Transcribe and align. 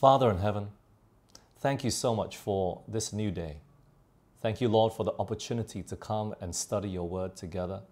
Father 0.00 0.30
in 0.30 0.38
heaven, 0.38 0.68
thank 1.58 1.84
you 1.84 1.90
so 1.90 2.14
much 2.14 2.38
for 2.38 2.80
this 2.88 3.12
new 3.12 3.30
day. 3.30 3.58
Thank 4.40 4.62
you, 4.62 4.68
Lord, 4.70 4.94
for 4.94 5.04
the 5.04 5.12
opportunity 5.18 5.82
to 5.82 5.94
come 5.94 6.34
and 6.40 6.56
study 6.56 6.88
your 6.88 7.06
word 7.06 7.36
together. 7.36 7.82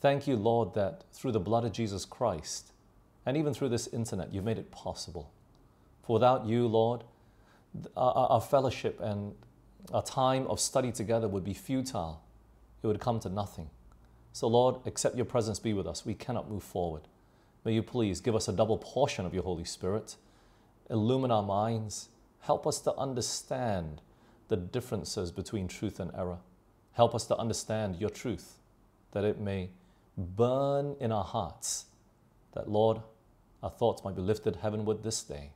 Thank 0.00 0.26
you, 0.26 0.34
Lord, 0.34 0.74
that 0.74 1.04
through 1.12 1.30
the 1.30 1.38
blood 1.38 1.64
of 1.64 1.70
Jesus 1.70 2.04
Christ 2.04 2.72
and 3.24 3.36
even 3.36 3.54
through 3.54 3.68
this 3.68 3.86
internet, 3.86 4.34
you've 4.34 4.42
made 4.42 4.58
it 4.58 4.72
possible. 4.72 5.30
For 6.02 6.14
without 6.14 6.44
you, 6.44 6.66
Lord, 6.66 7.04
our, 7.96 8.40
fellowship 8.40 8.98
and 9.00 9.32
our 9.92 10.02
time 10.02 10.44
of 10.48 10.58
study 10.58 10.90
together 10.90 11.28
would 11.28 11.44
be 11.44 11.54
futile. 11.54 12.20
It 12.82 12.88
would 12.88 12.98
come 12.98 13.20
to 13.20 13.28
nothing. 13.28 13.70
So, 14.32 14.48
Lord, 14.48 14.84
accept 14.86 15.14
your 15.14 15.24
presence 15.24 15.60
be 15.60 15.72
with 15.72 15.86
us. 15.86 16.04
We 16.04 16.14
cannot 16.14 16.50
move 16.50 16.64
forward. 16.64 17.02
May 17.64 17.74
you 17.74 17.82
please 17.84 18.20
give 18.20 18.34
us 18.34 18.48
a 18.48 18.52
double 18.52 18.78
portion 18.78 19.24
of 19.24 19.32
your 19.32 19.44
Holy 19.44 19.64
Spirit, 19.64 20.16
illumine 20.90 21.30
our 21.30 21.42
minds, 21.42 22.08
help 22.40 22.66
us 22.66 22.80
to 22.80 22.94
understand 22.96 24.00
the 24.48 24.56
differences 24.56 25.30
between 25.30 25.68
truth 25.68 26.00
and 26.00 26.10
error. 26.16 26.38
Help 26.92 27.14
us 27.14 27.26
to 27.26 27.36
understand 27.36 27.96
your 27.96 28.10
truth, 28.10 28.58
that 29.12 29.24
it 29.24 29.38
may 29.38 29.70
burn 30.16 30.96
in 31.00 31.12
our 31.12 31.24
hearts, 31.24 31.86
that, 32.54 32.68
Lord, 32.68 33.00
our 33.62 33.70
thoughts 33.70 34.04
might 34.04 34.16
be 34.16 34.22
lifted 34.22 34.56
heavenward 34.56 35.02
this 35.02 35.22
day. 35.22 35.50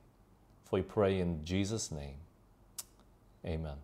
For 0.64 0.76
we 0.76 0.82
pray 0.82 1.18
in 1.18 1.44
Jesus' 1.44 1.90
name. 1.90 2.16
Amen. 3.44 3.76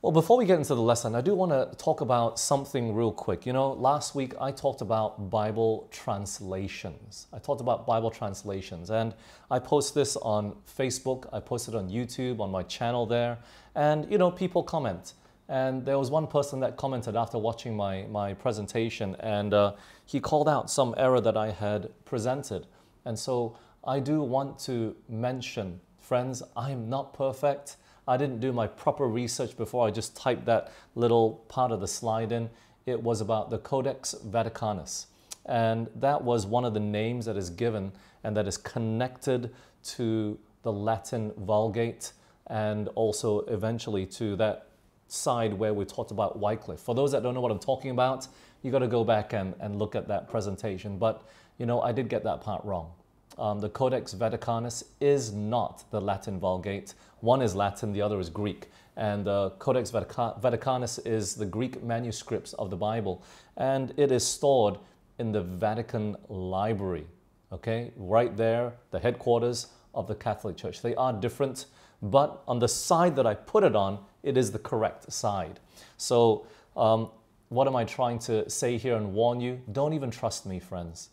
Well, 0.00 0.12
before 0.12 0.36
we 0.36 0.44
get 0.44 0.58
into 0.58 0.76
the 0.76 0.80
lesson, 0.80 1.16
I 1.16 1.20
do 1.20 1.34
want 1.34 1.50
to 1.50 1.76
talk 1.76 2.02
about 2.02 2.38
something 2.38 2.94
real 2.94 3.10
quick. 3.10 3.44
You 3.44 3.52
know, 3.52 3.72
last 3.72 4.14
week 4.14 4.32
I 4.40 4.52
talked 4.52 4.80
about 4.80 5.28
Bible 5.28 5.88
translations. 5.90 7.26
I 7.32 7.40
talked 7.40 7.60
about 7.60 7.84
Bible 7.84 8.08
translations, 8.08 8.90
and 8.90 9.12
I 9.50 9.58
post 9.58 9.96
this 9.96 10.16
on 10.16 10.54
Facebook, 10.68 11.28
I 11.32 11.40
posted 11.40 11.74
it 11.74 11.78
on 11.78 11.90
YouTube, 11.90 12.38
on 12.38 12.48
my 12.48 12.62
channel 12.62 13.06
there, 13.06 13.38
and 13.74 14.08
you 14.08 14.18
know, 14.18 14.30
people 14.30 14.62
comment. 14.62 15.14
And 15.48 15.84
there 15.84 15.98
was 15.98 16.12
one 16.12 16.28
person 16.28 16.60
that 16.60 16.76
commented 16.76 17.16
after 17.16 17.36
watching 17.36 17.74
my, 17.76 18.04
my 18.04 18.34
presentation, 18.34 19.16
and 19.18 19.52
uh, 19.52 19.72
he 20.06 20.20
called 20.20 20.48
out 20.48 20.70
some 20.70 20.94
error 20.96 21.20
that 21.20 21.36
I 21.36 21.50
had 21.50 21.90
presented. 22.04 22.68
And 23.04 23.18
so 23.18 23.58
I 23.84 23.98
do 23.98 24.22
want 24.22 24.60
to 24.60 24.94
mention, 25.08 25.80
friends, 25.98 26.40
I 26.56 26.70
am 26.70 26.88
not 26.88 27.14
perfect. 27.14 27.78
I 28.08 28.16
didn't 28.16 28.40
do 28.40 28.52
my 28.52 28.66
proper 28.66 29.06
research 29.06 29.56
before 29.56 29.86
I 29.86 29.90
just 29.90 30.16
typed 30.16 30.46
that 30.46 30.72
little 30.94 31.44
part 31.48 31.70
of 31.70 31.80
the 31.80 31.86
slide 31.86 32.32
in. 32.32 32.48
It 32.86 33.02
was 33.02 33.20
about 33.20 33.50
the 33.50 33.58
Codex 33.58 34.14
Vaticanus. 34.26 35.06
And 35.44 35.88
that 35.94 36.24
was 36.24 36.46
one 36.46 36.64
of 36.64 36.72
the 36.72 36.80
names 36.80 37.26
that 37.26 37.36
is 37.36 37.50
given 37.50 37.92
and 38.24 38.34
that 38.36 38.48
is 38.48 38.56
connected 38.56 39.54
to 39.82 40.38
the 40.62 40.72
Latin 40.72 41.32
Vulgate 41.36 42.12
and 42.46 42.88
also 42.88 43.40
eventually 43.40 44.06
to 44.06 44.36
that 44.36 44.68
side 45.06 45.52
where 45.52 45.74
we 45.74 45.84
talked 45.84 46.10
about 46.10 46.38
Wycliffe. 46.38 46.80
For 46.80 46.94
those 46.94 47.12
that 47.12 47.22
don't 47.22 47.34
know 47.34 47.40
what 47.42 47.52
I'm 47.52 47.58
talking 47.58 47.90
about, 47.90 48.26
you 48.62 48.70
got 48.70 48.80
to 48.80 48.88
go 48.88 49.04
back 49.04 49.34
and, 49.34 49.54
and 49.60 49.78
look 49.78 49.94
at 49.94 50.08
that 50.08 50.30
presentation. 50.30 50.98
But, 50.98 51.22
you 51.58 51.66
know, 51.66 51.82
I 51.82 51.92
did 51.92 52.08
get 52.08 52.24
that 52.24 52.40
part 52.40 52.64
wrong. 52.64 52.90
Um, 53.36 53.60
the 53.60 53.68
Codex 53.68 54.14
Vaticanus 54.14 54.82
is 55.00 55.32
not 55.32 55.84
the 55.90 56.00
Latin 56.00 56.40
Vulgate. 56.40 56.94
One 57.20 57.42
is 57.42 57.54
Latin, 57.54 57.92
the 57.92 58.02
other 58.02 58.18
is 58.18 58.30
Greek. 58.30 58.68
And 58.96 59.24
the 59.24 59.50
Codex 59.58 59.90
Vaticanus 59.92 60.98
is 61.06 61.34
the 61.34 61.46
Greek 61.46 61.82
manuscripts 61.84 62.52
of 62.54 62.70
the 62.70 62.76
Bible. 62.76 63.22
And 63.56 63.94
it 63.96 64.10
is 64.10 64.26
stored 64.26 64.78
in 65.18 65.30
the 65.30 65.42
Vatican 65.42 66.16
Library, 66.28 67.06
okay? 67.52 67.92
Right 67.96 68.36
there, 68.36 68.72
the 68.90 68.98
headquarters 68.98 69.68
of 69.94 70.08
the 70.08 70.14
Catholic 70.14 70.56
Church. 70.56 70.82
They 70.82 70.94
are 70.96 71.12
different, 71.12 71.66
but 72.02 72.42
on 72.48 72.58
the 72.58 72.68
side 72.68 73.14
that 73.16 73.26
I 73.26 73.34
put 73.34 73.62
it 73.62 73.76
on, 73.76 73.98
it 74.22 74.36
is 74.36 74.50
the 74.50 74.58
correct 74.58 75.12
side. 75.12 75.60
So, 75.96 76.46
um, 76.76 77.10
what 77.48 77.66
am 77.66 77.76
I 77.76 77.84
trying 77.84 78.18
to 78.20 78.48
say 78.50 78.76
here 78.76 78.96
and 78.96 79.14
warn 79.14 79.40
you? 79.40 79.60
Don't 79.72 79.94
even 79.94 80.10
trust 80.10 80.44
me, 80.44 80.60
friends. 80.60 81.10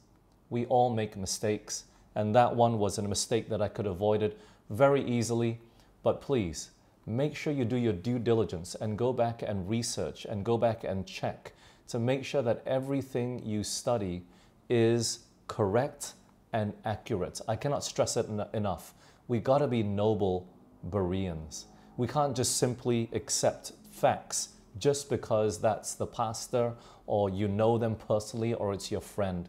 We 0.50 0.66
all 0.66 0.94
make 0.94 1.16
mistakes 1.16 1.86
and 2.16 2.34
that 2.34 2.56
one 2.56 2.80
was 2.80 2.98
a 2.98 3.02
mistake 3.02 3.50
that 3.50 3.62
I 3.62 3.68
could 3.68 3.86
have 3.86 3.96
avoided 3.96 4.36
very 4.70 5.04
easily. 5.04 5.60
But 6.02 6.22
please, 6.22 6.72
make 7.06 7.36
sure 7.36 7.54
you 7.54 7.66
do 7.66 7.76
your 7.76 7.94
due 7.94 8.20
diligence 8.20 8.76
and 8.76 8.98
go 8.98 9.14
back 9.14 9.42
and 9.42 9.70
research 9.70 10.26
and 10.26 10.44
go 10.44 10.58
back 10.58 10.84
and 10.84 11.06
check 11.06 11.54
to 11.90 12.00
make 12.00 12.26
sure 12.26 12.42
that 12.42 12.64
everything 12.66 13.46
you 13.46 13.64
study 13.64 14.24
is 14.70 15.20
correct 15.48 16.14
and 16.54 16.74
accurate. 16.86 17.42
I 17.48 17.56
cannot 17.56 17.84
stress 17.84 18.18
it 18.18 18.28
en 18.30 18.46
enough. 18.54 18.94
We 19.28 19.40
got 19.40 19.60
to 19.60 19.68
be 19.68 19.84
noble 19.84 20.48
Bereans. 20.90 21.66
We 21.98 22.08
can't 22.08 22.36
just 22.36 22.58
simply 22.58 23.10
accept 23.14 23.72
facts 23.92 24.50
just 24.78 25.10
because 25.10 25.60
that's 25.60 25.96
the 25.96 26.06
pastor 26.06 26.74
or 27.08 27.30
you 27.30 27.48
know 27.48 27.78
them 27.78 27.96
personally 27.96 28.54
or 28.54 28.74
it's 28.74 28.92
your 28.92 29.02
friend. 29.02 29.48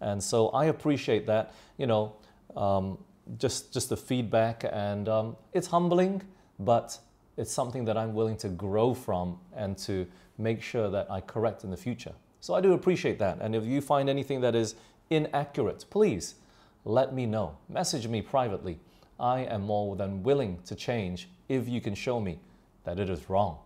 And 0.00 0.22
so 0.22 0.48
I 0.50 0.66
appreciate 0.66 1.26
that, 1.26 1.54
you 1.76 1.86
know, 1.86 2.14
um, 2.56 2.98
just, 3.38 3.72
just 3.72 3.88
the 3.88 3.96
feedback 3.96 4.64
and 4.70 5.08
um, 5.08 5.36
it's 5.52 5.66
humbling, 5.66 6.22
but 6.58 6.98
it's 7.36 7.52
something 7.52 7.84
that 7.84 7.96
I'm 7.96 8.14
willing 8.14 8.36
to 8.38 8.48
grow 8.48 8.94
from 8.94 9.38
and 9.54 9.76
to 9.78 10.06
make 10.38 10.62
sure 10.62 10.88
that 10.90 11.10
I 11.10 11.20
correct 11.20 11.64
in 11.64 11.70
the 11.70 11.76
future. 11.76 12.12
So 12.40 12.54
I 12.54 12.60
do 12.60 12.72
appreciate 12.72 13.18
that. 13.18 13.38
And 13.40 13.54
if 13.54 13.64
you 13.64 13.80
find 13.80 14.08
anything 14.08 14.40
that 14.40 14.54
is 14.54 14.76
inaccurate, 15.10 15.84
please 15.90 16.36
let 16.84 17.12
me 17.12 17.26
know. 17.26 17.56
Message 17.68 18.06
me 18.08 18.22
privately. 18.22 18.78
I 19.20 19.40
am 19.40 19.62
more 19.62 19.96
than 19.96 20.22
willing 20.22 20.58
to 20.66 20.74
change 20.74 21.28
if 21.48 21.68
you 21.68 21.80
can 21.80 21.94
show 21.94 22.20
me 22.20 22.38
that 22.84 22.98
it 22.98 23.10
is 23.10 23.28
wrong. 23.28 23.58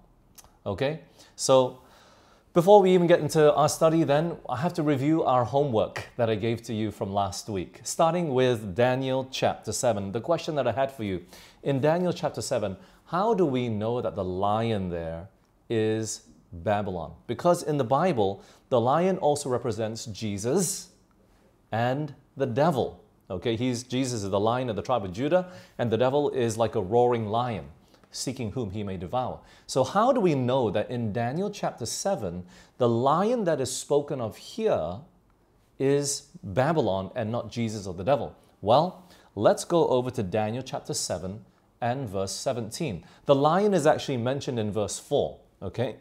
Okay? 0.65 1.01
So 1.37 1.81
before 2.55 2.83
we 2.83 2.93
even 2.93 3.07
get 3.07 3.21
into 3.21 3.51
our 3.55 3.69
study, 3.69 4.05
then, 4.05 4.37
I 4.47 4.59
have 4.59 4.75
to 4.75 4.83
review 4.83 5.25
our 5.25 5.43
homework 5.43 6.09
that 6.19 6.29
I 6.29 6.35
gave 6.35 6.61
to 6.65 6.75
you 6.75 6.91
from 6.91 7.11
last 7.11 7.49
week, 7.49 7.81
starting 7.83 8.35
with 8.35 8.75
Daniel 8.75 9.27
chapter 9.31 9.73
7. 9.73 10.13
The 10.13 10.21
question 10.21 10.55
that 10.57 10.67
I 10.67 10.73
had 10.73 10.93
for 10.93 11.03
you 11.03 11.25
in 11.63 11.81
Daniel 11.81 12.13
chapter 12.13 12.43
7, 12.43 12.77
how 13.07 13.33
do 13.33 13.47
we 13.47 13.71
know 13.71 14.03
that 14.03 14.17
the 14.17 14.25
lion 14.25 14.91
there 14.91 15.29
is 15.71 16.25
Babylon? 16.53 17.15
Because 17.27 17.63
in 17.63 17.79
the 17.79 17.85
Bible, 17.85 18.43
the 18.69 18.81
lion 18.81 19.17
also 19.17 19.49
represents 19.49 20.05
Jesus 20.05 20.91
and 21.71 22.15
the 22.37 22.45
devil. 22.45 23.03
Okay, 23.31 23.57
he's 23.57 23.83
Jesus 23.83 24.25
is 24.25 24.29
the 24.29 24.41
lion 24.41 24.69
of 24.69 24.77
the 24.77 24.83
tribe 24.83 25.07
of 25.07 25.13
Judah, 25.15 25.51
and 25.79 25.91
the 25.91 25.97
devil 25.97 26.29
is 26.29 26.59
like 26.59 26.75
a 26.75 26.83
roaring 26.83 27.29
lion 27.29 27.65
seeking 28.13 28.53
whom 28.53 28.71
he 28.71 28.85
may 28.85 28.97
devour. 28.97 29.41
So, 29.67 29.83
how 29.83 30.13
do 30.13 30.21
we 30.21 30.35
know 30.35 30.71
that 30.71 30.91
in 30.91 31.13
Daniel 31.13 31.51
chapter 31.51 31.87
7, 31.87 32.45
the 32.79 32.89
lion 32.89 33.45
that 33.45 33.61
is 33.61 33.75
spoken 33.75 34.21
of 34.21 34.37
here 34.37 34.99
is 35.79 36.29
Babylon 36.43 37.11
and 37.17 37.33
not 37.33 37.51
Jesus 37.51 37.87
or 37.87 37.95
the 37.95 38.05
devil? 38.05 38.37
Well, 38.61 39.09
let's 39.35 39.65
go 39.65 39.89
over 39.89 40.11
to 40.13 40.23
Daniel 40.23 40.63
chapter 40.63 40.95
7 40.95 41.45
and 41.81 42.09
verse 42.09 42.33
17. 42.33 43.05
The 43.27 43.35
lion 43.35 43.75
is 43.75 43.87
actually 43.87 44.19
mentioned 44.19 44.59
in 44.59 44.71
verse 44.71 44.99
4, 44.99 45.39
okay? 45.63 45.97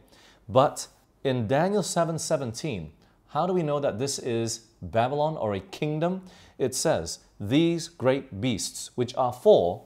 But 0.47 0.87
in 1.23 1.47
Daniel 1.47 1.83
7 1.83 2.19
17, 2.19 2.91
how 3.29 3.47
do 3.47 3.53
we 3.53 3.63
know 3.63 3.79
that 3.79 3.97
this 3.97 4.19
is 4.19 4.67
Babylon 4.81 5.37
or 5.37 5.53
a 5.53 5.59
kingdom? 5.59 6.23
It 6.57 6.75
says, 6.75 7.19
These 7.39 7.87
great 7.87 8.41
beasts, 8.41 8.91
which 8.95 9.15
are 9.15 9.31
four, 9.31 9.85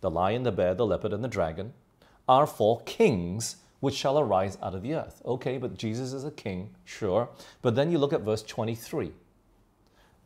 the 0.00 0.10
lion, 0.10 0.42
the 0.42 0.52
bear, 0.52 0.74
the 0.74 0.86
leopard, 0.86 1.12
and 1.12 1.22
the 1.22 1.28
dragon, 1.28 1.72
are 2.28 2.46
four 2.46 2.80
kings 2.82 3.56
which 3.80 3.94
shall 3.94 4.18
arise 4.18 4.58
out 4.62 4.74
of 4.74 4.82
the 4.82 4.94
earth. 4.94 5.22
Okay, 5.24 5.58
but 5.58 5.76
Jesus 5.76 6.12
is 6.12 6.24
a 6.24 6.30
king, 6.30 6.70
sure. 6.84 7.28
But 7.62 7.74
then 7.74 7.90
you 7.90 7.98
look 7.98 8.12
at 8.12 8.20
verse 8.20 8.42
23. 8.42 9.12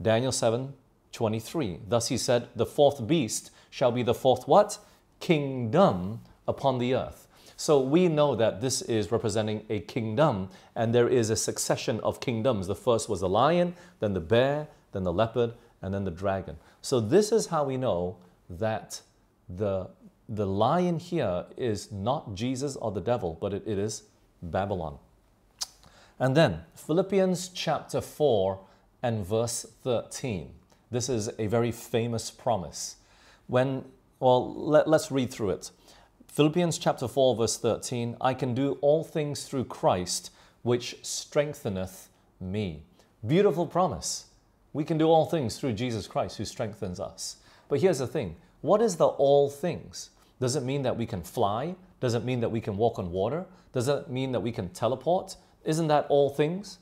Daniel 0.03 0.33
7 0.33 0.75
23. 1.13 1.79
Thus 1.89 2.09
he 2.09 2.19
said, 2.19 2.49
The 2.57 2.67
fourth 2.67 3.07
beast 3.07 3.53
shall 3.71 3.93
be 3.93 4.03
the 4.03 4.15
fourth 4.15 4.48
what? 4.48 4.78
Kingdom 5.21 6.21
upon 6.48 6.78
the 6.78 6.95
earth. 6.95 7.28
So 7.57 7.81
we 7.81 8.09
know 8.09 8.34
that 8.34 8.60
this 8.60 8.83
is 8.83 9.13
representing 9.13 9.65
a 9.71 9.78
kingdom, 9.78 10.48
and 10.75 10.93
there 10.93 11.09
is 11.09 11.31
a 11.31 11.37
succession 11.37 12.01
of 12.01 12.19
kingdoms. 12.21 12.66
The 12.66 12.75
first 12.75 13.09
was 13.09 13.21
the 13.21 13.28
lion, 13.28 13.75
then 14.01 14.13
the 14.13 14.21
bear, 14.21 14.66
then 14.91 15.04
the 15.04 15.13
leopard, 15.13 15.54
and 15.81 15.95
then 15.95 16.04
the 16.04 16.10
dragon. 16.10 16.57
So 16.83 16.98
this 16.98 17.31
is 17.31 17.47
how 17.47 17.63
we 17.65 17.77
know 17.77 18.16
that 18.51 19.01
the, 19.49 19.89
the 20.29 20.47
lion 20.47 20.99
here 20.99 21.47
is 21.57 21.93
not 21.93 22.35
Jesus 22.35 22.77
or 22.77 22.91
the 22.93 23.01
devil, 23.01 23.37
but 23.41 23.53
it, 23.53 23.63
it 23.67 23.79
is 23.79 24.05
Babylon. 24.43 24.99
And 26.19 26.37
then 26.37 26.63
Philippians 26.75 27.49
chapter 27.49 28.01
4 28.01 28.59
and 29.03 29.27
verse 29.27 29.67
13. 29.83 30.51
This 30.91 31.09
is 31.09 31.31
a 31.39 31.47
very 31.47 31.73
famous 31.73 32.31
promise. 32.31 32.97
When, 33.49 33.85
well, 34.21 34.55
let, 34.55 34.89
let's 34.89 35.11
read 35.11 35.31
through 35.31 35.51
it. 35.51 35.71
Philippians 36.29 36.79
chapter 36.79 37.07
4, 37.07 37.37
verse 37.37 37.59
13 37.59 38.17
I 38.21 38.35
can 38.35 38.55
do 38.55 38.79
all 38.81 39.05
things 39.05 39.45
through 39.45 39.65
Christ, 39.65 40.31
which 40.63 40.97
strengtheneth 41.03 42.09
me. 42.41 42.83
Beautiful 43.27 43.67
promise. 43.67 44.27
We 44.73 44.85
can 44.85 44.99
do 44.99 45.07
all 45.07 45.27
things 45.27 45.59
through 45.59 45.75
Jesus 45.75 46.07
Christ, 46.07 46.39
who 46.39 46.45
strengthens 46.45 46.99
us. 46.99 47.37
But 47.69 47.81
here's 47.81 47.99
the 47.99 48.07
thing 48.07 48.37
what 48.65 48.81
is 48.81 48.97
the 48.97 49.07
all 49.07 49.51
things? 49.51 50.09
Does 50.41 50.57
it 50.57 50.63
mean 50.63 50.84
that 50.84 50.97
we 50.97 51.05
can 51.05 51.22
fly? 51.22 51.75
Does 52.01 52.15
it 52.15 52.25
mean 52.25 52.41
that 52.41 52.49
we 52.49 52.63
can 52.63 52.78
walk 52.78 52.99
on 52.99 53.13
water? 53.13 53.45
Does 53.75 53.89
it 53.89 54.09
mean 54.09 54.33
that 54.33 54.41
we 54.41 54.53
can 54.53 54.71
teleport? 54.71 55.37
Isn't 55.66 55.89
that 55.89 56.07
all 56.09 56.31
things? 56.31 56.78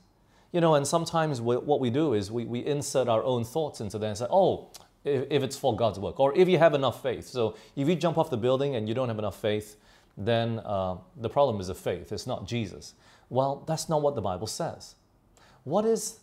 You 0.53 0.61
know, 0.61 0.75
and 0.75 0.87
sometimes 0.87 1.41
we, 1.41 1.57
what 1.57 1.81
we 1.81 1.89
do 1.89 2.13
is 2.13 2.31
we, 2.31 2.45
we 2.45 2.65
insert 2.65 3.09
our 3.09 3.21
own 3.21 3.43
thoughts 3.43 3.81
into 3.81 3.97
there 3.97 4.07
and 4.07 4.17
say, 4.17 4.27
oh, 4.29 4.69
if, 5.03 5.27
if 5.29 5.43
it's 5.43 5.57
for 5.57 5.75
God's 5.75 5.99
work, 5.99 6.21
or 6.21 6.33
if 6.37 6.47
you 6.47 6.57
have 6.57 6.73
enough 6.73 7.03
faith. 7.03 7.27
So 7.27 7.57
if 7.75 7.89
you 7.89 7.97
jump 7.97 8.17
off 8.17 8.29
the 8.29 8.37
building 8.37 8.77
and 8.77 8.87
you 8.87 8.95
don't 8.95 9.09
have 9.09 9.19
enough 9.19 9.41
faith, 9.41 9.75
then 10.17 10.59
uh, 10.59 10.95
the 11.17 11.29
problem 11.29 11.59
is 11.59 11.67
the 11.67 11.75
faith, 11.75 12.13
it's 12.13 12.25
not 12.25 12.47
Jesus. 12.47 12.93
Well, 13.29 13.61
that's 13.67 13.89
not 13.89 14.01
what 14.01 14.15
the 14.15 14.21
Bible 14.21 14.47
says. 14.47 14.95
What 15.65 15.83
is 15.83 16.19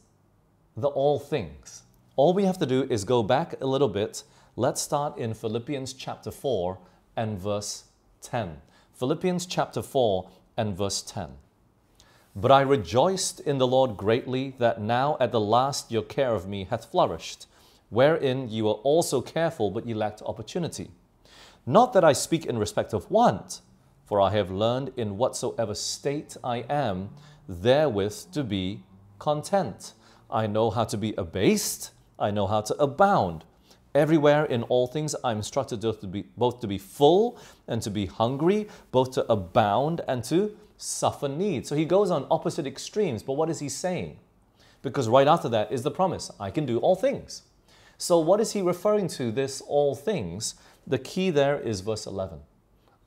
the 0.75 0.89
all 0.89 1.19
things? 1.19 1.83
All 2.17 2.33
we 2.33 2.45
have 2.45 2.57
to 2.61 2.67
do 2.67 2.85
is 2.85 3.05
go 3.05 3.23
back 3.23 3.61
a 3.61 3.67
little 3.67 3.89
bit. 3.89 4.23
Let's 4.57 4.83
start 4.83 5.17
in 5.17 5.33
Philippians 5.35 5.93
chapter 5.93 6.33
4 6.33 6.77
and 7.17 7.39
verse 7.39 7.85
10. 8.23 8.61
Philippians 8.93 9.47
chapter 9.47 9.81
4 9.81 10.29
and 10.57 10.77
verse 10.77 11.03
10. 11.03 11.29
But 12.35 12.51
I 12.51 12.63
rejoiced 12.63 13.39
in 13.39 13.59
the 13.59 13.67
Lord 13.67 13.97
greatly 13.97 14.57
that 14.59 14.81
now 14.81 15.17
at 15.21 15.31
the 15.31 15.41
last 15.41 15.93
your 15.93 16.03
care 16.03 16.35
of 16.35 16.49
me 16.49 16.65
hath 16.65 16.87
flourished, 16.87 17.47
wherein 17.91 18.49
you 18.49 18.65
were 18.65 18.83
also 18.83 19.21
careful, 19.21 19.71
but 19.71 19.87
ye 19.87 19.95
lacked 19.95 20.21
opportunity. 20.23 20.91
Not 21.65 21.93
that 21.93 22.03
I 22.03 22.13
speak 22.13 22.45
in 22.45 22.59
respect 22.59 22.93
of 22.93 23.09
want, 23.09 23.61
for 24.05 24.21
I 24.21 24.31
have 24.31 24.51
learned 24.51 24.91
in 24.97 25.17
whatsoever 25.17 25.77
state 25.77 26.37
I 26.43 26.65
am, 26.69 27.11
therewith 27.49 28.33
to 28.33 28.43
be 28.43 28.83
content. 29.21 29.93
I 30.29 30.49
know 30.49 30.71
how 30.71 30.85
to 30.85 30.97
be 30.97 31.15
abased, 31.17 31.93
I 32.19 32.33
know 32.33 32.49
how 32.49 32.63
to 32.63 32.75
abound. 32.83 33.45
Everywhere 33.95 34.45
in 34.45 34.63
all 34.65 34.87
things 34.87 35.17
I'm 35.25 35.39
instructed 35.39 35.81
to 35.81 35.93
be, 36.07 36.25
both 36.37 36.61
to 36.61 36.69
be 36.69 36.79
full 36.79 37.39
and 37.67 37.83
to 37.83 37.91
be 37.91 38.07
hungry, 38.07 38.69
both 38.93 39.13
to 39.13 39.31
abound 39.31 40.01
and 40.07 40.23
to 40.25 40.57
suffer 40.77 41.29
need. 41.29 41.67
So 41.67 41.75
he 41.75 41.85
goes 41.85 42.11
on 42.11 42.27
opposite 42.31 42.67
extremes, 42.67 43.23
but 43.23 43.33
what 43.33 43.51
is 43.51 43.59
he 43.59 43.69
saying? 43.69 44.19
Because 44.83 45.09
right 45.09 45.27
after 45.27 45.49
that 45.49 45.73
is 45.73 45.83
the 45.83 45.91
promise 45.91 46.31
I 46.39 46.51
can 46.51 46.67
do 46.67 46.79
all 46.79 46.97
things. 46.97 47.43
So, 47.99 48.19
what 48.19 48.41
is 48.41 48.53
he 48.53 48.63
referring 48.63 49.09
to, 49.09 49.31
this 49.31 49.61
all 49.61 49.95
things? 49.95 50.55
The 50.87 50.99
key 50.99 51.29
there 51.29 51.59
is 51.59 51.83
verse 51.83 52.07
11. 52.07 52.39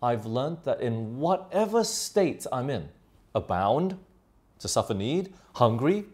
I've 0.04 0.28
learned 0.28 0.60
that 0.66 0.82
in 0.82 1.18
whatever 1.18 1.84
state 1.84 2.46
I'm 2.52 2.70
in, 2.70 2.90
abound, 3.34 3.98
to 4.60 4.68
suffer 4.68 4.94
need, 4.94 5.34
hungry, 5.56 6.06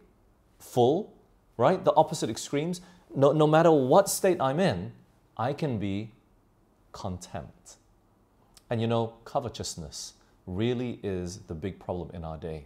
full, 0.59 1.13
right? 1.57 1.83
The 1.83 1.93
opposite 1.95 2.29
extremes. 2.29 2.79
No, 3.15 3.31
no 3.31 3.47
matter 3.47 3.71
what 3.71 4.09
state 4.09 4.37
I'm 4.39 4.59
in, 4.59 4.91
I 5.37 5.53
can 5.53 5.79
be 5.79 6.11
content. 6.91 7.77
And 8.69 8.79
you 8.79 8.87
know, 8.87 9.13
covetousness 9.25 10.13
really 10.45 10.99
is 11.03 11.39
the 11.47 11.55
big 11.55 11.79
problem 11.79 12.11
in 12.13 12.23
our 12.23 12.37
day. 12.37 12.65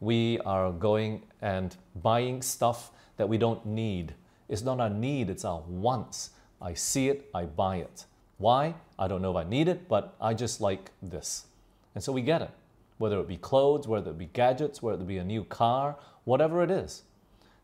We 0.00 0.38
are 0.40 0.70
going 0.72 1.22
and 1.40 1.76
buying 2.02 2.42
stuff 2.42 2.90
that 3.16 3.28
we 3.28 3.38
don't 3.38 3.64
need 3.64 4.14
it's 4.48 4.62
not 4.62 4.80
our 4.80 4.90
need, 4.90 5.30
it's 5.30 5.44
our 5.44 5.60
wants. 5.68 6.30
I 6.60 6.74
see 6.74 7.08
it, 7.08 7.28
I 7.34 7.44
buy 7.44 7.76
it. 7.76 8.04
Why? 8.38 8.74
I 8.98 9.08
don't 9.08 9.22
know 9.22 9.30
if 9.30 9.36
I 9.36 9.48
need 9.48 9.68
it, 9.68 9.88
but 9.88 10.14
I 10.20 10.34
just 10.34 10.60
like 10.60 10.90
this. 11.02 11.46
And 11.94 12.04
so 12.04 12.12
we 12.12 12.22
get 12.22 12.42
it. 12.42 12.50
Whether 12.98 13.18
it 13.20 13.28
be 13.28 13.36
clothes, 13.36 13.88
whether 13.88 14.10
it 14.10 14.18
be 14.18 14.26
gadgets, 14.26 14.82
whether 14.82 15.02
it 15.02 15.06
be 15.06 15.18
a 15.18 15.24
new 15.24 15.44
car, 15.44 15.96
whatever 16.24 16.62
it 16.62 16.70
is. 16.70 17.02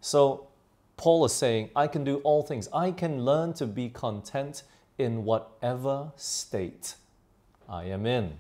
So 0.01 0.49
Paul 1.03 1.25
is 1.25 1.33
saying, 1.33 1.71
I 1.75 1.89
can 1.89 2.05
do 2.05 2.19
all 2.19 2.45
things. 2.45 2.69
I 2.73 2.93
can 2.93 3.25
learn 3.25 3.55
to 3.55 3.67
be 3.67 3.89
content 3.89 4.63
in 4.99 5.25
whatever 5.25 6.13
state 6.15 6.95
I 7.69 7.87
am 7.87 8.07
in. 8.07 8.35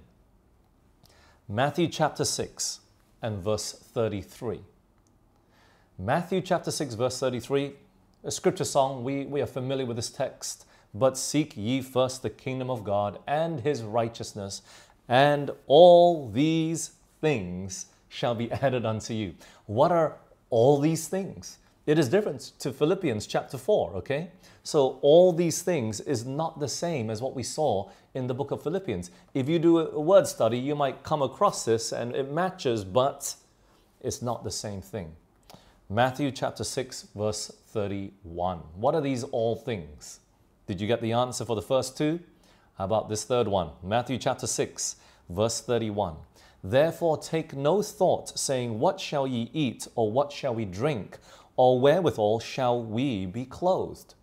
Matthew 1.49 1.89
chapter 1.89 2.25
6 2.25 2.79
and 3.21 3.43
verse 3.43 3.73
33. 3.73 4.61
Matthew 5.99 6.41
chapter 6.41 6.71
6, 6.71 6.95
verse 6.95 7.19
33 7.19 7.73
a 8.23 8.31
scripture 8.31 8.63
song, 8.63 9.03
we, 9.03 9.25
we 9.25 9.43
are 9.43 9.47
familiar 9.47 9.85
with 9.85 9.97
this 9.97 10.11
text. 10.11 10.65
But 10.95 11.19
seek 11.19 11.57
ye 11.57 11.83
first 11.83 12.23
the 12.23 12.31
kingdom 12.31 12.71
of 12.71 12.85
God 12.85 13.19
and 13.27 13.59
his 13.59 13.83
righteousness, 13.83 14.63
and 15.09 15.51
all 15.67 16.31
these 16.31 16.93
things 17.21 17.87
shall 18.09 18.37
be 18.37 18.53
added 18.53 18.87
unto 18.87 19.15
you. 19.15 19.35
What 19.67 19.91
are 19.91 20.19
all 20.49 20.79
these 20.79 21.09
things? 21.09 21.59
It 21.85 21.99
is 21.99 22.09
different 22.09 22.53
to 22.61 22.73
Philippians 22.73 23.27
chapter 23.27 23.59
4, 23.59 23.95
okay? 23.95 24.31
So, 24.63 25.01
all 25.03 25.33
these 25.33 25.63
things 25.63 25.99
is 25.99 26.25
not 26.25 26.61
the 26.61 26.69
same 26.69 27.11
as 27.11 27.21
what 27.21 27.35
we 27.35 27.43
saw 27.43 27.91
in 28.15 28.29
the 28.29 28.35
book 28.35 28.53
of 28.53 28.63
Philippians. 28.63 29.11
If 29.35 29.49
you 29.49 29.59
do 29.59 29.81
a 29.81 29.99
word 29.99 30.29
study, 30.29 30.59
you 30.59 30.77
might 30.77 31.03
come 31.03 31.23
across 31.23 31.65
this 31.65 31.91
and 31.91 32.15
it 32.15 32.31
matches, 32.31 32.85
but 32.85 33.35
it's 34.01 34.23
not 34.23 34.45
the 34.45 34.51
same 34.51 34.81
thing. 34.81 35.17
Matthew 35.91 36.31
chapter 36.31 36.63
6, 36.63 37.09
verse 37.17 37.51
31. 37.71 38.59
What 38.77 38.95
are 38.95 39.01
these 39.01 39.25
all 39.25 39.57
things? 39.57 40.21
Did 40.69 40.81
you 40.81 40.87
get 40.87 41.03
the 41.03 41.13
answer 41.13 41.45
for 41.45 41.57
the 41.57 41.63
first 41.63 41.99
two? 41.99 42.21
How 42.79 42.85
about 42.85 43.09
this 43.09 43.25
third 43.25 43.49
one? 43.49 43.71
Matthew 43.83 44.19
chapter 44.19 44.47
6, 44.47 44.97
verse 45.29 45.61
31. 45.61 46.15
Therefore 46.65 47.19
take 47.19 47.55
no 47.55 47.83
thought, 47.83 48.39
saying, 48.39 48.79
What 48.79 49.01
shall 49.01 49.27
ye 49.27 49.51
eat, 49.53 49.89
or 49.97 50.13
what 50.13 50.31
shall 50.31 50.55
we 50.55 50.65
drink, 50.65 51.19
or 51.57 51.81
wherewithal 51.81 52.41
shall 52.41 52.83
we 52.83 53.27
be 53.27 53.45
clothed? 53.45 54.15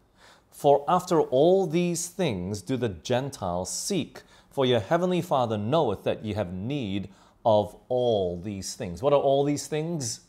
For 0.51 0.83
after 0.87 1.21
all 1.21 1.67
these 1.67 2.07
things 2.07 2.61
do 2.61 2.75
the 2.75 2.89
Gentiles 2.89 3.71
seek, 3.71 4.23
for 4.49 4.65
your 4.65 4.79
heavenly 4.79 5.21
Father 5.21 5.57
knoweth 5.57 6.03
that 6.03 6.25
ye 6.25 6.33
have 6.33 6.53
need 6.53 7.09
of 7.45 7.75
all 7.87 8.39
these 8.39 8.75
things. 8.75 9.01
What 9.01 9.13
are 9.13 9.19
all 9.19 9.43
these 9.43 9.67
things? 9.67 10.21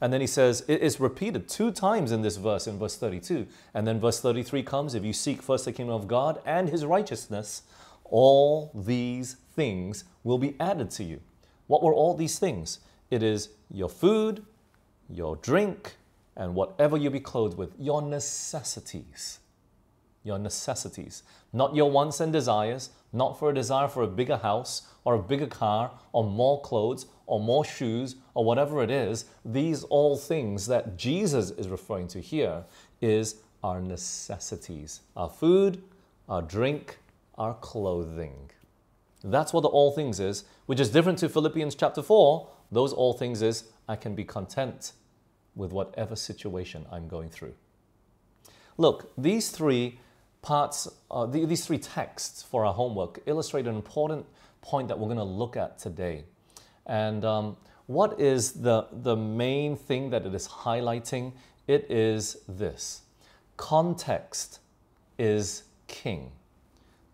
And 0.00 0.12
then 0.12 0.20
he 0.20 0.26
says, 0.26 0.64
it 0.66 0.82
is 0.82 0.98
repeated 0.98 1.48
two 1.48 1.70
times 1.70 2.10
in 2.10 2.22
this 2.22 2.36
verse, 2.36 2.66
in 2.66 2.78
verse 2.78 2.96
32. 2.96 3.46
And 3.72 3.86
then 3.86 4.00
verse 4.00 4.20
33 4.20 4.62
comes, 4.64 4.94
if 4.94 5.04
you 5.04 5.12
seek 5.12 5.40
first 5.40 5.64
the 5.64 5.72
kingdom 5.72 5.94
of 5.94 6.08
God 6.08 6.40
and 6.44 6.68
his 6.68 6.84
righteousness, 6.84 7.62
all 8.04 8.72
these 8.74 9.36
things 9.54 10.04
will 10.24 10.38
be 10.38 10.56
added 10.58 10.90
to 10.90 11.04
you. 11.04 11.20
What 11.68 11.82
were 11.82 11.94
all 11.94 12.14
these 12.14 12.38
things? 12.38 12.80
It 13.10 13.22
is 13.22 13.50
your 13.70 13.88
food, 13.88 14.44
your 15.08 15.36
drink, 15.36 15.94
and 16.36 16.54
whatever 16.54 16.96
you 16.96 17.10
be 17.10 17.20
clothed 17.20 17.56
with, 17.56 17.74
your 17.78 18.02
necessities. 18.02 19.40
Your 20.24 20.38
necessities. 20.38 21.22
Not 21.52 21.74
your 21.74 21.90
wants 21.90 22.20
and 22.20 22.32
desires, 22.32 22.90
not 23.12 23.38
for 23.38 23.50
a 23.50 23.54
desire 23.54 23.88
for 23.88 24.02
a 24.02 24.08
bigger 24.08 24.36
house 24.36 24.82
or 25.04 25.14
a 25.14 25.22
bigger 25.22 25.46
car 25.46 25.90
or 26.12 26.24
more 26.24 26.60
clothes 26.60 27.06
or 27.26 27.40
more 27.40 27.64
shoes 27.64 28.16
or 28.34 28.44
whatever 28.44 28.82
it 28.82 28.90
is, 28.90 29.26
these 29.44 29.84
all 29.84 30.16
things 30.16 30.66
that 30.66 30.96
Jesus 30.96 31.50
is 31.50 31.68
referring 31.68 32.08
to 32.08 32.20
here 32.20 32.64
is 33.00 33.36
our 33.62 33.80
necessities 33.80 35.00
our 35.16 35.28
food, 35.28 35.82
our 36.28 36.42
drink, 36.42 36.98
our 37.38 37.54
clothing. 37.54 38.50
That's 39.24 39.52
what 39.52 39.60
the 39.60 39.68
all 39.68 39.92
things 39.92 40.18
is, 40.18 40.44
which 40.66 40.80
is 40.80 40.90
different 40.90 41.18
to 41.18 41.28
Philippians 41.28 41.74
chapter 41.76 42.02
4. 42.02 42.48
Those 42.72 42.92
all 42.92 43.12
things 43.12 43.40
is 43.40 43.64
I 43.88 43.94
can 43.94 44.14
be 44.14 44.24
content 44.24 44.92
with 45.54 45.72
whatever 45.72 46.16
situation 46.16 46.86
I'm 46.90 47.08
going 47.08 47.30
through. 47.30 47.54
Look, 48.78 49.12
these 49.16 49.50
three 49.50 49.98
parts, 50.40 50.88
uh, 51.10 51.26
these 51.26 51.66
three 51.66 51.78
texts 51.78 52.42
for 52.42 52.64
our 52.64 52.74
homework 52.74 53.20
illustrate 53.26 53.66
an 53.66 53.76
important 53.76 54.26
point 54.60 54.88
that 54.88 54.98
we're 54.98 55.06
going 55.06 55.18
to 55.18 55.24
look 55.24 55.56
at 55.56 55.78
today. 55.78 56.24
And 56.86 57.24
um, 57.24 57.56
what 57.86 58.20
is 58.20 58.52
the, 58.52 58.86
the 58.90 59.16
main 59.16 59.76
thing 59.76 60.10
that 60.10 60.24
it 60.26 60.34
is 60.34 60.48
highlighting? 60.48 61.32
It 61.66 61.90
is 61.90 62.38
this 62.48 63.02
context 63.56 64.58
is 65.18 65.64
king. 65.86 66.32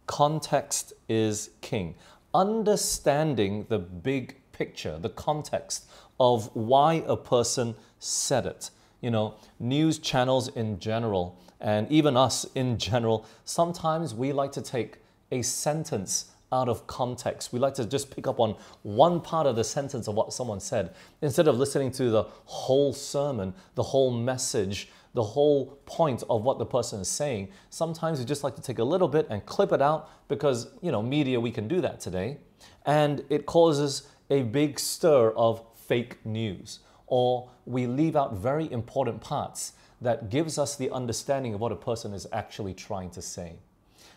Context 0.07 0.95
is 1.09 1.51
king. 1.61 1.95
Understanding 2.33 3.67
the 3.69 3.79
big 3.79 4.37
picture, 4.53 4.99
the 4.99 5.11
context 5.11 5.87
of 6.19 6.55
why 6.55 7.05
a 7.07 7.17
person 7.17 7.75
said 7.99 8.47
it. 8.47 8.71
You 9.01 9.11
know, 9.11 9.35
news 9.61 9.99
channels 9.99 10.49
in 10.49 10.79
general, 10.81 11.39
and 11.61 11.91
even 11.91 12.17
us 12.17 12.47
in 12.55 12.79
general, 12.79 13.27
sometimes 13.45 14.15
we 14.15 14.33
like 14.33 14.53
to 14.53 14.63
take 14.63 14.99
a 15.31 15.43
sentence 15.43 16.33
out 16.51 16.69
of 16.69 16.87
context. 16.87 17.53
We 17.53 17.59
like 17.59 17.75
to 17.75 17.85
just 17.85 18.11
pick 18.15 18.27
up 18.27 18.41
on 18.41 18.57
one 18.83 19.21
part 19.21 19.47
of 19.47 19.57
the 19.57 19.65
sentence 19.65 20.09
of 20.09 20.15
what 20.15 20.33
someone 20.33 20.61
said 20.61 20.95
instead 21.21 21.47
of 21.47 21.59
listening 21.59 21.93
to 21.93 22.11
the 22.11 22.25
whole 22.45 22.93
sermon, 22.93 23.55
the 23.75 23.83
whole 23.83 24.11
message, 24.11 24.89
the 25.15 25.23
whole 25.23 25.79
point 25.85 26.23
of 26.31 26.43
what 26.43 26.59
the 26.59 26.67
person 26.67 27.01
is 27.01 27.09
saying. 27.09 27.49
Sometimes 27.71 28.19
we 28.19 28.25
just 28.25 28.45
like 28.45 28.55
to 28.55 28.63
take 28.63 28.79
a 28.79 28.85
little 28.85 29.09
bit 29.09 29.27
and 29.31 29.45
clip 29.47 29.73
it 29.73 29.83
out 29.83 30.11
because, 30.29 30.69
you 30.81 30.93
know, 30.93 31.03
media, 31.03 31.39
we 31.39 31.51
can 31.51 31.69
do 31.69 31.81
that 31.81 32.01
today. 32.01 32.39
And 32.87 33.25
it 33.29 33.45
causes 33.45 34.09
a 34.31 34.43
big 34.43 34.79
stir 34.79 35.31
of 35.31 35.63
fake 35.75 36.25
news. 36.25 36.81
Or 37.09 37.51
we 37.67 37.87
leave 37.87 38.17
out 38.17 38.35
very 38.35 38.71
important 38.71 39.21
parts 39.21 39.73
that 40.01 40.31
gives 40.31 40.59
us 40.59 40.77
the 40.77 40.91
understanding 40.91 41.55
of 41.55 41.61
what 41.61 41.73
a 41.73 41.77
person 41.77 42.13
is 42.13 42.27
actually 42.33 42.75
trying 42.75 43.11
to 43.11 43.23
say. 43.23 43.55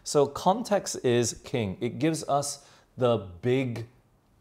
So, 0.03 0.27
context 0.27 0.97
is 1.03 1.39
king. 1.43 1.77
It 1.79 1.99
gives 1.99 2.27
us 2.27 2.65
the 2.97 3.27
big 3.41 3.87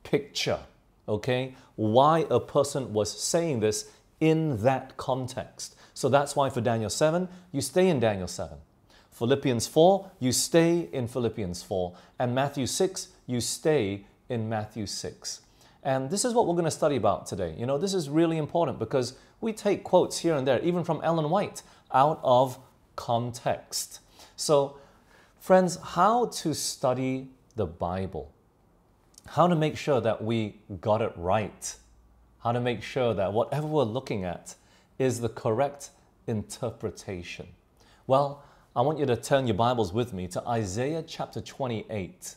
picture, 0.03 0.61
okay? 1.09 1.55
Why 1.77 2.27
a 2.31 2.41
person 2.41 2.93
was 2.93 3.11
saying 3.11 3.61
this 3.61 3.91
in 4.21 4.63
that 4.63 4.97
context. 4.97 5.77
So, 5.95 6.09
that's 6.09 6.37
why 6.37 6.51
for 6.51 6.61
Daniel 6.61 6.91
7, 6.91 7.29
you 7.53 7.61
stay 7.61 7.89
in 7.89 8.01
Daniel 8.01 8.29
7. 8.29 8.59
Philippians 9.11 9.67
4, 9.67 10.11
you 10.19 10.33
stay 10.33 10.89
in 10.93 11.07
Philippians 11.07 11.63
4. 11.63 11.95
And 12.19 12.35
Matthew 12.35 12.67
6, 12.67 13.09
you 13.27 13.41
stay 13.41 14.07
in 14.31 14.49
Matthew 14.49 14.87
6. 14.87 15.43
And 15.83 16.11
this 16.11 16.25
is 16.25 16.35
what 16.35 16.47
we're 16.47 16.55
going 16.55 16.65
to 16.65 16.71
study 16.71 16.97
about 16.97 17.27
today. 17.27 17.55
You 17.59 17.67
know, 17.67 17.79
this 17.79 17.95
is 17.95 18.09
really 18.09 18.37
important 18.37 18.79
because 18.79 19.15
we 19.41 19.53
take 19.53 19.83
quotes 19.83 20.19
here 20.19 20.35
and 20.35 20.47
there, 20.47 20.61
even 20.61 20.85
from 20.85 21.01
Ellen 21.03 21.31
White, 21.31 21.63
out 21.93 22.21
of 22.23 22.59
context. 22.97 24.01
So, 24.37 24.79
friends, 25.39 25.79
how 25.83 26.27
to 26.27 26.55
study 26.55 27.29
the 27.57 27.67
Bible, 27.67 28.31
how 29.27 29.47
to 29.47 29.57
make 29.57 29.77
sure 29.77 30.01
that 30.01 30.23
we 30.23 30.57
got 30.81 31.01
it 31.01 31.13
right, 31.17 31.77
how 32.43 32.53
to 32.53 32.61
make 32.61 32.83
sure 32.83 33.15
that 33.15 33.33
whatever 33.33 33.67
we're 33.67 33.85
looking 33.85 34.25
at 34.25 34.55
is 34.99 35.21
the 35.21 35.29
correct 35.31 35.91
interpretation. 36.27 37.47
Well, 38.07 38.45
I 38.77 38.83
want 38.83 38.99
you 38.99 39.07
to 39.07 39.17
turn 39.17 39.47
your 39.47 39.57
Bibles 39.57 39.93
with 39.93 40.13
me 40.13 40.29
to 40.29 40.47
Isaiah 40.47 41.03
chapter 41.03 41.41
28. 41.41 42.35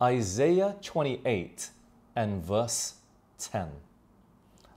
Isaiah 0.00 0.74
28 0.82 1.70
and 2.18 2.44
verse 2.44 2.94
10. 3.38 3.68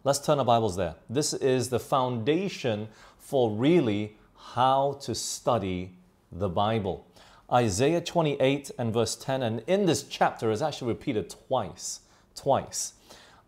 Let's 0.03 0.19
turn 0.19 0.37
our 0.37 0.45
Bibles 0.45 0.75
there. 0.75 0.93
This 1.09 1.33
is 1.33 1.69
the 1.69 1.79
foundation 1.79 2.87
for 3.17 3.49
really 3.49 4.15
how 4.37 4.99
to 5.01 5.15
study 5.15 5.95
the 6.31 6.49
Bible. 6.49 7.07
Isaiah 7.51 7.99
28 7.99 8.69
and 8.77 8.93
verse 8.93 9.15
10, 9.15 9.41
and 9.41 9.63
in 9.65 9.87
this 9.87 10.03
chapter 10.03 10.51
is 10.51 10.61
actually 10.61 10.89
repeated 10.89 11.31
twice. 11.47 12.01
Twice. 12.35 12.93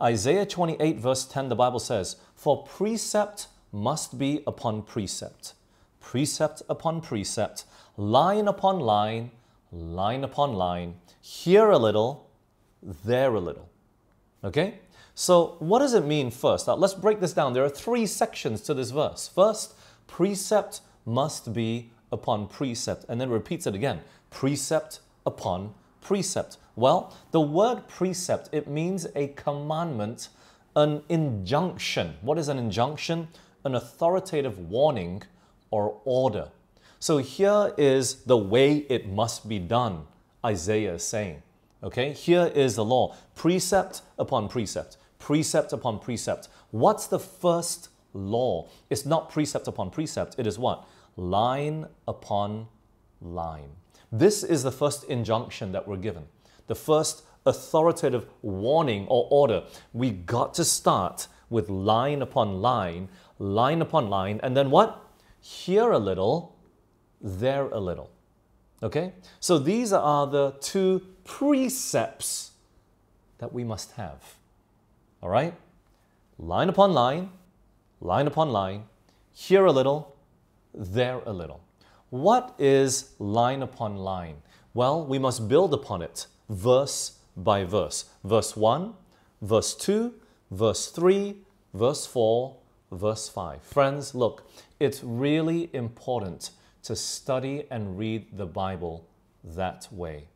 Isaiah 0.02 0.48
28, 0.48 0.98
verse 0.98 1.26
10, 1.26 1.50
the 1.50 1.56
Bible 1.56 1.80
says, 1.80 2.16
For 2.34 2.64
precept 2.64 3.48
must 3.72 4.18
be 4.18 4.42
upon 4.48 4.82
precept, 4.82 5.54
precept 6.00 6.64
upon 6.68 7.00
precept, 7.00 7.66
line 7.96 8.48
upon 8.48 8.80
line, 8.80 9.30
line 9.72 10.24
upon 10.24 10.54
line, 10.54 10.96
here 11.22 11.70
a 11.70 11.78
little, 11.78 12.32
there 12.82 13.36
a 13.36 13.40
little. 13.40 13.70
Okay? 14.44 14.80
So, 15.16 15.58
what 15.60 15.80
does 15.80 15.94
it 15.94 16.06
mean 16.06 16.32
first? 16.32 16.68
Now, 16.68 16.76
let's 16.76 16.94
break 16.96 17.20
this 17.20 17.34
down. 17.34 17.54
There 17.54 17.64
are 17.64 17.70
three 17.70 18.08
sections 18.08 18.62
to 18.62 18.74
this 18.74 18.90
verse. 18.92 19.28
First, 19.28 19.76
precept 20.08 20.82
must 21.06 21.54
be 21.54 21.92
upon 22.12 22.48
precept, 22.48 23.06
and 23.10 23.20
then 23.20 23.30
repeats 23.30 23.68
it 23.68 23.76
again 23.76 24.02
precept 24.34 25.00
upon 25.26 25.74
precept. 26.02 26.58
Well, 26.76 27.16
the 27.32 27.40
word 27.40 27.88
precept, 27.88 28.50
it 28.52 28.68
means 28.68 29.08
a 29.16 29.28
commandment, 29.28 30.30
an 30.76 31.04
injunction. 31.08 32.16
What 32.22 32.38
is 32.40 32.50
an 32.50 32.58
injunction? 32.58 33.28
An 33.64 33.76
authoritative 33.76 34.58
warning 34.58 35.24
or 35.70 36.00
order. 36.04 36.50
So 37.00 37.20
here 37.20 37.74
is 37.78 38.24
the 38.24 38.38
way 38.38 38.78
it 38.90 39.08
must 39.08 39.48
be 39.48 39.60
done, 39.60 40.08
Isaiah 40.44 40.96
is 40.96 41.04
saying. 41.04 41.44
Okay, 41.84 42.14
here 42.14 42.52
is 42.56 42.76
the 42.76 42.86
law 42.86 43.16
precept 43.36 44.02
upon 44.18 44.48
precept 44.48 44.98
precept 45.24 45.72
upon 45.72 46.00
precept. 46.00 46.50
What's 46.72 47.08
the 47.08 47.20
first 47.20 47.88
law? 48.14 48.68
It's 48.90 49.06
not 49.06 49.30
precept 49.30 49.70
upon 49.70 49.90
precept, 49.90 50.36
it 50.38 50.46
is 50.46 50.60
what? 50.60 50.86
Line 51.16 51.88
upon 52.10 52.68
line. 53.22 53.70
This 54.12 54.44
is 54.44 54.64
the 54.64 54.72
first 54.72 55.06
injunction 55.06 55.72
that 55.72 55.88
we're 55.88 55.96
given, 55.96 56.26
the 56.68 56.76
first 56.76 57.24
authoritative 57.46 58.26
warning 58.42 59.08
or 59.08 59.28
order. 59.32 59.64
We 59.94 60.12
got 60.12 60.54
to 60.56 60.66
start 60.66 61.28
with 61.50 61.70
line 61.70 62.22
upon 62.22 62.62
line, 62.62 63.08
line 63.40 63.82
upon 63.82 64.10
line, 64.10 64.42
and 64.44 64.58
then 64.58 64.72
what? 64.72 65.10
Here 65.40 65.92
a 65.92 66.00
little, 66.00 66.58
there 67.22 67.68
a 67.70 67.80
little. 67.80 68.12
Okay? 68.82 69.14
So 69.40 69.58
these 69.58 69.94
are 69.94 70.28
the 70.28 70.52
two 70.60 71.02
precepts 71.24 72.52
that 73.38 73.54
we 73.54 73.64
must 73.64 73.94
have. 73.94 74.36
All 75.22 75.30
right? 75.30 75.54
Line 76.38 76.70
upon 76.70 76.94
line, 76.94 77.32
line 78.02 78.28
upon 78.28 78.52
line, 78.52 78.84
here 79.32 79.66
a 79.66 79.72
little, 79.72 80.16
there 80.74 81.22
a 81.26 81.34
little. 81.34 81.62
What 82.10 82.56
is 82.60 83.12
line 83.20 83.62
upon 83.62 83.98
line? 83.98 84.38
Well, 84.74 85.06
we 85.06 85.20
must 85.20 85.48
build 85.48 85.74
upon 85.74 86.02
it 86.02 86.28
verse 86.50 87.20
by 87.36 87.64
verse. 87.64 88.06
Verse 88.24 88.56
1, 88.56 88.94
verse 89.42 89.76
2, 89.76 90.14
verse 90.52 90.90
3, 90.90 91.38
verse 91.74 92.06
4, 92.06 92.56
verse 92.92 93.30
5. 93.30 93.62
Friends, 93.64 94.16
look, 94.16 94.50
it's 94.80 95.04
really 95.04 95.70
important 95.74 96.52
to 96.84 96.96
study 96.96 97.66
and 97.72 97.98
read 97.98 98.38
the 98.38 98.46
Bible 98.46 99.08
that 99.44 99.88
way. 99.92 100.28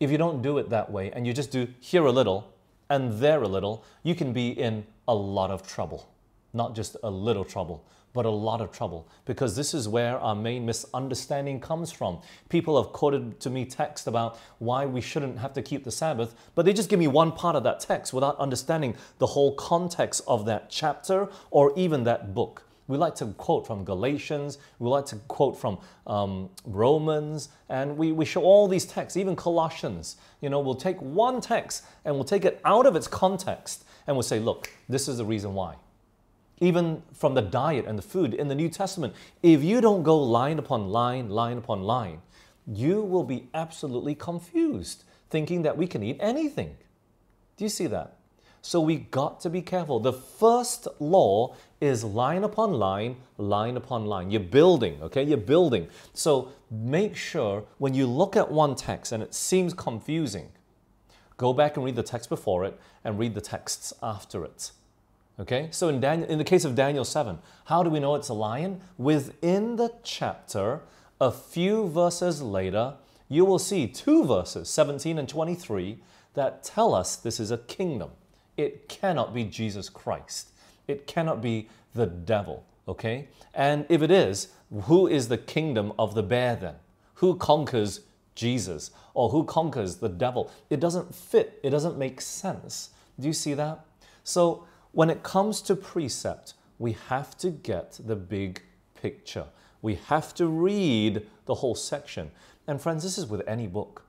If 0.00 0.10
you 0.10 0.18
don't 0.18 0.42
do 0.42 0.58
it 0.58 0.70
that 0.70 0.90
way 0.90 1.10
and 1.12 1.26
you 1.26 1.32
just 1.32 1.50
do 1.50 1.68
here 1.80 2.04
a 2.04 2.12
little, 2.12 2.52
and 2.90 3.12
there 3.20 3.42
a 3.42 3.48
little, 3.48 3.84
you 4.02 4.14
can 4.14 4.32
be 4.32 4.50
in 4.50 4.86
a 5.06 5.14
lot 5.14 5.50
of 5.50 5.66
trouble. 5.66 6.08
Not 6.52 6.74
just 6.74 6.96
a 7.02 7.10
little 7.10 7.44
trouble, 7.44 7.84
but 8.14 8.24
a 8.24 8.30
lot 8.30 8.60
of 8.60 8.72
trouble 8.72 9.06
because 9.26 9.54
this 9.54 9.74
is 9.74 9.86
where 9.86 10.18
our 10.18 10.34
main 10.34 10.64
misunderstanding 10.64 11.60
comes 11.60 11.92
from. 11.92 12.20
People 12.48 12.82
have 12.82 12.92
quoted 12.92 13.38
to 13.40 13.50
me 13.50 13.64
text 13.64 14.06
about 14.06 14.38
why 14.58 14.86
we 14.86 15.00
shouldn't 15.00 15.38
have 15.38 15.52
to 15.52 15.62
keep 15.62 15.84
the 15.84 15.90
Sabbath, 15.90 16.34
but 16.54 16.64
they 16.64 16.72
just 16.72 16.88
give 16.88 16.98
me 16.98 17.06
one 17.06 17.32
part 17.32 17.54
of 17.54 17.62
that 17.64 17.80
text 17.80 18.12
without 18.12 18.38
understanding 18.38 18.96
the 19.18 19.26
whole 19.26 19.54
context 19.54 20.22
of 20.26 20.46
that 20.46 20.70
chapter 20.70 21.28
or 21.50 21.72
even 21.76 22.04
that 22.04 22.34
book. 22.34 22.64
We 22.88 22.96
like 22.96 23.14
to 23.16 23.26
quote 23.26 23.66
from 23.66 23.84
Galatians, 23.84 24.58
we 24.78 24.88
like 24.88 25.04
to 25.06 25.16
quote 25.28 25.58
from 25.58 25.78
um, 26.06 26.48
Romans, 26.64 27.50
and 27.68 27.98
we, 27.98 28.12
we 28.12 28.24
show 28.24 28.42
all 28.42 28.66
these 28.66 28.86
texts, 28.86 29.16
even 29.16 29.36
Colossians. 29.36 30.16
You 30.40 30.48
know, 30.48 30.58
we'll 30.60 30.74
take 30.74 31.00
one 31.00 31.42
text 31.42 31.84
and 32.06 32.14
we'll 32.14 32.24
take 32.24 32.46
it 32.46 32.60
out 32.64 32.86
of 32.86 32.96
its 32.96 33.06
context 33.06 33.84
and 34.06 34.16
we'll 34.16 34.22
say, 34.22 34.40
look, 34.40 34.70
this 34.88 35.06
is 35.06 35.18
the 35.18 35.24
reason 35.24 35.52
why. 35.52 35.76
Even 36.60 37.02
from 37.12 37.34
the 37.34 37.42
diet 37.42 37.84
and 37.86 37.98
the 37.98 38.02
food 38.02 38.32
in 38.32 38.48
the 38.48 38.54
New 38.54 38.70
Testament, 38.70 39.14
if 39.42 39.62
you 39.62 39.82
don't 39.82 40.02
go 40.02 40.18
line 40.18 40.58
upon 40.58 40.88
line, 40.88 41.28
line 41.28 41.58
upon 41.58 41.82
line, 41.82 42.22
you 42.66 43.02
will 43.02 43.22
be 43.22 43.48
absolutely 43.52 44.14
confused, 44.14 45.04
thinking 45.28 45.62
that 45.62 45.76
we 45.76 45.86
can 45.86 46.02
eat 46.02 46.16
anything. 46.20 46.76
Do 47.58 47.64
you 47.64 47.68
see 47.68 47.86
that? 47.88 48.17
So 48.62 48.80
we 48.80 48.96
got 48.96 49.40
to 49.40 49.50
be 49.50 49.62
careful. 49.62 50.00
The 50.00 50.12
first 50.12 50.88
law 50.98 51.54
is 51.80 52.02
line 52.04 52.44
upon 52.44 52.72
line, 52.72 53.16
line 53.36 53.76
upon 53.76 54.06
line. 54.06 54.30
You're 54.30 54.40
building, 54.40 54.98
okay? 55.02 55.22
You're 55.22 55.38
building. 55.38 55.88
So 56.12 56.50
make 56.70 57.16
sure 57.16 57.64
when 57.78 57.94
you 57.94 58.06
look 58.06 58.36
at 58.36 58.50
one 58.50 58.74
text 58.74 59.12
and 59.12 59.22
it 59.22 59.34
seems 59.34 59.74
confusing, 59.74 60.48
go 61.36 61.52
back 61.52 61.76
and 61.76 61.84
read 61.84 61.96
the 61.96 62.02
text 62.02 62.28
before 62.28 62.64
it 62.64 62.78
and 63.04 63.18
read 63.18 63.34
the 63.34 63.40
texts 63.40 63.92
after 64.02 64.44
it. 64.44 64.72
Okay? 65.40 65.68
So 65.70 65.88
in, 65.88 66.00
Daniel, 66.00 66.28
in 66.28 66.38
the 66.38 66.44
case 66.44 66.64
of 66.64 66.74
Daniel 66.74 67.04
7, 67.04 67.38
how 67.66 67.82
do 67.82 67.90
we 67.90 68.00
know 68.00 68.16
it's 68.16 68.28
a 68.28 68.34
lion? 68.34 68.80
Within 68.96 69.76
the 69.76 69.92
chapter, 70.02 70.80
a 71.20 71.30
few 71.30 71.88
verses 71.88 72.42
later, 72.42 72.94
you 73.28 73.44
will 73.44 73.58
see 73.58 73.86
two 73.86 74.24
verses, 74.24 74.68
17 74.68 75.18
and 75.18 75.28
23, 75.28 75.98
that 76.34 76.64
tell 76.64 76.94
us 76.94 77.16
this 77.16 77.38
is 77.38 77.50
a 77.50 77.58
kingdom. 77.58 78.10
It 78.58 78.88
cannot 78.88 79.32
be 79.32 79.44
Jesus 79.44 79.88
Christ. 79.88 80.48
It 80.88 81.06
cannot 81.06 81.40
be 81.40 81.68
the 81.94 82.06
devil, 82.06 82.64
okay? 82.88 83.28
And 83.54 83.86
if 83.88 84.02
it 84.02 84.10
is, 84.10 84.48
who 84.82 85.06
is 85.06 85.28
the 85.28 85.38
kingdom 85.38 85.92
of 85.98 86.14
the 86.14 86.24
bear 86.24 86.56
then? 86.56 86.74
Who 87.14 87.36
conquers 87.36 88.00
Jesus 88.34 88.90
or 89.14 89.30
who 89.30 89.44
conquers 89.44 89.96
the 89.96 90.08
devil? 90.08 90.50
It 90.70 90.80
doesn't 90.80 91.14
fit, 91.14 91.60
it 91.62 91.70
doesn't 91.70 91.96
make 91.96 92.20
sense. 92.20 92.90
Do 93.18 93.28
you 93.28 93.32
see 93.32 93.54
that? 93.54 93.84
So 94.24 94.66
when 94.90 95.08
it 95.08 95.22
comes 95.22 95.62
to 95.62 95.76
precept, 95.76 96.54
we 96.80 96.96
have 97.08 97.38
to 97.38 97.50
get 97.50 98.00
the 98.04 98.16
big 98.16 98.62
picture. 99.00 99.46
We 99.82 99.94
have 100.08 100.34
to 100.34 100.48
read 100.48 101.24
the 101.46 101.54
whole 101.54 101.76
section. 101.76 102.32
And 102.66 102.80
friends, 102.80 103.04
this 103.04 103.18
is 103.18 103.26
with 103.26 103.46
any 103.46 103.68
book 103.68 104.02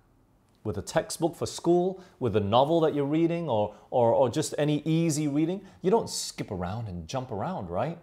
with 0.70 0.78
a 0.78 0.84
textbook 0.84 1.36
for 1.36 1.48
school, 1.48 2.00
with 2.20 2.36
a 2.36 2.40
novel 2.40 2.80
that 2.82 2.94
you're 2.94 3.04
reading, 3.04 3.50
or, 3.50 3.74
or, 3.90 4.14
or 4.14 4.30
just 4.30 4.54
any 4.60 4.84
easy 4.86 5.28
reading, 5.28 5.62
you 5.82 5.90
don't 5.90 6.08
skip 6.08 6.52
around 6.52 6.88
and 6.88 7.08
jump 7.08 7.32
around, 7.32 7.72
right? 7.72 7.98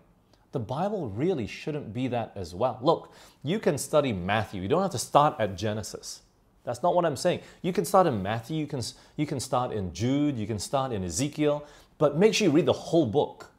The 0.51 0.59
Bible 0.59 1.09
really 1.11 1.47
shouldn't 1.47 1.95
be 1.95 2.09
that 2.09 2.33
as 2.35 2.57
well. 2.57 2.81
Look, 2.83 3.13
you 3.45 3.61
can 3.61 3.79
study 3.79 4.13
Matthew. 4.13 4.63
You 4.63 4.67
don't 4.67 4.83
have 4.83 4.91
to 4.91 4.99
start 4.99 5.37
at 5.39 5.57
Genesis. 5.57 6.23
That's 6.65 6.83
not 6.83 6.93
what 6.93 7.05
I'm 7.05 7.15
saying. 7.15 7.43
You 7.63 7.73
can 7.73 7.85
start 7.85 8.09
in 8.09 8.21
Matthew, 8.21 8.57
you 8.57 8.67
can, 8.67 8.83
you 9.15 9.27
can 9.27 9.39
start 9.39 9.71
in 9.71 9.95
Jude, 9.95 10.37
you 10.37 10.49
can 10.49 10.59
start 10.59 10.91
in 10.91 11.05
Ezekiel, 11.05 11.65
but 11.99 12.19
make 12.19 12.35
sure 12.35 12.49
you 12.49 12.53
read 12.53 12.67
the 12.67 12.73
whole 12.73 13.07
book. 13.07 13.53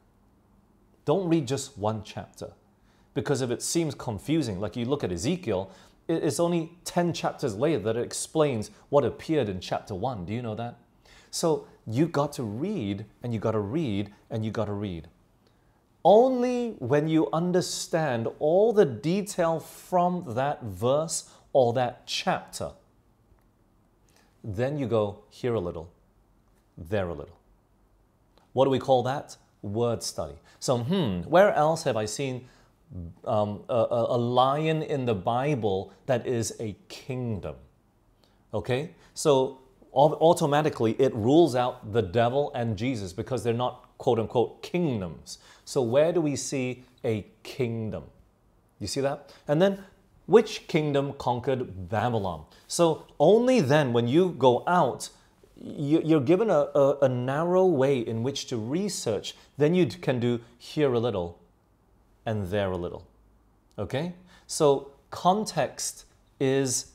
Don't 1.06 1.30
read 1.30 1.48
just 1.48 1.78
one 1.78 2.02
chapter 2.04 2.52
because 3.14 3.40
if 3.40 3.50
it 3.50 3.62
seems 3.62 3.94
confusing, 3.94 4.60
like 4.60 4.76
you 4.76 4.84
look 4.84 5.02
at 5.02 5.10
Ezekiel, 5.10 5.70
it's 6.08 6.40
only 6.40 6.72
10 6.84 7.12
chapters 7.12 7.54
later 7.54 7.80
that 7.80 7.96
it 7.96 8.04
explains 8.04 8.70
what 8.88 9.04
appeared 9.04 9.48
in 9.48 9.60
chapter 9.60 9.94
1. 9.94 10.24
Do 10.24 10.32
you 10.32 10.42
know 10.42 10.54
that? 10.54 10.78
So 11.30 11.66
you 11.86 12.06
got 12.06 12.32
to 12.34 12.42
read 12.42 13.04
and 13.22 13.32
you 13.34 13.38
got 13.38 13.52
to 13.52 13.60
read 13.60 14.12
and 14.30 14.44
you 14.44 14.50
got 14.50 14.66
to 14.66 14.72
read. 14.72 15.08
Only 16.04 16.76
when 16.78 17.08
you 17.08 17.28
understand 17.32 18.28
all 18.38 18.72
the 18.72 18.86
detail 18.86 19.60
from 19.60 20.24
that 20.34 20.62
verse 20.62 21.28
or 21.52 21.72
that 21.74 22.06
chapter, 22.06 22.72
then 24.42 24.78
you 24.78 24.86
go 24.86 25.24
here 25.28 25.54
a 25.54 25.60
little, 25.60 25.90
there 26.76 27.08
a 27.08 27.14
little. 27.14 27.38
What 28.52 28.64
do 28.64 28.70
we 28.70 28.78
call 28.78 29.02
that? 29.02 29.36
Word 29.60 30.02
study. 30.02 30.36
So, 30.60 30.78
hmm, 30.78 31.20
where 31.28 31.52
else 31.52 31.82
have 31.82 31.96
I 31.96 32.06
seen 32.06 32.46
um, 33.24 33.62
a, 33.68 33.86
a 33.90 34.18
lion 34.18 34.82
in 34.82 35.04
the 35.04 35.14
Bible 35.14 35.92
that 36.06 36.26
is 36.26 36.54
a 36.60 36.76
kingdom? 36.88 37.56
Okay, 38.54 38.94
so 39.14 39.60
automatically 39.92 40.92
it 40.98 41.14
rules 41.14 41.54
out 41.54 41.92
the 41.92 42.02
devil 42.02 42.52
and 42.54 42.76
Jesus 42.76 43.12
because 43.12 43.44
they're 43.44 43.52
not 43.52 43.88
quote 43.98 44.18
unquote 44.18 44.62
kingdoms. 44.62 45.38
So, 45.64 45.82
where 45.82 46.12
do 46.12 46.20
we 46.20 46.36
see 46.36 46.84
a 47.04 47.26
kingdom? 47.42 48.04
You 48.78 48.86
see 48.86 49.00
that? 49.02 49.34
And 49.46 49.60
then, 49.60 49.84
which 50.26 50.66
kingdom 50.66 51.12
conquered 51.14 51.88
Babylon? 51.88 52.44
So, 52.68 53.06
only 53.18 53.60
then, 53.60 53.92
when 53.92 54.08
you 54.08 54.30
go 54.30 54.64
out, 54.66 55.10
you're 55.56 56.20
given 56.20 56.50
a, 56.50 56.68
a, 56.74 56.98
a 57.02 57.08
narrow 57.08 57.66
way 57.66 57.98
in 57.98 58.22
which 58.22 58.46
to 58.46 58.56
research. 58.56 59.34
Then 59.56 59.74
you 59.74 59.86
can 59.86 60.20
do 60.20 60.40
here 60.56 60.92
a 60.94 61.00
little 61.00 61.40
and 62.28 62.46
there 62.48 62.70
a 62.70 62.76
little. 62.76 63.06
Okay? 63.78 64.12
So, 64.46 64.92
context 65.10 66.04
is 66.38 66.92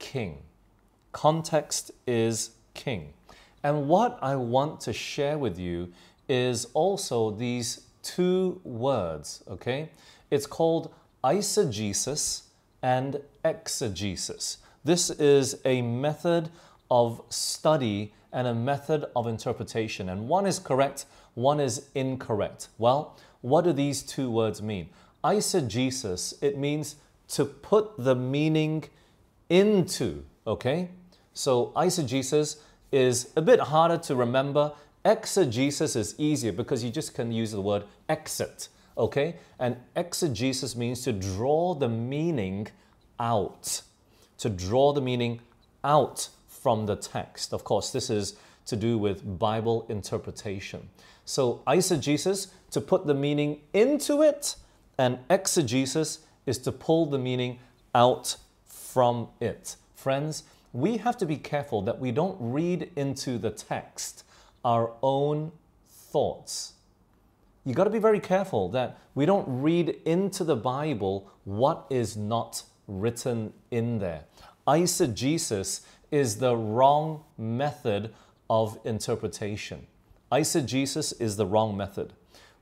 king. 0.00 0.38
Context 1.12 1.92
is 2.04 2.50
king. 2.74 3.12
And 3.62 3.86
what 3.86 4.18
I 4.20 4.34
want 4.34 4.80
to 4.80 4.92
share 4.92 5.38
with 5.38 5.56
you 5.56 5.92
is 6.28 6.66
also 6.74 7.30
these 7.30 7.82
two 8.02 8.60
words, 8.64 9.44
okay? 9.48 9.90
It's 10.32 10.46
called 10.46 10.92
eisegesis 11.22 12.42
and 12.82 13.20
exegesis. 13.44 14.58
This 14.82 15.10
is 15.10 15.60
a 15.64 15.80
method 15.80 16.50
of 16.90 17.22
study 17.28 18.12
and 18.32 18.48
a 18.48 18.54
method 18.54 19.04
of 19.14 19.28
interpretation. 19.28 20.08
And 20.08 20.26
one 20.26 20.44
is 20.44 20.58
correct, 20.58 21.04
one 21.34 21.60
is 21.60 21.86
incorrect. 21.94 22.68
Well, 22.78 23.16
what 23.42 23.64
do 23.64 23.72
these 23.72 24.02
two 24.02 24.30
words 24.30 24.62
mean? 24.62 24.88
Eisegesis, 25.22 26.34
it 26.42 26.56
means 26.56 26.96
to 27.28 27.44
put 27.44 27.96
the 27.98 28.14
meaning 28.14 28.84
into, 29.48 30.24
okay? 30.46 30.88
So 31.34 31.72
eisegesis 31.76 32.58
is 32.90 33.30
a 33.36 33.42
bit 33.42 33.60
harder 33.60 33.98
to 33.98 34.14
remember. 34.14 34.72
Exegesis 35.04 35.96
is 35.96 36.14
easier 36.18 36.52
because 36.52 36.84
you 36.84 36.90
just 36.90 37.14
can 37.14 37.32
use 37.32 37.52
the 37.52 37.60
word 37.60 37.84
exit, 38.08 38.68
okay? 38.96 39.36
And 39.58 39.76
exegesis 39.96 40.76
means 40.76 41.02
to 41.02 41.12
draw 41.12 41.74
the 41.74 41.88
meaning 41.88 42.68
out, 43.18 43.82
to 44.38 44.48
draw 44.48 44.92
the 44.92 45.00
meaning 45.00 45.40
out 45.84 46.28
from 46.48 46.86
the 46.86 46.96
text. 46.96 47.52
Of 47.52 47.64
course, 47.64 47.90
this 47.90 48.10
is 48.10 48.36
to 48.66 48.76
do 48.76 48.98
with 48.98 49.38
Bible 49.38 49.86
interpretation. 49.88 50.88
So 51.24 51.62
eisegesis, 51.66 52.48
to 52.70 52.80
put 52.80 53.06
the 53.06 53.14
meaning 53.14 53.60
into 53.72 54.22
it, 54.22 54.56
and 54.98 55.18
exegesis 55.30 56.20
is 56.46 56.58
to 56.58 56.72
pull 56.72 57.06
the 57.06 57.18
meaning 57.18 57.58
out 57.94 58.36
from 58.66 59.28
it. 59.40 59.76
Friends, 59.94 60.44
we 60.72 60.96
have 60.98 61.16
to 61.18 61.26
be 61.26 61.36
careful 61.36 61.82
that 61.82 61.98
we 61.98 62.10
don't 62.10 62.36
read 62.40 62.90
into 62.96 63.38
the 63.38 63.50
text 63.50 64.24
our 64.64 64.92
own 65.02 65.52
thoughts. 65.86 66.72
You 67.64 67.74
got 67.74 67.84
to 67.84 67.90
be 67.90 67.98
very 67.98 68.20
careful 68.20 68.68
that 68.70 68.98
we 69.14 69.26
don't 69.26 69.46
read 69.46 70.00
into 70.04 70.44
the 70.44 70.56
Bible 70.56 71.30
what 71.44 71.86
is 71.90 72.16
not 72.16 72.62
written 72.88 73.52
in 73.70 73.98
there. 73.98 74.24
Eisegesis 74.66 75.82
is 76.10 76.36
the 76.36 76.56
wrong 76.56 77.22
method 77.38 78.12
of 78.52 78.78
interpretation. 78.84 79.86
Eisegesis 80.30 81.18
is 81.18 81.36
the 81.38 81.46
wrong 81.46 81.74
method. 81.74 82.12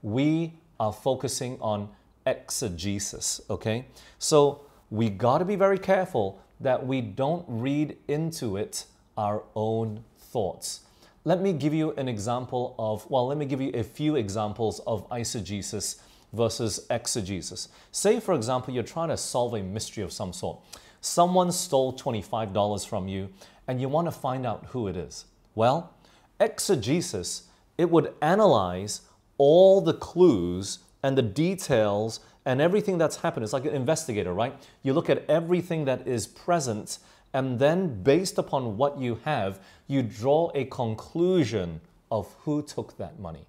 We 0.02 0.52
are 0.78 0.92
focusing 0.92 1.58
on 1.60 1.88
exegesis, 2.24 3.40
okay? 3.50 3.86
So 4.20 4.60
we 4.90 5.10
got 5.10 5.38
to 5.38 5.44
be 5.44 5.56
very 5.56 5.80
careful 5.80 6.40
that 6.60 6.86
we 6.86 7.00
don't 7.00 7.44
read 7.48 7.96
into 8.06 8.56
it 8.56 8.84
our 9.16 9.42
own 9.56 10.04
thoughts. 10.16 10.82
Let 11.24 11.40
me 11.40 11.52
give 11.52 11.74
you 11.74 11.90
an 11.94 12.06
example 12.06 12.76
of, 12.78 13.10
well, 13.10 13.26
let 13.26 13.36
me 13.36 13.44
give 13.44 13.60
you 13.60 13.72
a 13.74 13.82
few 13.82 14.14
examples 14.14 14.78
of 14.86 15.08
eisegesis 15.08 16.00
versus 16.32 16.86
exegesis. 16.88 17.68
Say, 17.90 18.20
for 18.20 18.34
example, 18.34 18.72
you're 18.72 18.84
trying 18.84 19.08
to 19.08 19.16
solve 19.16 19.54
a 19.54 19.62
mystery 19.62 20.04
of 20.04 20.12
some 20.12 20.32
sort. 20.32 20.60
Someone 21.00 21.50
stole 21.50 21.92
$25 21.92 22.86
from 22.86 23.08
you 23.08 23.28
and 23.66 23.80
you 23.80 23.88
want 23.88 24.06
to 24.06 24.12
find 24.12 24.46
out 24.46 24.66
who 24.66 24.86
it 24.86 24.96
is. 24.96 25.24
Well, 25.54 25.94
exegesis, 26.38 27.44
it 27.76 27.90
would 27.90 28.14
analyze 28.20 29.02
all 29.38 29.80
the 29.80 29.94
clues 29.94 30.80
and 31.02 31.16
the 31.16 31.22
details 31.22 32.20
and 32.44 32.60
everything 32.60 32.98
that's 32.98 33.16
happened. 33.16 33.44
It's 33.44 33.52
like 33.52 33.64
an 33.64 33.74
investigator, 33.74 34.32
right? 34.32 34.54
You 34.82 34.92
look 34.92 35.10
at 35.10 35.28
everything 35.28 35.84
that 35.84 36.06
is 36.06 36.26
present, 36.26 36.98
and 37.32 37.58
then 37.58 38.02
based 38.02 38.38
upon 38.38 38.76
what 38.76 38.98
you 38.98 39.20
have, 39.24 39.60
you 39.86 40.02
draw 40.02 40.50
a 40.54 40.64
conclusion 40.64 41.80
of 42.10 42.34
who 42.44 42.62
took 42.62 42.96
that 42.96 43.18
money. 43.20 43.46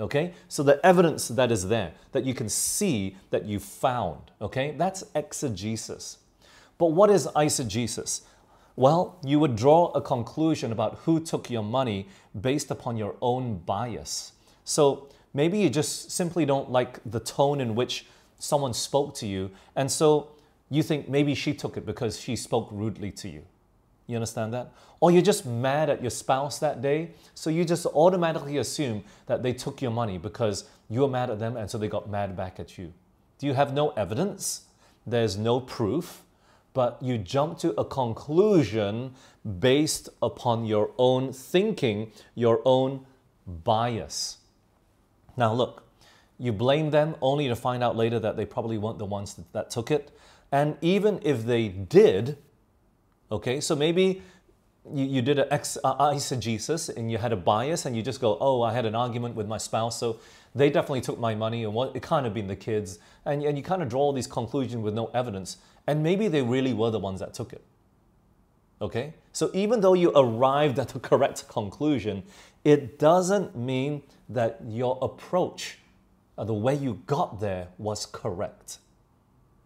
Okay? 0.00 0.34
So 0.48 0.62
the 0.62 0.84
evidence 0.84 1.28
that 1.28 1.50
is 1.52 1.68
there, 1.68 1.92
that 2.12 2.24
you 2.24 2.34
can 2.34 2.48
see 2.48 3.16
that 3.30 3.44
you 3.44 3.58
found, 3.58 4.30
okay? 4.40 4.74
That's 4.76 5.04
exegesis. 5.14 6.18
But 6.78 6.88
what 6.88 7.10
is 7.10 7.26
eisegesis? 7.28 8.22
Well, 8.76 9.18
you 9.24 9.40
would 9.40 9.56
draw 9.56 9.86
a 9.92 10.00
conclusion 10.00 10.70
about 10.70 10.98
who 11.04 11.18
took 11.18 11.50
your 11.50 11.62
money 11.62 12.08
based 12.38 12.70
upon 12.70 12.96
your 12.96 13.16
own 13.20 13.58
bias. 13.58 14.32
So 14.64 15.08
Maybe 15.36 15.58
you 15.58 15.68
just 15.68 16.10
simply 16.10 16.46
don't 16.46 16.70
like 16.70 16.98
the 17.04 17.20
tone 17.20 17.60
in 17.60 17.74
which 17.74 18.06
someone 18.38 18.72
spoke 18.72 19.14
to 19.16 19.26
you, 19.26 19.50
and 19.76 19.92
so 19.92 20.28
you 20.70 20.82
think 20.82 21.10
maybe 21.10 21.34
she 21.34 21.52
took 21.52 21.76
it 21.76 21.84
because 21.84 22.18
she 22.18 22.36
spoke 22.36 22.70
rudely 22.72 23.10
to 23.10 23.28
you. 23.28 23.42
You 24.06 24.16
understand 24.16 24.54
that? 24.54 24.72
Or 24.98 25.10
you're 25.10 25.20
just 25.20 25.44
mad 25.44 25.90
at 25.90 26.00
your 26.00 26.08
spouse 26.08 26.58
that 26.60 26.80
day, 26.80 27.10
so 27.34 27.50
you 27.50 27.66
just 27.66 27.84
automatically 27.84 28.56
assume 28.56 29.04
that 29.26 29.42
they 29.42 29.52
took 29.52 29.82
your 29.82 29.90
money 29.90 30.16
because 30.16 30.64
you 30.88 31.02
were 31.02 31.08
mad 31.08 31.28
at 31.28 31.38
them 31.38 31.58
and 31.58 31.70
so 31.70 31.76
they 31.76 31.88
got 31.88 32.08
mad 32.08 32.34
back 32.34 32.58
at 32.58 32.78
you. 32.78 32.94
Do 33.38 33.46
you 33.46 33.52
have 33.52 33.74
no 33.74 33.90
evidence? 33.90 34.62
There's 35.06 35.36
no 35.36 35.60
proof, 35.60 36.22
but 36.76 36.98
you 37.00 37.16
jump 37.16 37.58
to 37.58 37.72
a 37.80 37.84
conclusion 37.86 39.14
based 39.58 40.10
upon 40.20 40.66
your 40.66 40.90
own 40.98 41.32
thinking, 41.32 42.12
your 42.34 42.60
own 42.66 43.06
bias. 43.46 44.36
Now, 45.38 45.54
look, 45.54 45.84
you 46.38 46.52
blame 46.52 46.90
them 46.90 47.16
only 47.22 47.48
to 47.48 47.56
find 47.56 47.82
out 47.82 47.96
later 47.96 48.18
that 48.18 48.36
they 48.36 48.44
probably 48.44 48.76
weren't 48.76 48.98
the 48.98 49.06
ones 49.06 49.32
that, 49.36 49.50
that 49.54 49.70
took 49.70 49.90
it. 49.90 50.10
And 50.52 50.76
even 50.82 51.18
if 51.22 51.46
they 51.46 51.68
did, 51.68 52.36
okay, 53.32 53.58
so 53.62 53.74
maybe 53.74 54.20
you, 54.92 55.06
you 55.06 55.22
did 55.22 55.38
an 55.38 55.48
ex, 55.50 55.78
uh, 55.82 56.10
eisegesis 56.10 56.94
and 56.94 57.10
you 57.10 57.16
had 57.16 57.32
a 57.32 57.36
bias 57.36 57.86
and 57.86 57.96
you 57.96 58.02
just 58.02 58.20
go, 58.20 58.36
oh, 58.38 58.60
I 58.60 58.74
had 58.74 58.84
an 58.84 58.94
argument 58.94 59.34
with 59.34 59.48
my 59.48 59.56
spouse, 59.56 59.98
so 59.98 60.20
they 60.54 60.68
definitely 60.68 61.00
took 61.00 61.18
my 61.18 61.34
money 61.34 61.64
and 61.64 61.72
what, 61.72 61.96
it 61.96 62.02
kind 62.02 62.26
of 62.26 62.34
been 62.34 62.48
the 62.48 62.56
kids. 62.56 62.98
And, 63.24 63.42
and 63.42 63.56
you 63.56 63.64
kind 63.64 63.82
of 63.82 63.88
draw 63.88 64.02
all 64.02 64.12
these 64.12 64.26
conclusions 64.26 64.84
with 64.84 64.92
no 64.92 65.06
evidence. 65.14 65.56
And 65.86 66.02
maybe 66.02 66.28
they 66.28 66.42
really 66.42 66.72
were 66.72 66.90
the 66.90 66.98
ones 66.98 67.20
that 67.20 67.34
took 67.34 67.52
it. 67.52 67.62
Okay? 68.80 69.14
So 69.32 69.50
even 69.54 69.80
though 69.80 69.94
you 69.94 70.12
arrived 70.14 70.78
at 70.78 70.88
the 70.88 70.98
correct 70.98 71.48
conclusion, 71.48 72.22
it 72.64 72.98
doesn't 72.98 73.56
mean 73.56 74.02
that 74.28 74.60
your 74.66 74.98
approach, 75.00 75.78
uh, 76.36 76.44
the 76.44 76.54
way 76.54 76.74
you 76.74 77.02
got 77.06 77.40
there, 77.40 77.68
was 77.78 78.06
correct. 78.06 78.78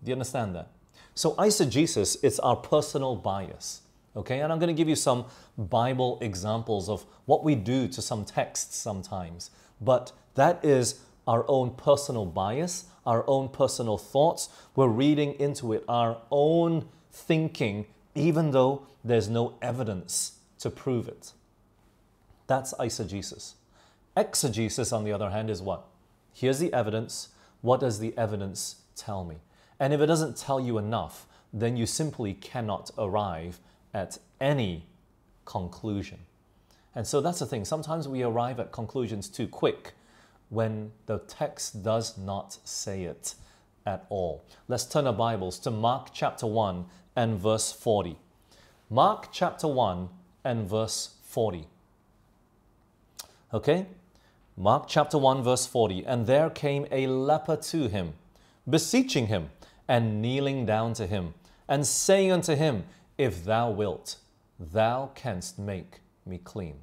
Do 0.03 0.11
you 0.11 0.15
understand 0.15 0.55
that? 0.55 0.71
So 1.15 1.33
eisegesis 1.35 2.23
is 2.23 2.39
our 2.41 2.57
personal 2.57 3.17
bias. 3.17 3.83
Okay, 4.17 4.41
and 4.41 4.53
I'm 4.53 4.59
going 4.59 4.75
to 4.75 4.79
give 4.79 4.89
you 4.89 4.97
some 4.97 5.27
Bible 5.57 6.19
examples 6.21 6.89
of 6.89 7.07
what 7.27 7.45
we 7.45 7.55
do 7.55 7.87
to 7.89 8.03
some 8.03 8.25
texts 8.25 8.77
sometimes. 8.77 9.51
But 9.81 10.13
that 10.35 10.65
is 10.65 11.01
our 11.31 11.45
own 11.47 11.71
personal 11.71 12.27
bias, 12.27 12.87
our 13.07 13.25
own 13.29 13.49
personal 13.49 13.97
thoughts. 13.97 14.49
We're 14.75 14.89
reading 14.89 15.35
into 15.35 15.73
it 15.73 15.85
our 15.89 16.19
own 16.33 16.89
thinking, 17.13 17.87
even 18.17 18.51
though 18.51 18.89
there's 19.05 19.29
no 19.29 19.55
evidence 19.63 20.39
to 20.59 20.71
prove 20.71 21.07
it. 21.07 21.33
That's 22.49 22.75
eisegesis. 22.75 23.53
Exegesis, 24.17 24.93
on 24.93 25.05
the 25.05 25.13
other 25.13 25.31
hand, 25.31 25.51
is 25.51 25.63
what? 25.63 25.85
Here's 26.35 26.59
the 26.59 26.73
evidence. 26.73 27.29
What 27.61 27.79
does 27.79 28.01
the 28.01 28.13
evidence 28.19 28.81
tell 28.97 29.25
me. 29.25 29.37
And 29.79 29.93
if 29.93 30.01
it 30.01 30.07
doesn't 30.07 30.37
tell 30.37 30.61
you 30.61 30.79
enough, 30.79 31.27
then 31.53 31.77
you 31.77 31.87
simply 31.87 32.35
cannot 32.35 32.91
arrive 32.99 33.61
at 33.95 34.19
any 34.41 34.87
conclusion. 35.45 36.19
And 36.95 37.07
so 37.07 37.21
that's 37.21 37.39
the 37.39 37.47
thing. 37.47 37.65
Sometimes 37.65 38.09
we 38.09 38.23
arrive 38.23 38.59
at 38.59 38.73
conclusions 38.73 39.29
too 39.29 39.47
quick 39.47 39.95
when 40.51 40.93
the 41.07 41.19
text 41.21 41.83
does 41.83 42.19
not 42.19 42.59
say 42.65 43.05
it 43.05 43.35
at 43.87 44.05
all. 44.11 44.45
Let's 44.69 44.85
turn 44.85 45.07
our 45.07 45.13
Bibles 45.13 45.59
to 45.61 45.71
Mark 45.71 46.09
chapter 46.13 46.47
1 46.47 46.85
and 47.17 47.39
verse 47.39 47.73
40. 47.73 48.17
Mark 48.91 49.29
chapter 49.33 49.67
1 49.67 50.09
and 50.45 50.69
verse 50.69 51.15
40. 51.23 51.67
Okay? 53.55 53.87
Mark 54.57 54.85
chapter 54.87 55.17
1, 55.17 55.43
verse 55.43 55.67
40. 55.67 56.05
And 56.05 56.27
there 56.27 56.51
came 56.51 56.87
a 56.91 57.07
leper 57.07 57.57
to 57.57 57.89
him, 57.89 58.15
beseeching 58.69 59.29
him, 59.29 59.51
and 59.89 60.21
kneeling 60.21 60.67
down 60.67 60.93
to 60.95 61.07
him, 61.07 61.35
and 61.69 61.87
saying 61.87 62.31
unto 62.31 62.55
him, 62.55 62.85
If 63.17 63.45
thou 63.45 63.71
wilt, 63.71 64.17
thou 64.59 65.11
canst 65.15 65.59
make 65.59 66.01
me 66.27 66.39
clean. 66.39 66.77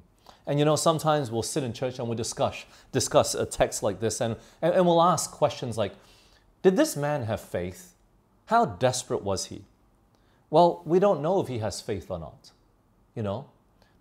And 0.48 0.58
you 0.58 0.64
know, 0.64 0.76
sometimes 0.76 1.30
we'll 1.30 1.42
sit 1.42 1.62
in 1.62 1.74
church 1.74 1.98
and 1.98 2.08
we'll 2.08 2.16
discuss, 2.16 2.64
discuss 2.90 3.34
a 3.34 3.44
text 3.44 3.82
like 3.82 4.00
this, 4.00 4.22
and, 4.22 4.34
and, 4.62 4.74
and 4.74 4.86
we'll 4.86 5.02
ask 5.02 5.30
questions 5.30 5.76
like, 5.76 5.92
Did 6.62 6.74
this 6.74 6.96
man 6.96 7.24
have 7.24 7.40
faith? 7.40 7.92
How 8.46 8.64
desperate 8.64 9.22
was 9.22 9.46
he? 9.46 9.66
Well, 10.48 10.80
we 10.86 10.98
don't 10.98 11.20
know 11.20 11.40
if 11.40 11.48
he 11.48 11.58
has 11.58 11.82
faith 11.82 12.10
or 12.10 12.18
not. 12.18 12.52
You 13.14 13.22
know, 13.22 13.50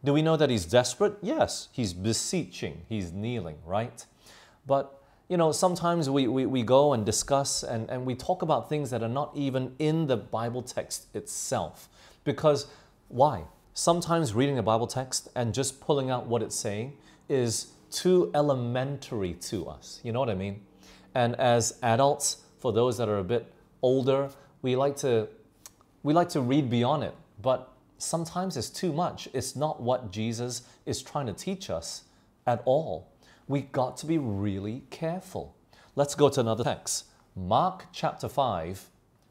do 0.05 0.13
we 0.13 0.21
know 0.21 0.38
that 0.38 0.49
he's 0.49 0.65
desperate? 0.65 1.17
Yes, 1.21 1.67
he's 1.73 1.91
beseeching, 1.91 2.83
he's 2.88 3.12
kneeling, 3.12 3.57
right? 3.65 4.05
But, 4.65 5.01
you 5.27 5.36
know, 5.36 5.51
sometimes 5.51 6.10
we, 6.10 6.27
we, 6.27 6.45
we 6.45 6.63
go 6.63 6.93
and 6.93 7.05
discuss 7.05 7.62
and, 7.62 7.89
and 7.89 8.05
we 8.05 8.15
talk 8.15 8.41
about 8.41 8.69
things 8.69 8.89
that 8.91 9.03
are 9.03 9.10
not 9.10 9.31
even 9.36 9.75
in 9.79 10.07
the 10.07 10.15
Bible 10.15 10.62
text 10.62 11.07
itself. 11.13 11.89
Because 12.23 12.67
why? 13.10 13.43
Sometimes 13.79 14.33
reading 14.33 14.57
a 14.57 14.63
Bible 14.63 14.87
text 14.87 15.29
and 15.35 15.53
just 15.53 15.79
pulling 15.79 16.09
out 16.09 16.25
what 16.25 16.41
it's 16.41 16.55
saying 16.55 16.97
is 17.29 17.73
too 17.91 18.31
elementary 18.33 19.35
to 19.35 19.67
us. 19.67 19.99
You 20.01 20.11
know 20.11 20.19
what 20.19 20.31
I 20.31 20.33
mean? 20.33 20.61
And 21.13 21.35
as 21.35 21.77
adults, 21.83 22.37
for 22.57 22.73
those 22.73 22.97
that 22.97 23.07
are 23.07 23.19
a 23.19 23.23
bit 23.23 23.53
older, 23.83 24.31
we 24.63 24.75
like 24.75 24.97
to 24.97 25.27
we 26.01 26.11
like 26.11 26.27
to 26.29 26.41
read 26.41 26.71
beyond 26.71 27.03
it. 27.03 27.13
But 27.39 27.71
sometimes 27.99 28.57
it's 28.57 28.71
too 28.71 28.91
much. 28.91 29.29
It's 29.31 29.55
not 29.55 29.79
what 29.79 30.09
Jesus 30.09 30.63
is 30.87 31.03
trying 31.03 31.27
to 31.27 31.33
teach 31.33 31.69
us 31.69 32.05
at 32.47 32.63
all. 32.65 33.11
We 33.47 33.61
got 33.61 33.95
to 33.97 34.07
be 34.07 34.17
really 34.17 34.85
careful. 34.89 35.55
Let's 35.95 36.15
go 36.15 36.29
to 36.29 36.39
another 36.39 36.63
text. 36.63 37.05
Mark 37.35 37.85
chapter 37.93 38.27
5, 38.27 38.89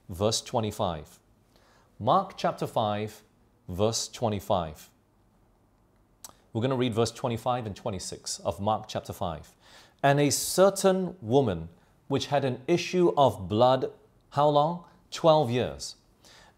verse 0.09 0.41
25. 0.41 1.19
Mark 1.99 2.35
chapter 2.37 2.69
5, 2.69 3.23
verse 3.69 4.09
25. 4.09 4.91
We're 6.53 6.61
going 6.61 6.71
to 6.71 6.77
read 6.77 6.95
verse 6.95 7.11
25 7.11 7.67
and 7.67 7.77
26 7.77 8.41
of 8.41 8.61
Mark 8.61 8.87
chapter 8.89 9.13
5. 9.13 9.55
And 10.03 10.21
a 10.21 10.31
certain 10.31 11.17
woman 11.21 11.69
which 12.09 12.27
had 12.27 12.45
an 12.45 12.61
issue 12.67 13.13
of 13.17 13.49
blood, 13.49 13.91
how 14.31 14.49
long? 14.49 14.85
12 15.11 15.51
years 15.51 15.97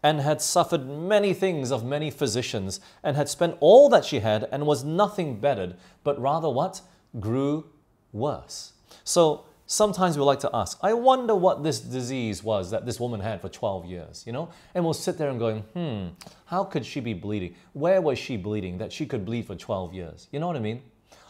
and 0.01 0.21
had 0.21 0.41
suffered 0.41 0.87
many 0.87 1.33
things 1.33 1.71
of 1.71 1.83
many 1.83 2.09
physicians, 2.09 2.79
and 3.03 3.17
had 3.17 3.27
spent 3.27 3.57
all 3.59 3.89
that 3.89 4.05
she 4.05 4.19
had, 4.19 4.47
and 4.51 4.65
was 4.65 4.83
nothing 4.83 5.39
bettered, 5.39 5.75
but 6.03 6.19
rather 6.21 6.49
what? 6.49 6.81
Grew 7.19 7.65
worse. 8.13 8.73
So 9.03 9.45
sometimes 9.69 10.17
we 10.17 10.23
like 10.23 10.41
to 10.41 10.49
ask, 10.53 10.77
I 10.81 10.93
wonder 10.93 11.33
what 11.33 11.63
this 11.63 11.79
disease 11.79 12.43
was 12.43 12.71
that 12.71 12.85
this 12.85 12.99
woman 12.99 13.21
had 13.21 13.39
for 13.39 13.47
12 13.47 13.85
years, 13.85 14.23
you 14.27 14.33
know? 14.33 14.49
And 14.75 14.83
we'll 14.83 14.93
sit 14.93 15.17
there 15.17 15.29
and 15.29 15.39
going, 15.39 15.61
hmm, 15.73 16.07
how 16.45 16.65
could 16.65 16.85
she 16.85 16.99
be 16.99 17.13
bleeding? 17.13 17.55
Where 17.73 18.01
was 18.01 18.19
she 18.19 18.35
bleeding 18.35 18.79
that 18.79 18.91
she 18.91 19.05
could 19.05 19.25
bleed 19.25 19.45
for 19.45 19.55
12 19.55 19.93
years? 19.93 20.27
You 20.31 20.39
know 20.39 20.47
what 20.47 20.57
I 20.57 20.59
mean? 20.59 20.81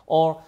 Or 0.07 0.41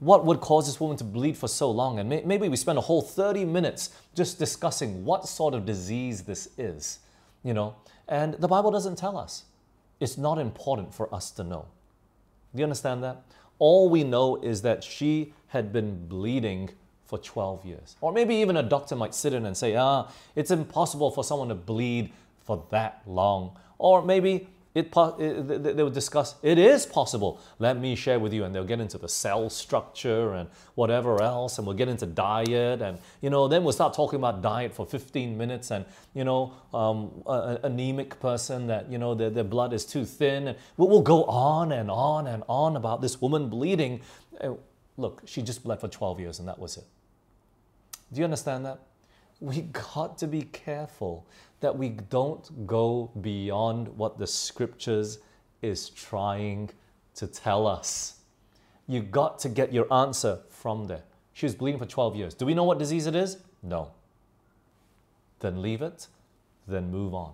what 0.00 0.24
would 0.24 0.40
cause 0.40 0.66
this 0.66 0.80
woman 0.80 0.96
to 0.96 1.04
bleed 1.04 1.36
for 1.36 1.48
so 1.48 1.70
long? 1.70 1.98
And 1.98 2.08
maybe 2.08 2.48
we 2.48 2.56
spend 2.56 2.78
a 2.78 2.82
whole 2.82 3.02
30 3.02 3.44
minutes 3.44 3.90
just 4.14 4.38
discussing 4.38 5.04
what 5.04 5.28
sort 5.28 5.54
of 5.54 5.66
disease 5.66 6.22
this 6.22 6.48
is 6.56 7.00
you 7.44 7.54
know, 7.54 7.74
and 8.08 8.34
the 8.34 8.48
Bible 8.48 8.70
doesn't 8.70 8.96
tell 8.96 9.16
us. 9.16 9.44
It's 10.00 10.18
not 10.18 10.38
important 10.38 10.94
for 10.94 11.12
us 11.14 11.30
to 11.32 11.44
know. 11.44 11.66
Do 12.54 12.60
you 12.60 12.64
understand 12.64 13.02
that? 13.04 13.22
All 13.58 13.88
we 13.88 14.04
know 14.04 14.36
is 14.36 14.62
that 14.62 14.84
she 14.84 15.32
had 15.48 15.72
been 15.72 16.06
bleeding 16.06 16.70
for 17.08 17.18
12 17.18 17.64
years. 17.64 17.96
Or 18.02 18.12
maybe 18.12 18.36
even 18.36 18.58
a 18.58 18.62
doctor 18.62 18.94
might 18.94 19.14
sit 19.14 19.32
in 19.32 19.46
and 19.46 19.56
say, 19.56 19.74
ah, 19.74 20.08
it's 20.36 20.50
impossible 20.50 21.10
for 21.10 21.24
someone 21.24 21.48
to 21.48 21.54
bleed 21.54 22.12
for 22.44 22.64
that 22.70 23.02
long. 23.06 23.56
Or 23.78 24.02
maybe 24.04 24.48
it, 24.74 24.92
it, 24.94 25.76
they 25.76 25.82
would 25.82 25.94
discuss, 25.94 26.34
it 26.42 26.58
is 26.58 26.84
possible. 26.84 27.40
Let 27.58 27.78
me 27.78 27.94
share 27.94 28.20
with 28.20 28.34
you. 28.34 28.44
And 28.44 28.54
they'll 28.54 28.64
get 28.64 28.78
into 28.78 28.98
the 28.98 29.08
cell 29.08 29.48
structure 29.48 30.34
and 30.34 30.50
whatever 30.74 31.22
else. 31.22 31.56
And 31.56 31.66
we'll 31.66 31.76
get 31.76 31.88
into 31.88 32.04
diet. 32.04 32.82
And, 32.82 32.98
you 33.22 33.30
know, 33.30 33.48
then 33.48 33.64
we'll 33.64 33.72
start 33.72 33.94
talking 33.94 34.18
about 34.18 34.42
diet 34.42 34.74
for 34.74 34.84
15 34.84 35.38
minutes. 35.38 35.70
And, 35.70 35.86
you 36.12 36.24
know, 36.24 36.52
um, 36.74 37.22
an 37.26 37.58
anemic 37.62 38.20
person 38.20 38.66
that, 38.66 38.92
you 38.92 38.98
know, 38.98 39.14
their, 39.14 39.30
their 39.30 39.44
blood 39.44 39.72
is 39.72 39.86
too 39.86 40.04
thin. 40.04 40.48
And 40.48 40.58
we'll, 40.76 41.00
go 41.00 41.24
on 41.24 41.72
and 41.72 41.90
on 41.90 42.26
and 42.26 42.42
on 42.48 42.76
about 42.76 43.00
this 43.00 43.20
woman 43.20 43.48
bleeding. 43.48 44.02
Look, 44.98 45.22
she 45.24 45.40
just 45.40 45.64
bled 45.64 45.80
for 45.80 45.88
12 45.88 46.20
years 46.20 46.38
and 46.38 46.46
that 46.48 46.58
was 46.58 46.76
it. 46.76 46.84
Do 48.12 48.18
you 48.18 48.24
understand 48.24 48.64
that? 48.66 48.80
We 49.40 49.62
got 49.62 50.18
to 50.18 50.26
be 50.26 50.42
careful 50.42 51.26
that 51.60 51.76
we 51.76 51.90
don't 51.90 52.66
go 52.66 53.10
beyond 53.20 53.88
what 53.96 54.18
the 54.18 54.26
scriptures 54.26 55.18
is 55.62 55.90
trying 55.90 56.70
to 57.16 57.26
tell 57.26 57.66
us. 57.66 58.20
You 58.86 59.02
got 59.02 59.38
to 59.40 59.48
get 59.48 59.72
your 59.72 59.92
answer 59.92 60.40
from 60.50 60.86
there. 60.86 61.02
She 61.32 61.46
was 61.46 61.54
bleeding 61.54 61.78
for 61.78 61.86
12 61.86 62.16
years. 62.16 62.34
Do 62.34 62.46
we 62.46 62.54
know 62.54 62.64
what 62.64 62.78
disease 62.78 63.06
it 63.06 63.14
is? 63.14 63.38
No. 63.62 63.90
Then 65.40 65.62
leave 65.62 65.82
it, 65.82 66.08
then 66.66 66.90
move 66.90 67.14
on. 67.14 67.32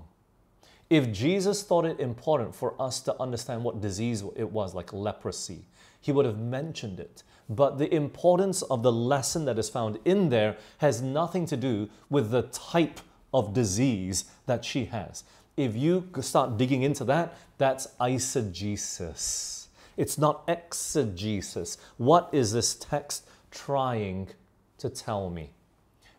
If 0.90 1.10
Jesus 1.12 1.62
thought 1.62 1.86
it 1.86 2.00
important 2.00 2.54
for 2.54 2.80
us 2.80 3.00
to 3.02 3.20
understand 3.20 3.64
what 3.64 3.80
disease 3.80 4.22
it 4.36 4.50
was, 4.50 4.74
like 4.74 4.92
leprosy, 4.92 5.64
he 6.04 6.12
would 6.12 6.26
have 6.26 6.38
mentioned 6.38 7.00
it. 7.00 7.22
But 7.48 7.78
the 7.78 7.92
importance 7.94 8.60
of 8.60 8.82
the 8.82 8.92
lesson 8.92 9.46
that 9.46 9.58
is 9.58 9.70
found 9.70 9.98
in 10.04 10.28
there 10.28 10.58
has 10.78 11.00
nothing 11.00 11.46
to 11.46 11.56
do 11.56 11.88
with 12.10 12.30
the 12.30 12.42
type 12.42 13.00
of 13.32 13.54
disease 13.54 14.26
that 14.44 14.66
she 14.66 14.84
has. 14.84 15.24
If 15.56 15.74
you 15.74 16.10
start 16.20 16.58
digging 16.58 16.82
into 16.82 17.04
that, 17.04 17.38
that's 17.56 17.86
eisegesis. 17.98 19.68
It's 19.96 20.18
not 20.18 20.44
exegesis. 20.46 21.78
What 21.96 22.28
is 22.32 22.52
this 22.52 22.74
text 22.74 23.26
trying 23.50 24.28
to 24.76 24.90
tell 24.90 25.30
me? 25.30 25.52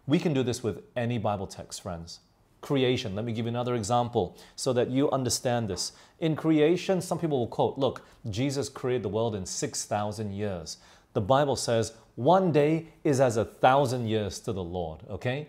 We 0.08 0.18
can 0.18 0.34
do 0.34 0.42
this 0.42 0.64
with 0.64 0.82
any 0.96 1.20
Bible 1.20 1.46
text, 1.46 1.84
friends. 1.84 2.22
Creation, 2.66 3.16
let 3.16 3.24
me 3.24 3.32
give 3.32 3.46
you 3.46 3.50
another 3.50 3.76
example 3.76 4.36
so 4.56 4.74
that 4.74 4.90
you 4.90 5.10
understand 5.12 5.70
this. 5.70 5.92
In 6.20 6.36
creation, 6.36 7.00
some 7.00 7.20
people 7.20 7.38
will 7.38 7.48
quote, 7.48 7.78
look, 7.78 8.02
Jesus 8.30 8.70
created 8.70 9.04
the 9.04 9.10
world 9.10 9.36
in 9.36 9.46
6,000 9.46 10.32
years. 10.34 10.78
The 11.14 11.22
Bible 11.22 11.56
says 11.56 11.94
one 12.16 12.52
day 12.52 12.88
is 13.04 13.22
as 13.22 13.38
a 13.38 13.46
thousand 13.46 14.08
years 14.08 14.40
to 14.40 14.52
the 14.52 14.64
Lord, 14.64 15.02
okay? 15.10 15.48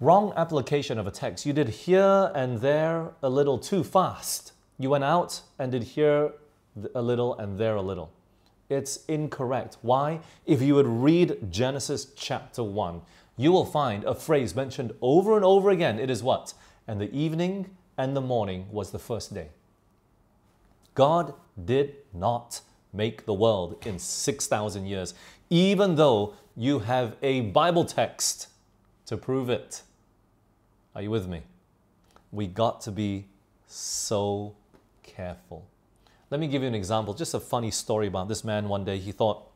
wrong 0.00 0.32
application 0.36 0.98
of 0.98 1.06
a 1.06 1.10
text. 1.10 1.44
You 1.46 1.52
did 1.52 1.68
here 1.68 2.32
and 2.34 2.60
there 2.60 3.10
a 3.22 3.28
little 3.28 3.58
too 3.58 3.84
fast. 3.84 4.52
You 4.78 4.90
went 4.90 5.04
out 5.04 5.42
and 5.58 5.70
did 5.70 5.82
here 5.82 6.32
a 6.94 7.02
little 7.02 7.38
and 7.38 7.58
there 7.58 7.76
a 7.76 7.82
little. 7.82 8.10
It's 8.70 9.04
incorrect. 9.06 9.76
Why? 9.82 10.20
If 10.46 10.62
you 10.62 10.74
would 10.76 10.86
read 10.86 11.50
Genesis 11.50 12.06
chapter 12.16 12.62
1, 12.62 13.02
you 13.36 13.52
will 13.52 13.64
find 13.64 14.04
a 14.04 14.14
phrase 14.14 14.54
mentioned 14.54 14.92
over 15.00 15.36
and 15.36 15.44
over 15.44 15.70
again. 15.70 15.98
It 15.98 16.10
is 16.10 16.22
what? 16.22 16.54
And 16.86 17.00
the 17.00 17.12
evening 17.14 17.70
and 17.96 18.16
the 18.16 18.20
morning 18.20 18.66
was 18.70 18.90
the 18.90 18.98
first 18.98 19.32
day. 19.34 19.48
God 20.94 21.34
did 21.62 21.96
not 22.12 22.60
make 22.92 23.24
the 23.24 23.34
world 23.34 23.84
in 23.86 23.98
6,000 23.98 24.86
years, 24.86 25.14
even 25.48 25.94
though 25.96 26.34
you 26.56 26.80
have 26.80 27.16
a 27.22 27.42
Bible 27.42 27.84
text 27.84 28.48
to 29.06 29.16
prove 29.16 29.48
it. 29.48 29.82
Are 30.94 31.02
you 31.02 31.10
with 31.10 31.28
me? 31.28 31.42
We 32.32 32.46
got 32.46 32.80
to 32.82 32.90
be 32.90 33.26
so 33.66 34.54
careful. 35.02 35.66
Let 36.30 36.40
me 36.40 36.48
give 36.48 36.62
you 36.62 36.68
an 36.68 36.74
example, 36.74 37.14
just 37.14 37.34
a 37.34 37.40
funny 37.40 37.70
story 37.70 38.06
about 38.06 38.28
this 38.28 38.44
man 38.44 38.68
one 38.68 38.84
day. 38.84 38.98
He 38.98 39.12
thought, 39.12 39.49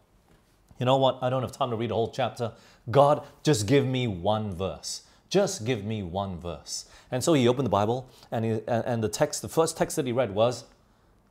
you 0.78 0.86
know 0.86 0.96
what? 0.96 1.18
I 1.22 1.30
don't 1.30 1.42
have 1.42 1.52
time 1.52 1.70
to 1.70 1.76
read 1.76 1.90
a 1.90 1.94
whole 1.94 2.10
chapter. 2.10 2.52
God, 2.90 3.24
just 3.42 3.66
give 3.66 3.86
me 3.86 4.06
one 4.06 4.54
verse. 4.54 5.02
Just 5.28 5.64
give 5.64 5.84
me 5.84 6.02
one 6.02 6.38
verse. 6.38 6.86
And 7.10 7.22
so 7.22 7.32
he 7.32 7.48
opened 7.48 7.66
the 7.66 7.70
Bible, 7.70 8.08
and, 8.30 8.44
he, 8.44 8.60
and 8.66 9.02
the 9.02 9.08
text, 9.08 9.42
the 9.42 9.48
first 9.48 9.76
text 9.76 9.96
that 9.96 10.06
he 10.06 10.12
read 10.12 10.34
was 10.34 10.64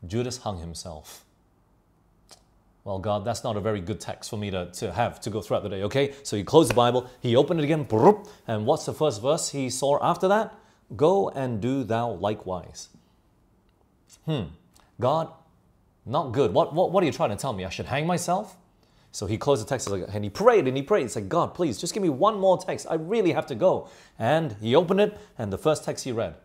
Judas 0.05 0.37
hung 0.37 0.59
himself. 0.59 1.23
Well, 2.83 2.99
God, 2.99 3.23
that's 3.23 3.43
not 3.45 3.55
a 3.55 3.61
very 3.61 3.79
good 3.79 4.01
text 4.01 4.29
for 4.29 4.35
me 4.37 4.51
to, 4.51 4.69
to 4.73 4.91
have 4.91 5.21
to 5.21 5.29
go 5.29 5.41
throughout 5.41 5.63
the 5.63 5.69
day, 5.69 5.83
okay? 5.83 6.13
So 6.23 6.35
he 6.35 6.43
closed 6.43 6.69
the 6.69 6.73
Bible, 6.73 7.09
he 7.21 7.35
opened 7.35 7.61
it 7.61 7.63
again, 7.63 7.87
and 8.47 8.65
what's 8.65 8.85
the 8.85 8.93
first 8.93 9.21
verse 9.21 9.49
he 9.49 9.69
saw 9.69 10.03
after 10.03 10.27
that? 10.27 10.53
Go 10.95 11.29
and 11.29 11.61
do 11.61 11.83
thou 11.85 12.11
likewise. 12.11 12.89
Hmm, 14.25 14.43
God, 14.99 15.31
not 16.05 16.33
good. 16.33 16.53
What, 16.53 16.73
what, 16.73 16.91
what 16.91 17.03
are 17.03 17.05
you 17.05 17.13
trying 17.13 17.29
to 17.29 17.37
tell 17.37 17.53
me? 17.53 17.63
I 17.63 17.69
should 17.69 17.85
hang 17.85 18.05
myself? 18.05 18.57
So 19.13 19.27
he 19.27 19.37
closed 19.37 19.63
the 19.63 19.69
text 19.69 19.87
and 19.87 20.23
he 20.23 20.29
prayed 20.29 20.67
and 20.67 20.75
he 20.75 20.81
prayed. 20.81 21.03
He 21.03 21.07
said, 21.07 21.29
God, 21.29 21.53
please, 21.53 21.77
just 21.77 21.93
give 21.93 22.01
me 22.01 22.09
one 22.09 22.39
more 22.39 22.57
text. 22.57 22.87
I 22.89 22.95
really 22.95 23.31
have 23.31 23.45
to 23.45 23.55
go. 23.55 23.87
And 24.17 24.55
he 24.59 24.75
opened 24.75 25.01
it, 25.01 25.17
and 25.37 25.53
the 25.53 25.57
first 25.57 25.85
text 25.85 26.03
he 26.03 26.11
read, 26.11 26.35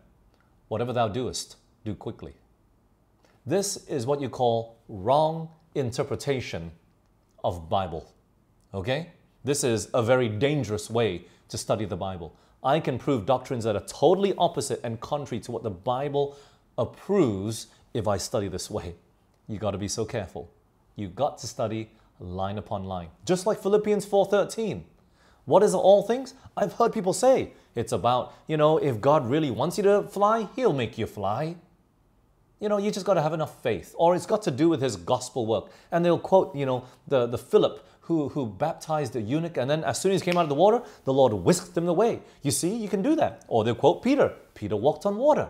Whatever 0.67 0.93
thou 0.93 1.07
doest, 1.07 1.55
do 1.83 1.95
quickly. 1.95 2.33
This 3.43 3.87
is 3.87 4.05
what 4.05 4.21
you 4.21 4.29
call 4.29 4.77
wrong 4.87 5.49
interpretation 5.73 6.69
of 7.43 7.69
Bible. 7.69 8.13
Okay? 8.75 9.09
This 9.43 9.63
is 9.63 9.89
a 9.95 10.03
very 10.03 10.29
dangerous 10.29 10.91
way 10.91 11.25
to 11.47 11.57
study 11.57 11.85
the 11.85 11.97
Bible. 11.97 12.35
I 12.63 12.79
can 12.79 12.99
prove 12.99 13.25
doctrines 13.25 13.63
that 13.63 13.75
are 13.75 13.85
totally 13.87 14.35
opposite 14.37 14.79
and 14.83 14.99
contrary 14.99 15.39
to 15.41 15.51
what 15.51 15.63
the 15.63 15.71
Bible 15.71 16.37
approves 16.77 17.67
if 17.95 18.07
I 18.07 18.17
study 18.17 18.47
this 18.47 18.69
way. 18.69 18.93
You 19.47 19.57
got 19.57 19.71
to 19.71 19.79
be 19.79 19.87
so 19.87 20.05
careful. 20.05 20.51
You 20.95 21.07
got 21.07 21.39
to 21.39 21.47
study 21.47 21.89
line 22.19 22.57
upon 22.57 22.83
line. 22.83 23.09
Just 23.25 23.45
like 23.45 23.61
Philippians 23.61 24.05
4:13. 24.05 24.83
What 25.45 25.63
is 25.63 25.73
all 25.73 26.03
things? 26.03 26.35
I've 26.55 26.73
heard 26.73 26.93
people 26.93 27.13
say 27.13 27.53
it's 27.73 27.91
about, 27.91 28.33
you 28.47 28.57
know, 28.57 28.77
if 28.77 29.01
God 29.01 29.27
really 29.27 29.49
wants 29.49 29.77
you 29.77 29.83
to 29.83 30.03
fly, 30.03 30.47
he'll 30.55 30.73
make 30.73 30.97
you 30.97 31.07
fly. 31.07 31.55
You 32.59 32.69
know, 32.69 32.77
you 32.77 32.91
just 32.91 33.05
got 33.05 33.13
to 33.15 33.21
have 33.21 33.33
enough 33.33 33.63
faith. 33.63 33.95
Or 33.97 34.15
it's 34.15 34.25
got 34.25 34.43
to 34.43 34.51
do 34.51 34.69
with 34.69 34.81
his 34.81 34.95
gospel 34.95 35.45
work. 35.45 35.71
And 35.91 36.05
they'll 36.05 36.19
quote, 36.19 36.55
you 36.55 36.65
know, 36.65 36.83
the, 37.07 37.25
the 37.25 37.37
Philip 37.37 37.85
who, 38.01 38.29
who 38.29 38.47
baptized 38.47 39.13
the 39.13 39.21
eunuch, 39.21 39.57
and 39.57 39.69
then 39.69 39.83
as 39.83 40.01
soon 40.01 40.11
as 40.11 40.21
he 40.21 40.25
came 40.25 40.35
out 40.35 40.41
of 40.41 40.49
the 40.49 40.55
water, 40.55 40.81
the 41.05 41.13
Lord 41.13 41.31
whisked 41.31 41.77
him 41.77 41.87
away. 41.87 42.21
You 42.41 42.49
see, 42.49 42.75
you 42.75 42.89
can 42.89 43.03
do 43.03 43.15
that. 43.15 43.45
Or 43.47 43.63
they'll 43.63 43.75
quote 43.75 44.01
Peter. 44.01 44.33
Peter 44.55 44.75
walked 44.75 45.05
on 45.05 45.17
water. 45.17 45.47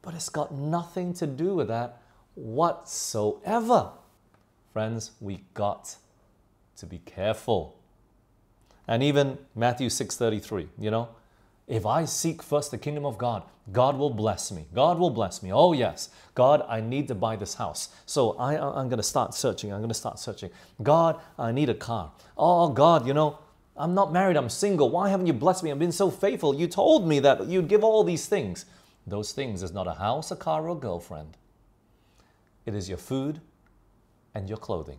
But 0.00 0.14
it's 0.14 0.30
got 0.30 0.52
nothing 0.52 1.12
to 1.14 1.26
do 1.26 1.54
with 1.54 1.68
that 1.68 2.00
whatsoever. 2.34 3.90
Friends, 4.72 5.12
we 5.20 5.44
got 5.54 5.96
to 6.76 6.86
be 6.86 6.98
careful. 6.98 7.78
And 8.88 9.02
even 9.02 9.38
Matthew 9.54 9.88
6:33, 9.88 10.68
you 10.78 10.90
know, 10.90 11.08
if 11.68 11.86
I 11.86 12.04
seek 12.04 12.42
first 12.42 12.70
the 12.70 12.78
kingdom 12.78 13.04
of 13.04 13.18
God, 13.18 13.42
God 13.70 13.96
will 13.96 14.10
bless 14.10 14.50
me. 14.50 14.66
God 14.74 14.98
will 14.98 15.10
bless 15.10 15.42
me. 15.42 15.52
Oh, 15.52 15.72
yes. 15.72 16.10
God, 16.34 16.64
I 16.68 16.80
need 16.80 17.06
to 17.08 17.14
buy 17.14 17.36
this 17.36 17.54
house. 17.54 17.90
So 18.06 18.32
I, 18.32 18.56
I'm 18.56 18.88
going 18.88 18.96
to 18.96 19.02
start 19.04 19.34
searching. 19.34 19.72
I'm 19.72 19.78
going 19.78 19.88
to 19.88 19.94
start 19.94 20.18
searching. 20.18 20.50
God, 20.82 21.20
I 21.38 21.52
need 21.52 21.68
a 21.68 21.74
car. 21.74 22.10
Oh, 22.36 22.68
God, 22.68 23.06
you 23.06 23.14
know, 23.14 23.38
I'm 23.76 23.94
not 23.94 24.12
married. 24.12 24.36
I'm 24.36 24.48
single. 24.48 24.90
Why 24.90 25.08
haven't 25.08 25.26
you 25.26 25.32
blessed 25.32 25.62
me? 25.62 25.70
I've 25.70 25.78
been 25.78 25.92
so 25.92 26.10
faithful. 26.10 26.54
You 26.54 26.66
told 26.66 27.06
me 27.06 27.20
that 27.20 27.46
you'd 27.46 27.68
give 27.68 27.84
all 27.84 28.02
these 28.02 28.26
things. 28.26 28.64
Those 29.06 29.32
things 29.32 29.62
is 29.62 29.72
not 29.72 29.86
a 29.86 29.94
house, 29.94 30.30
a 30.30 30.36
car, 30.36 30.66
or 30.66 30.70
a 30.70 30.74
girlfriend. 30.74 31.36
It 32.66 32.74
is 32.74 32.88
your 32.88 32.98
food 32.98 33.40
and 34.34 34.48
your 34.48 34.58
clothing. 34.58 34.98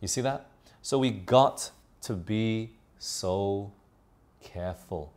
You 0.00 0.08
see 0.08 0.20
that? 0.22 0.46
So 0.82 0.98
we 0.98 1.10
got 1.10 1.70
to 2.02 2.14
be 2.14 2.70
so 2.98 3.72
careful. 4.42 5.12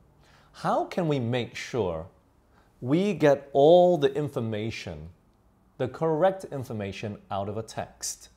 How 0.51 0.85
can 0.85 1.07
we 1.07 1.19
make 1.19 1.55
sure 1.55 2.07
we 2.81 3.13
get 3.13 3.49
all 3.53 3.97
the 3.97 4.13
information, 4.13 5.09
the 5.77 5.87
correct 5.87 6.45
information 6.51 7.17
out 7.31 7.49
of 7.49 7.57
a 7.57 7.63
text? 7.63 8.29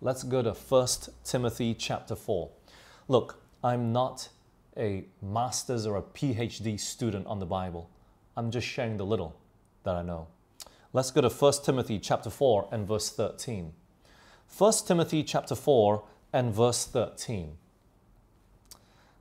Let's 0.00 0.22
go 0.22 0.42
to 0.42 0.52
1 0.52 0.88
Timothy 1.24 1.74
chapter 1.74 2.16
4. 2.16 2.48
Look, 3.08 3.42
I'm 3.62 3.92
not 3.92 4.28
a 4.76 5.04
master's 5.20 5.86
or 5.86 5.96
a 5.96 6.02
PhD 6.02 6.78
student 6.78 7.26
on 7.26 7.38
the 7.38 7.46
Bible. 7.46 7.90
I'm 8.36 8.50
just 8.50 8.66
sharing 8.66 8.96
the 8.96 9.06
little 9.06 9.36
that 9.84 9.94
I 9.94 10.02
know. 10.02 10.28
Let's 10.94 11.10
go 11.10 11.22
to 11.22 11.30
1 11.30 11.52
Timothy 11.64 11.98
chapter 11.98 12.28
4 12.28 12.68
and 12.70 12.86
verse 12.86 13.08
13. 13.08 13.72
1 14.58 14.72
Timothy 14.86 15.22
chapter 15.22 15.54
4 15.54 16.04
and 16.34 16.52
verse 16.54 16.84
13. 16.84 17.56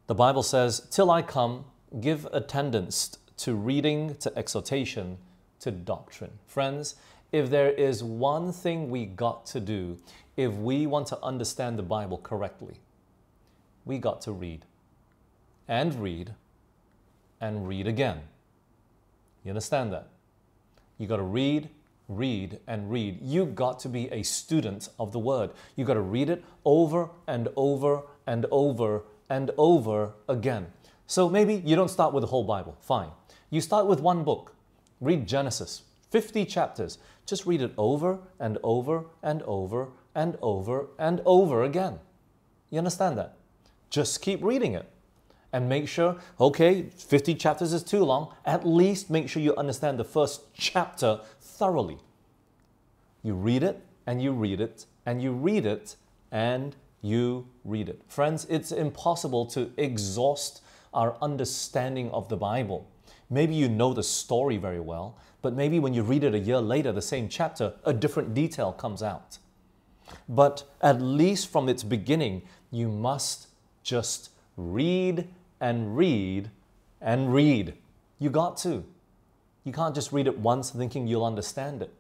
The 0.07 0.15
Bible 0.15 0.43
says, 0.43 0.85
Till 0.91 1.09
I 1.09 1.21
come, 1.21 1.63
give 2.01 2.27
attendance 2.33 3.17
to 3.37 3.55
reading, 3.55 4.15
to 4.15 4.37
exhortation, 4.37 5.17
to 5.61 5.71
doctrine. 5.71 6.31
Friends, 6.45 6.95
if 7.31 7.49
there 7.49 7.71
is 7.71 8.03
one 8.03 8.51
thing 8.51 8.89
we 8.89 9.05
got 9.05 9.45
to 9.47 9.61
do 9.61 9.97
if 10.35 10.51
we 10.51 10.85
want 10.85 11.07
to 11.07 11.23
understand 11.23 11.79
the 11.79 11.83
Bible 11.83 12.17
correctly, 12.17 12.81
we 13.85 13.97
got 13.97 14.19
to 14.21 14.33
read 14.33 14.65
and 15.69 15.95
read 15.95 16.33
and 17.39 17.65
read 17.65 17.87
again. 17.87 18.21
You 19.45 19.51
understand 19.51 19.93
that? 19.93 20.09
You 21.01 21.07
got 21.07 21.17
to 21.17 21.23
read, 21.23 21.67
read, 22.07 22.59
and 22.67 22.91
read. 22.91 23.23
You 23.23 23.47
got 23.47 23.79
to 23.79 23.89
be 23.89 24.07
a 24.11 24.21
student 24.21 24.87
of 24.99 25.11
the 25.11 25.17
Word. 25.17 25.49
You 25.75 25.83
got 25.83 25.95
to 25.95 26.01
read 26.01 26.29
it 26.29 26.43
over 26.63 27.09
and 27.25 27.47
over 27.55 28.03
and 28.27 28.45
over 28.51 29.01
and 29.27 29.49
over 29.57 30.11
again. 30.29 30.67
So 31.07 31.27
maybe 31.27 31.55
you 31.65 31.75
don't 31.75 31.89
start 31.89 32.13
with 32.13 32.21
the 32.21 32.27
whole 32.27 32.43
Bible, 32.43 32.77
fine. 32.81 33.09
You 33.49 33.61
start 33.61 33.87
with 33.87 33.99
one 33.99 34.23
book. 34.23 34.53
Read 34.99 35.27
Genesis, 35.27 35.81
50 36.11 36.45
chapters. 36.45 36.99
Just 37.25 37.47
read 37.47 37.63
it 37.63 37.73
over 37.79 38.19
and 38.39 38.59
over 38.61 39.05
and 39.23 39.41
over 39.47 39.89
and 40.13 40.37
over 40.39 40.85
and 40.99 41.19
over 41.25 41.63
again. 41.63 41.97
You 42.69 42.77
understand 42.77 43.17
that? 43.17 43.37
Just 43.89 44.21
keep 44.21 44.43
reading 44.43 44.75
it 44.75 44.87
and 45.53 45.67
make 45.67 45.87
sure, 45.87 46.17
okay, 46.39 46.83
50 46.95 47.35
chapters 47.35 47.73
is 47.73 47.83
too 47.83 48.03
long. 48.03 48.33
At 48.45 48.65
least 48.65 49.09
make 49.09 49.29
sure 49.29 49.41
you 49.41 49.55
understand 49.55 49.99
the 49.99 50.03
first 50.03 50.53
chapter 50.53 51.19
thoroughly. 51.39 51.97
You 53.23 53.33
read 53.33 53.63
it 53.63 53.81
and 54.07 54.21
you 54.21 54.31
read 54.31 54.61
it 54.61 54.85
and 55.05 55.21
you 55.21 55.31
read 55.31 55.65
it 55.65 55.95
and 56.31 56.75
you 57.01 57.47
read 57.63 57.89
it. 57.89 58.01
Friends, 58.07 58.45
it's 58.49 58.71
impossible 58.71 59.45
to 59.47 59.71
exhaust 59.77 60.61
our 60.93 61.15
understanding 61.21 62.09
of 62.11 62.29
the 62.29 62.37
Bible. 62.37 62.87
Maybe 63.29 63.55
you 63.55 63.69
know 63.69 63.93
the 63.93 64.03
story 64.03 64.57
very 64.57 64.79
well, 64.79 65.17
but 65.41 65.53
maybe 65.53 65.79
when 65.79 65.93
you 65.93 66.03
read 66.03 66.23
it 66.23 66.35
a 66.35 66.39
year 66.39 66.59
later, 66.59 66.91
the 66.91 67.01
same 67.01 67.29
chapter, 67.29 67.73
a 67.85 67.93
different 67.93 68.33
detail 68.33 68.71
comes 68.71 69.01
out. 69.01 69.37
But 70.27 70.63
at 70.81 71.01
least 71.01 71.51
from 71.51 71.69
its 71.69 71.83
beginning, 71.83 72.43
you 72.71 72.89
must 72.89 73.47
just 73.83 74.29
read 74.57 75.27
and 75.61 75.95
read 75.95 76.51
and 76.99 77.33
read. 77.33 77.75
You 78.19 78.29
got 78.29 78.57
to. 78.57 78.83
You 79.63 79.71
can't 79.71 79.95
just 79.95 80.11
read 80.11 80.27
it 80.27 80.39
once 80.39 80.71
thinking 80.71 81.07
you'll 81.07 81.23
understand 81.23 81.81
it. 81.81 81.93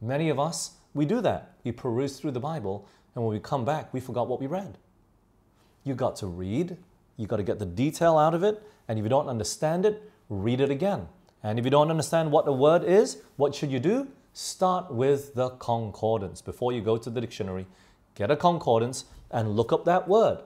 Many 0.00 0.30
of 0.30 0.38
us, 0.38 0.72
we 0.94 1.04
do 1.04 1.20
that. 1.20 1.52
We 1.64 1.72
peruse 1.72 2.18
through 2.18 2.30
the 2.30 2.40
Bible 2.40 2.88
and 3.14 3.24
when 3.24 3.32
we 3.32 3.40
come 3.40 3.64
back, 3.64 3.92
we 3.92 4.00
forgot 4.00 4.28
what 4.28 4.40
we 4.40 4.46
read. 4.46 4.78
You 5.84 5.94
got 5.94 6.16
to 6.16 6.26
read, 6.26 6.76
you 7.16 7.26
got 7.26 7.36
to 7.36 7.42
get 7.42 7.58
the 7.58 7.66
detail 7.66 8.16
out 8.16 8.34
of 8.34 8.42
it, 8.42 8.62
and 8.88 8.98
if 8.98 9.04
you 9.04 9.08
don't 9.08 9.28
understand 9.28 9.84
it, 9.84 10.10
read 10.28 10.60
it 10.60 10.70
again. 10.70 11.08
And 11.42 11.58
if 11.58 11.64
you 11.64 11.70
don't 11.70 11.90
understand 11.90 12.32
what 12.32 12.44
the 12.44 12.52
word 12.52 12.82
is, 12.84 13.18
what 13.36 13.54
should 13.54 13.70
you 13.70 13.78
do? 13.78 14.08
Start 14.32 14.92
with 14.92 15.34
the 15.34 15.50
concordance. 15.50 16.40
Before 16.40 16.72
you 16.72 16.80
go 16.80 16.96
to 16.96 17.10
the 17.10 17.20
dictionary, 17.20 17.66
get 18.14 18.30
a 18.30 18.36
concordance 18.36 19.04
and 19.30 19.54
look 19.54 19.72
up 19.72 19.84
that 19.84 20.08
word. 20.08 20.38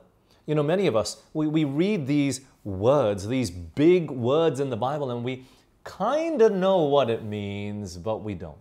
You 0.49 0.55
know, 0.55 0.63
many 0.63 0.87
of 0.87 0.97
us, 0.97 1.23
we, 1.35 1.47
we 1.47 1.65
read 1.65 2.07
these 2.07 2.41
words, 2.65 3.29
these 3.29 3.51
big 3.51 4.11
words 4.11 4.61
in 4.61 4.71
the 4.71 4.79
Bible, 4.79 5.11
and 5.11 5.23
we 5.23 5.45
kind 5.85 6.41
of 6.41 6.53
know 6.53 6.85
what 6.85 7.11
it 7.11 7.23
means, 7.23 7.99
but 7.99 8.23
we 8.23 8.33
don't. 8.33 8.57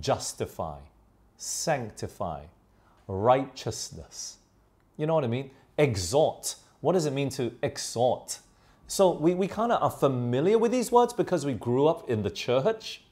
Justify, 0.00 0.78
sanctify, 1.36 2.42
righteousness. 3.06 4.38
You 4.96 5.06
know 5.06 5.14
what 5.14 5.22
I 5.22 5.28
mean? 5.28 5.52
Exhort. 5.78 6.56
What 6.80 6.94
does 6.94 7.06
it 7.06 7.12
mean 7.12 7.28
to 7.30 7.52
exhort? 7.62 8.40
So 8.88 9.12
we, 9.12 9.32
we 9.32 9.46
kind 9.46 9.70
of 9.70 9.80
are 9.80 9.96
familiar 9.96 10.58
with 10.58 10.72
these 10.72 10.90
words 10.90 11.12
because 11.12 11.46
we 11.46 11.52
grew 11.52 11.86
up 11.86 12.10
in 12.10 12.24
the 12.24 12.30
church, 12.30 13.02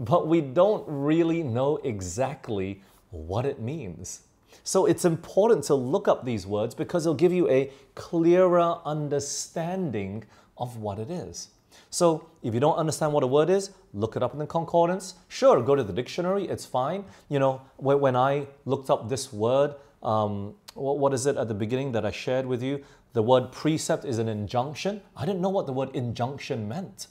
but 0.00 0.28
we 0.28 0.40
don't 0.40 0.84
really 0.86 1.42
know 1.42 1.76
exactly 1.84 2.80
what 3.10 3.44
it 3.44 3.60
means. 3.60 4.20
So 4.64 4.86
it's 4.86 5.04
important 5.04 5.64
to 5.64 5.74
look 5.74 6.08
up 6.08 6.24
these 6.24 6.46
words 6.46 6.74
because 6.74 7.06
it'll 7.06 7.14
give 7.14 7.32
you 7.32 7.48
a 7.50 7.70
clearer 7.94 8.78
understanding 8.84 10.24
of 10.56 10.76
what 10.76 10.98
it 10.98 11.10
is. 11.10 11.48
So 11.90 12.28
if 12.42 12.54
you 12.54 12.60
don't 12.60 12.76
understand 12.76 13.12
what 13.12 13.22
a 13.22 13.26
word 13.26 13.50
is, 13.50 13.70
look 13.92 14.16
it 14.16 14.22
up 14.22 14.32
in 14.32 14.38
the 14.38 14.46
concordance. 14.46 15.14
Sure, 15.28 15.60
go 15.60 15.74
to 15.74 15.82
the 15.82 15.92
dictionary, 15.92 16.48
it's 16.48 16.64
fine. 16.64 17.04
You 17.28 17.38
know, 17.38 17.60
when 17.76 18.16
I 18.16 18.46
looked 18.64 18.88
up 18.88 19.08
this 19.08 19.32
word, 19.32 19.74
um, 20.02 20.54
what 20.74 21.12
is 21.12 21.26
it 21.26 21.36
at 21.36 21.48
the 21.48 21.54
beginning 21.54 21.92
that 21.92 22.06
I 22.06 22.10
shared 22.10 22.46
with 22.46 22.62
you? 22.62 22.82
The 23.12 23.22
word 23.22 23.52
precept 23.52 24.04
is 24.04 24.18
an 24.18 24.28
injunction. 24.28 25.02
I 25.16 25.26
didn't 25.26 25.42
know 25.42 25.50
what 25.50 25.66
the 25.66 25.72
word 25.72 25.94
injunction 25.94 26.66
meant. 26.66 27.08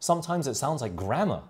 Sometimes 0.00 0.46
it 0.46 0.54
sounds 0.54 0.80
like 0.80 0.96
grammar, 0.96 1.42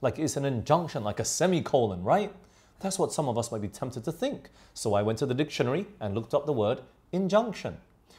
like 0.00 0.18
it's 0.18 0.36
an 0.36 0.44
injunction, 0.44 1.04
like 1.04 1.20
a 1.20 1.24
semicolon, 1.24 2.02
right? 2.02 2.32
That's 2.80 2.98
what 2.98 3.12
some 3.12 3.28
of 3.28 3.38
us 3.38 3.50
might 3.50 3.62
be 3.62 3.68
tempted 3.68 4.04
to 4.04 4.12
think. 4.12 4.50
So 4.74 4.94
I 4.94 5.02
went 5.02 5.18
to 5.20 5.26
the 5.26 5.34
dictionary 5.34 5.86
and 6.00 6.14
looked 6.14 6.34
up 6.34 6.46
the 6.46 6.52
word 6.52 6.80
injunction. 7.12 7.78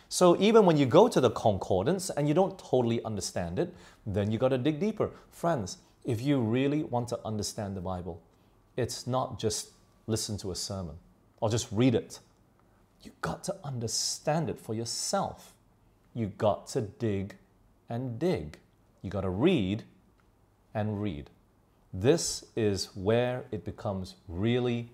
So 0.10 0.40
even 0.40 0.66
when 0.66 0.78
you 0.78 0.86
go 0.86 1.08
to 1.10 1.20
the 1.20 1.30
concordance 1.32 2.10
and 2.10 2.28
you 2.28 2.34
don't 2.34 2.58
totally 2.58 3.04
understand 3.04 3.60
it, 3.60 3.74
then 4.06 4.32
you 4.32 4.38
got 4.38 4.50
to 4.50 4.58
dig 4.58 4.80
deeper. 4.80 5.12
Friends, 5.32 5.78
if 6.06 6.22
you 6.22 6.40
really 6.40 6.84
want 6.84 7.10
to 7.10 7.20
understand 7.26 7.76
the 7.76 7.82
Bible, 7.82 8.22
it's 8.78 9.06
not 9.06 9.38
just 9.38 9.72
listen 10.08 10.38
to 10.38 10.52
a 10.52 10.56
sermon 10.56 10.96
or 11.42 11.50
just 11.50 11.68
read 11.72 11.94
it. 11.94 12.20
You 13.04 13.12
got 13.22 13.44
to 13.46 13.56
understand 13.64 14.50
it 14.50 14.60
for 14.60 14.74
yourself. 14.74 15.54
You 16.14 16.28
got 16.38 16.68
to 16.68 16.82
dig 16.82 17.36
and 17.90 18.18
dig. 18.18 18.58
You 19.02 19.10
got 19.10 19.22
to 19.22 19.30
read 19.30 19.84
and 20.74 21.02
read. 21.02 21.30
This 21.94 22.46
is 22.56 22.90
where 22.96 23.46
it 23.52 23.64
becomes 23.64 24.16
really 24.28 24.90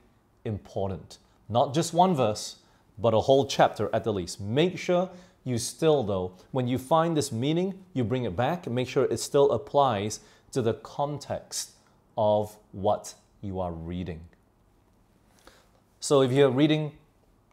important. 0.45 1.17
Not 1.49 1.73
just 1.73 1.93
one 1.93 2.15
verse, 2.15 2.57
but 2.97 3.13
a 3.13 3.19
whole 3.21 3.45
chapter 3.45 3.89
at 3.93 4.03
the 4.03 4.13
least. 4.13 4.39
Make 4.39 4.77
sure 4.77 5.09
you 5.43 5.57
still, 5.57 6.03
though, 6.03 6.33
when 6.51 6.67
you 6.67 6.77
find 6.77 7.17
this 7.17 7.31
meaning, 7.31 7.83
you 7.93 8.03
bring 8.03 8.23
it 8.23 8.35
back 8.35 8.65
and 8.65 8.75
make 8.75 8.87
sure 8.87 9.05
it 9.05 9.19
still 9.19 9.51
applies 9.51 10.19
to 10.51 10.61
the 10.61 10.75
context 10.75 11.71
of 12.17 12.55
what 12.71 13.15
you 13.41 13.59
are 13.59 13.71
reading. 13.71 14.21
So 15.99 16.21
if 16.21 16.31
you're 16.31 16.49
reading 16.49 16.91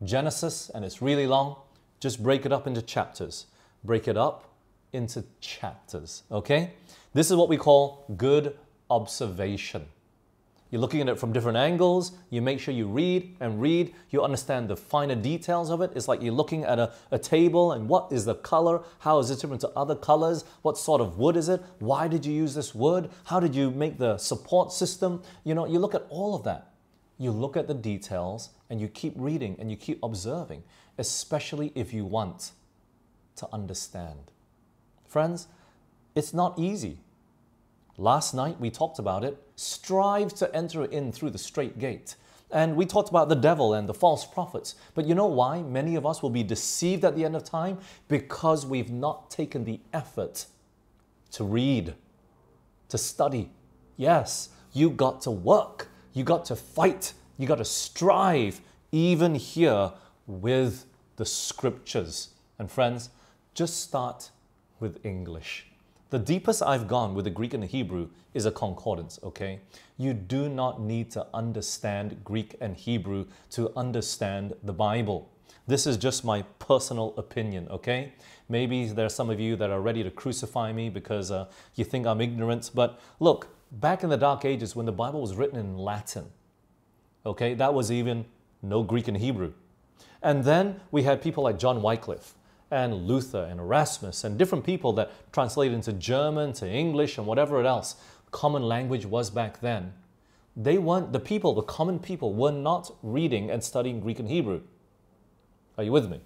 Genesis 0.05 0.71
and 0.75 0.85
it's 0.85 1.03
really 1.03 1.27
long, 1.27 1.57
just 1.99 2.23
break 2.23 2.47
it 2.47 2.53
up 2.53 2.67
into 2.67 2.83
chapters. 2.83 3.47
Break 3.85 4.07
it 4.07 4.17
up 4.17 4.51
into 4.93 5.25
chapters, 5.41 6.23
okay? 6.31 6.73
This 7.15 7.31
is 7.31 7.37
what 7.37 7.49
we 7.49 7.57
call 7.57 8.05
good 8.17 8.57
observation. 8.91 9.87
You're 10.71 10.81
looking 10.81 11.01
at 11.01 11.09
it 11.09 11.19
from 11.19 11.33
different 11.33 11.59
angles. 11.59 12.13
You 12.31 12.43
make 12.43 12.61
sure 12.61 12.73
you 12.73 12.87
read 12.87 13.35
and 13.41 13.61
read. 13.61 13.93
You 14.11 14.23
understand 14.23 14.69
the 14.69 14.77
finer 14.77 15.17
details 15.17 15.69
of 15.69 15.81
it. 15.81 15.91
It's 15.97 16.07
like 16.07 16.23
you're 16.23 16.33
looking 16.33 16.65
at 16.65 16.79
a, 16.79 16.93
a 17.11 17.19
table 17.19 17.73
and 17.73 17.89
what 17.89 18.13
is 18.13 18.25
the 18.25 18.37
color? 18.37 18.83
How 19.01 19.19
is 19.19 19.31
it 19.31 19.41
different 19.41 19.63
to 19.63 19.71
other 19.71 19.97
colors? 19.97 20.45
What 20.63 20.79
sort 20.79 21.01
of 21.01 21.19
wood 21.19 21.37
is 21.37 21.49
it? 21.49 21.61
Why 21.81 22.07
did 22.07 22.25
you 22.25 22.33
use 22.33 22.55
this 22.55 22.73
wood? 22.73 23.11
How 23.25 23.41
did 23.41 23.55
you 23.55 23.73
make 23.73 23.99
the 23.99 24.17
support 24.19 24.73
system? 24.73 25.23
You 25.43 25.57
know, 25.57 25.67
you 25.67 25.81
look 25.81 25.95
at 25.95 26.07
all 26.09 26.37
of 26.37 26.45
that. 26.45 26.69
You 27.19 27.33
look 27.33 27.57
at 27.57 27.67
the 27.67 27.75
details 27.75 28.51
and 28.71 28.81
you 28.81 28.87
keep 28.87 29.15
reading 29.17 29.57
and 29.59 29.73
you 29.73 29.77
keep 29.77 29.99
observing, 30.05 30.63
especially 30.99 31.73
if 31.75 31.93
you 31.93 32.05
want 32.05 32.53
to 33.37 33.49
understand. 33.53 34.31
Friends, 35.09 35.49
it's 36.15 36.33
not 36.33 36.57
easy. 36.57 36.99
Last 38.01 38.33
night 38.33 38.59
we 38.59 38.71
talked 38.71 38.99
about 38.99 39.25
it. 39.25 39.37
Strive 39.57 40.33
to 40.37 40.53
enter 40.57 40.87
in 40.87 41.13
through 41.13 41.31
the 41.31 41.39
strait 41.39 41.79
gate. 41.79 42.17
And 42.51 42.75
we 42.75 42.87
talked 42.87 43.11
about 43.11 43.29
the 43.29 43.37
devil 43.37 43.75
and 43.75 43.87
the 43.87 43.93
false 43.93 44.25
prophets. 44.25 44.75
But 44.95 45.07
you 45.07 45.15
know 45.15 45.27
why 45.27 45.61
many 45.61 45.97
of 45.97 46.07
us 46.07 46.23
will 46.23 46.31
be 46.31 46.43
deceived 46.43 47.05
at 47.05 47.15
the 47.15 47.27
end 47.27 47.37
of 47.37 47.45
time? 47.45 47.79
Because 48.09 48.65
we've 48.65 48.91
not 48.91 49.31
taken 49.31 49.65
the 49.65 49.81
effort 49.93 50.47
to 51.33 51.45
read, 51.45 51.95
to 52.89 52.97
study. 52.97 53.51
Yes, 53.99 54.49
you 54.73 54.89
got 54.89 55.21
to 55.23 55.31
work, 55.31 55.89
you 56.15 56.25
got 56.25 56.47
to 56.47 56.57
fight, 56.57 57.13
you 57.37 57.47
got 57.47 57.59
to 57.59 57.67
strive, 57.67 58.63
even 58.93 59.35
here 59.35 59.93
with 60.27 60.87
the 61.17 61.27
scriptures. 61.27 62.31
And 62.59 62.71
friends, 62.71 63.11
just 63.53 63.83
start 63.83 64.31
with 64.81 65.05
English. 65.05 65.70
The 66.11 66.19
deepest 66.19 66.61
I've 66.61 66.89
gone 66.89 67.15
with 67.15 67.25
the 67.25 67.31
Greek 67.31 67.55
and 67.55 67.63
the 67.63 67.69
Hebrew 67.69 68.09
is 68.35 68.45
a 68.45 68.51
concordance, 68.51 69.21
okay? 69.23 69.61
You 69.97 70.13
do 70.13 70.49
not 70.49 70.81
need 70.81 71.13
to 71.13 71.25
understand 71.33 72.25
Greek 72.25 72.57
and 72.61 72.77
Hebrew 72.77 73.27
to 73.51 73.73
understand 73.77 74.55
the 74.65 74.73
Bible. 74.73 75.31
This 75.69 75.87
is 75.87 75.97
just 75.97 76.25
my 76.25 76.43
personal 76.59 77.15
opinion, 77.17 77.69
okay? 77.71 78.13
Maybe 78.49 78.87
there 78.87 79.07
are 79.07 79.11
some 79.11 79.31
of 79.31 79.39
you 79.39 79.55
that 79.55 79.71
are 79.71 79.81
ready 79.81 80.03
to 80.03 80.11
crucify 80.11 80.73
me 80.73 80.91
because 80.91 81.31
uh, 81.31 81.47
you 81.77 81.85
think 81.85 82.09
I'm 82.09 82.21
ignorant, 82.21 82.73
but 82.75 82.99
look, 83.21 83.47
back 83.71 84.03
in 84.03 84.11
the 84.11 84.17
Dark 84.17 84.45
Ages 84.45 84.75
when 84.75 84.87
the 84.87 84.93
Bible 84.93 85.21
was 85.21 85.37
written 85.37 85.61
in 85.61 85.79
Latin, 85.79 86.27
okay, 87.25 87.55
that 87.55 87.73
was 87.73 87.93
even 87.93 88.25
no 88.63 88.83
Greek 88.83 89.07
and 89.07 89.17
Hebrew. 89.17 89.53
And 90.25 90.43
then 90.43 90.81
we 90.91 91.05
had 91.05 91.23
people 91.23 91.45
like 91.45 91.57
John 91.57 91.81
Wycliffe, 91.83 92.35
and 92.71 93.07
Luther 93.07 93.49
and 93.51 93.59
Erasmus 93.59 94.25
and 94.25 94.39
different 94.39 94.65
people 94.65 94.93
that 94.95 95.11
translated 95.33 95.75
into 95.75 95.93
German 95.93 96.53
to 96.55 96.69
English 96.69 97.19
and 97.19 97.27
whatever 97.27 97.65
else 97.65 97.97
common 98.31 98.63
language 98.63 99.07
was 99.07 99.31
back 99.31 99.61
then. 99.61 99.93
They 100.57 100.79
weren't, 100.79 101.13
the 101.13 101.21
people, 101.21 101.55
the 101.55 101.63
common 101.63 101.99
people, 101.99 102.35
were 102.35 102.53
not 102.53 102.95
reading 103.03 103.51
and 103.51 103.63
studying 103.63 104.01
Greek 104.01 104.19
and 104.19 104.29
Hebrew. 104.29 104.63
Are 105.79 105.85
you 105.85 105.93
with 105.93 106.11
me? 106.11 106.21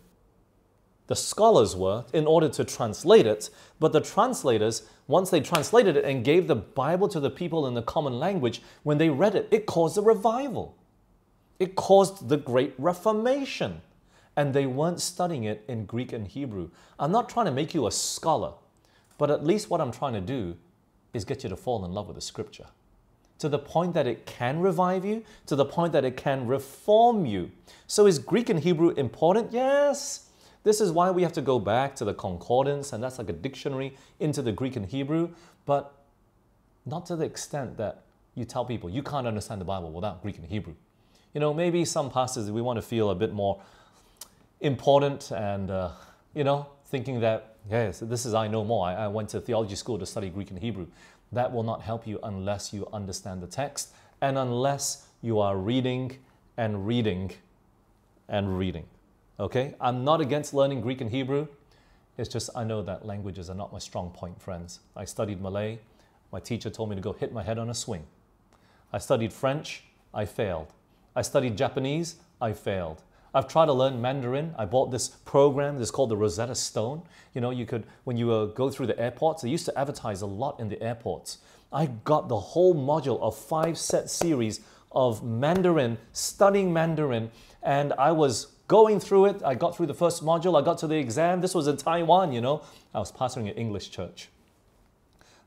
The 1.07 1.16
scholars 1.16 1.76
were 1.76 2.04
in 2.12 2.26
order 2.26 2.48
to 2.48 2.64
translate 2.64 3.26
it, 3.26 3.50
but 3.78 3.92
the 3.92 4.00
translators, 4.00 4.83
once 5.07 5.28
they 5.28 5.40
translated 5.40 5.96
it 5.96 6.04
and 6.04 6.24
gave 6.24 6.46
the 6.46 6.57
Bible 6.57 7.09
to 7.09 7.20
the 7.20 7.30
people 7.30 7.66
in 7.66 7.74
the 7.74 7.83
common 7.83 8.18
language, 8.18 8.62
when 8.83 8.96
they 8.96 9.11
read 9.11 9.35
it, 9.35 9.48
it 9.50 9.66
caused 9.66 9.98
a 9.98 10.02
revival. 10.02 10.76
It 11.59 11.76
caused 11.76 12.28
the 12.28 12.38
Great 12.38 12.74
Reformation 12.78 13.83
and 14.37 14.53
they 14.53 14.66
weren't 14.66 15.01
studying 15.01 15.44
it 15.44 15.64
in 15.68 15.87
Greek 15.87 16.12
and 16.12 16.27
Hebrew. 16.27 16.70
I'm 16.99 17.12
not 17.12 17.29
trying 17.29 17.47
to 17.47 17.53
make 17.53 17.75
you 17.75 17.87
a 17.87 17.90
scholar, 17.90 18.53
but 19.18 19.31
at 19.31 19.44
least 19.44 19.70
what 19.70 19.81
I'm 19.81 19.92
trying 19.92 20.14
to 20.14 20.20
do 20.20 20.57
is 21.12 21.25
get 21.25 21.42
you 21.42 21.49
to 21.49 21.57
fall 21.57 21.85
in 21.85 21.92
love 21.92 22.09
with 22.09 22.16
the 22.16 22.23
scripture 22.23 22.66
to 23.38 23.49
the 23.49 23.59
point 23.59 23.94
that 23.94 24.07
it 24.07 24.27
can 24.27 24.61
revive 24.61 25.05
you, 25.05 25.23
to 25.47 25.57
the 25.57 25.64
point 25.64 25.92
that 25.92 26.05
it 26.05 26.16
can 26.16 26.47
reform 26.47 27.27
you. 27.27 27.51
So, 27.87 28.07
is 28.07 28.18
Greek 28.18 28.49
and 28.49 28.61
Hebrew 28.61 28.90
important? 28.90 29.53
Yes. 29.53 30.29
This 30.62 30.81
is 30.81 30.92
why 30.92 31.11
we 31.11 31.23
have 31.23 31.33
to 31.35 31.42
go 31.42 31.59
back 31.59 31.94
to 31.97 32.07
the 32.07 32.14
concordance, 32.14 32.92
and 32.92 33.03
that's 33.03 33.18
like 33.18 33.29
a 33.29 33.35
dictionary 33.35 33.97
into 34.18 34.40
the 34.40 34.53
Greek 34.53 34.77
and 34.77 34.87
Hebrew, 34.87 35.31
but 35.66 35.92
not 36.87 37.05
to 37.07 37.16
the 37.16 37.25
extent 37.25 37.77
that 37.77 38.05
you 38.35 38.44
tell 38.44 38.64
people 38.64 38.88
you 38.88 39.03
can't 39.03 39.27
understand 39.27 39.61
the 39.61 39.66
Bible 39.66 39.92
without 39.92 40.23
Greek 40.23 40.38
and 40.38 40.47
Hebrew. 40.47 40.75
You 41.35 41.40
know, 41.40 41.53
maybe 41.53 41.85
some 41.85 42.11
pastors, 42.11 42.51
we 42.51 42.62
want 42.62 42.79
to 42.79 42.83
feel 42.83 43.11
a 43.11 43.14
bit 43.14 43.33
more 43.33 43.61
important 44.64 45.31
and, 45.31 45.70
uh, 45.70 45.90
you 46.35 46.42
know, 46.42 46.66
thinking 46.87 47.20
that, 47.20 47.57
yes, 47.70 48.00
this 48.00 48.27
is 48.27 48.35
I 48.35 48.48
know 48.48 48.64
more. 48.64 48.87
I, 48.88 48.94
I 48.94 49.09
went 49.09 49.29
to 49.31 49.40
theology 49.40 49.77
school 49.77 49.98
to 49.98 50.07
study 50.07 50.31
Greek 50.31 50.50
and 50.50 50.59
Hebrew. 50.59 50.87
That 51.33 51.53
will 51.53 51.62
not 51.62 51.83
help 51.83 52.07
you 52.07 52.18
unless 52.22 52.72
you 52.72 52.88
understand 52.92 53.42
the 53.42 53.46
text 53.46 53.92
and 54.20 54.38
unless 54.38 55.07
you 55.22 55.38
are 55.40 55.57
reading 55.57 56.18
and 56.57 56.87
reading 56.87 57.33
and 58.29 58.59
reading. 58.59 58.87
Okay? 59.38 59.74
I'm 59.81 60.05
not 60.05 60.20
against 60.20 60.55
learning 60.55 60.81
Greek 60.81 61.00
and 61.00 61.11
Hebrew. 61.11 61.46
It's 62.16 62.29
just 62.29 62.50
I 62.55 62.64
know 62.64 62.81
that 62.83 63.05
languages 63.05 63.50
are 63.50 63.55
not 63.55 63.72
my 63.72 63.79
strong 63.79 64.11
point, 64.11 64.40
friends. 64.40 64.81
I 64.96 65.05
studied 65.05 65.42
Malay. 65.42 65.79
My 66.33 66.40
teacher 66.40 66.70
told 66.70 66.88
me 66.88 66.96
to 66.96 67.03
go 67.03 67.12
hit 67.12 67.33
my 67.33 67.42
head 67.42 67.59
on 67.59 67.68
a 67.68 67.74
swing. 67.74 68.05
I 68.92 68.98
studied 68.98 69.33
French. 69.33 69.83
I 70.12 70.24
failed. 70.24 70.72
I 71.16 71.22
studied 71.22 71.59
Japanese. 71.59 72.16
I 72.40 72.53
failed. 72.53 73.03
I've 73.35 73.49
tried 73.49 73.66
to 73.66 73.73
learn 73.73 74.01
Mandarin. 74.01 74.55
I 74.57 74.64
bought 74.64 74.92
this 74.92 75.09
program. 75.09 75.81
It's 75.83 75.90
called 75.90 76.11
the 76.11 76.16
Rosetta 76.16 76.55
Stone. 76.55 77.03
You 77.35 77.40
know, 77.40 77.51
you 77.51 77.66
could, 77.66 77.85
when 78.05 78.16
you 78.16 78.31
uh, 78.33 78.47
go 78.47 78.70
through 78.70 78.87
the 78.87 78.99
airports, 78.99 79.42
they 79.42 79.49
used 79.49 79.64
to 79.66 79.77
advertise 79.77 80.23
a 80.23 80.27
lot 80.27 80.61
in 80.61 80.68
the 80.68 80.81
airports. 80.81 81.38
I 81.73 81.87
got 81.87 82.29
the 82.29 82.38
whole 82.38 82.75
module 82.75 83.20
of 83.20 83.37
five 83.37 83.77
set 83.77 84.09
series 84.09 84.61
of 84.92 85.25
Mandarin, 85.25 85.99
studying 86.12 86.73
Mandarin, 86.73 87.33
and 87.64 87.92
I 87.99 88.12
was 88.12 88.47
going 88.68 89.01
through 89.01 89.27
it. 89.27 89.42
I 89.44 89.57
got 89.57 89.77
through 89.77 89.87
the 89.87 89.94
first 89.94 90.25
module. 90.25 90.61
I 90.61 90.64
got 90.64 90.79
to 90.79 90.87
the 90.87 90.97
exam. 90.97 91.40
This 91.40 91.55
was 91.55 91.66
in 91.66 91.77
Taiwan, 91.77 92.33
you 92.33 92.40
know. 92.40 92.62
I 92.94 93.01
was 93.01 93.11
pastoring 93.11 93.51
an 93.51 93.57
English 93.57 93.90
church. 93.90 94.29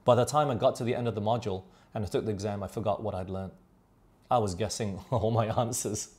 By 0.04 0.15
the 0.15 0.26
time 0.26 0.50
I 0.50 0.56
got 0.56 0.76
to 0.76 0.84
the 0.84 0.95
end 0.95 1.08
of 1.08 1.15
the 1.15 1.21
module 1.21 1.63
and 1.93 2.04
I 2.04 2.08
took 2.08 2.26
the 2.26 2.32
exam, 2.32 2.63
I 2.63 2.67
forgot 2.67 3.02
what 3.02 3.15
I'd 3.15 3.30
learned. 3.30 3.52
I 4.30 4.39
was 4.39 4.56
guessing 4.56 5.00
all 5.12 5.32
my 5.32 5.45
answers. 5.58 6.10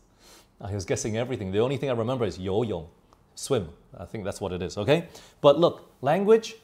Uh, 0.61 0.69
I 0.69 0.75
was 0.75 0.85
guessing 0.85 1.17
everything. 1.17 1.53
The 1.53 1.61
only 1.61 1.77
thing 1.77 1.91
I 1.91 1.95
remember 1.95 2.25
is 2.25 2.39
yo 2.39 2.63
yo, 2.63 2.89
swim. 3.35 3.69
I 3.97 4.05
think 4.05 4.25
that's 4.25 4.41
what 4.41 4.53
it 4.53 4.63
is, 4.63 4.77
okay? 4.77 5.09
But 5.41 5.59
look, 5.59 5.91
language, 6.03 6.57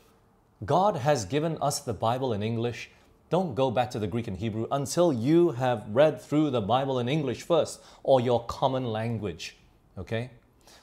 God 0.64 0.96
has 0.96 1.24
given 1.24 1.58
us 1.60 1.80
the 1.80 1.94
Bible 1.94 2.32
in 2.32 2.42
English. 2.42 2.90
Don't 3.30 3.54
go 3.54 3.70
back 3.70 3.90
to 3.92 3.98
the 3.98 4.06
Greek 4.06 4.28
and 4.28 4.36
Hebrew 4.36 4.66
until 4.70 5.12
you 5.12 5.52
have 5.52 5.86
read 5.88 6.20
through 6.20 6.50
the 6.50 6.60
Bible 6.60 6.98
in 6.98 7.08
English 7.08 7.42
first 7.42 7.80
or 8.02 8.20
your 8.20 8.44
common 8.46 8.84
language, 8.84 9.56
okay? 9.98 10.30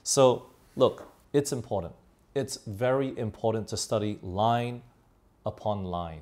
So, 0.03 0.47
look, 0.75 1.11
it's 1.33 1.51
important. 1.51 1.93
It's 2.35 2.57
very 2.65 3.17
important 3.17 3.67
to 3.69 3.77
study 3.77 4.19
line 4.21 4.81
upon 5.45 5.85
line. 5.85 6.21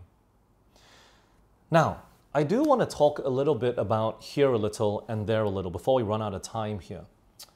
Now, 1.72 2.02
I 2.32 2.44
do 2.44 2.62
want 2.62 2.80
to 2.82 2.86
talk 2.86 3.18
a 3.18 3.28
little 3.28 3.56
bit 3.56 3.76
about 3.80 4.22
here 4.22 4.54
a 4.54 4.58
little 4.58 5.04
and 5.08 5.26
there 5.26 5.42
a 5.42 5.50
little 5.50 5.72
before 5.72 5.96
we 5.96 6.04
run 6.04 6.22
out 6.22 6.36
of 6.36 6.44
time 6.44 6.78
here. 6.78 7.06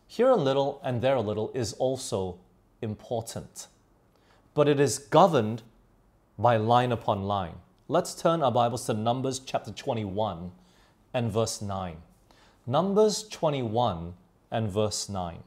Here 0.07 0.29
a 0.29 0.35
little 0.35 0.81
and 0.83 0.99
there 0.99 1.13
a 1.13 1.21
little 1.21 1.51
is 1.53 1.73
also 1.73 2.39
important, 2.81 3.67
but 4.55 4.67
it 4.67 4.79
is 4.79 4.97
governed 4.97 5.61
by 6.39 6.57
line 6.57 6.91
upon 6.91 7.21
line. 7.25 7.53
Let's 7.87 8.15
turn 8.15 8.41
our 8.41 8.51
Bibles 8.51 8.87
to 8.87 8.95
Numbers 8.95 9.37
chapter 9.37 9.69
21 9.69 10.51
and 11.13 11.31
verse 11.31 11.61
9. 11.61 11.97
Numbers 12.65 13.27
21 13.27 14.15
and 14.49 14.71
verse 14.71 15.07
9. 15.07 15.37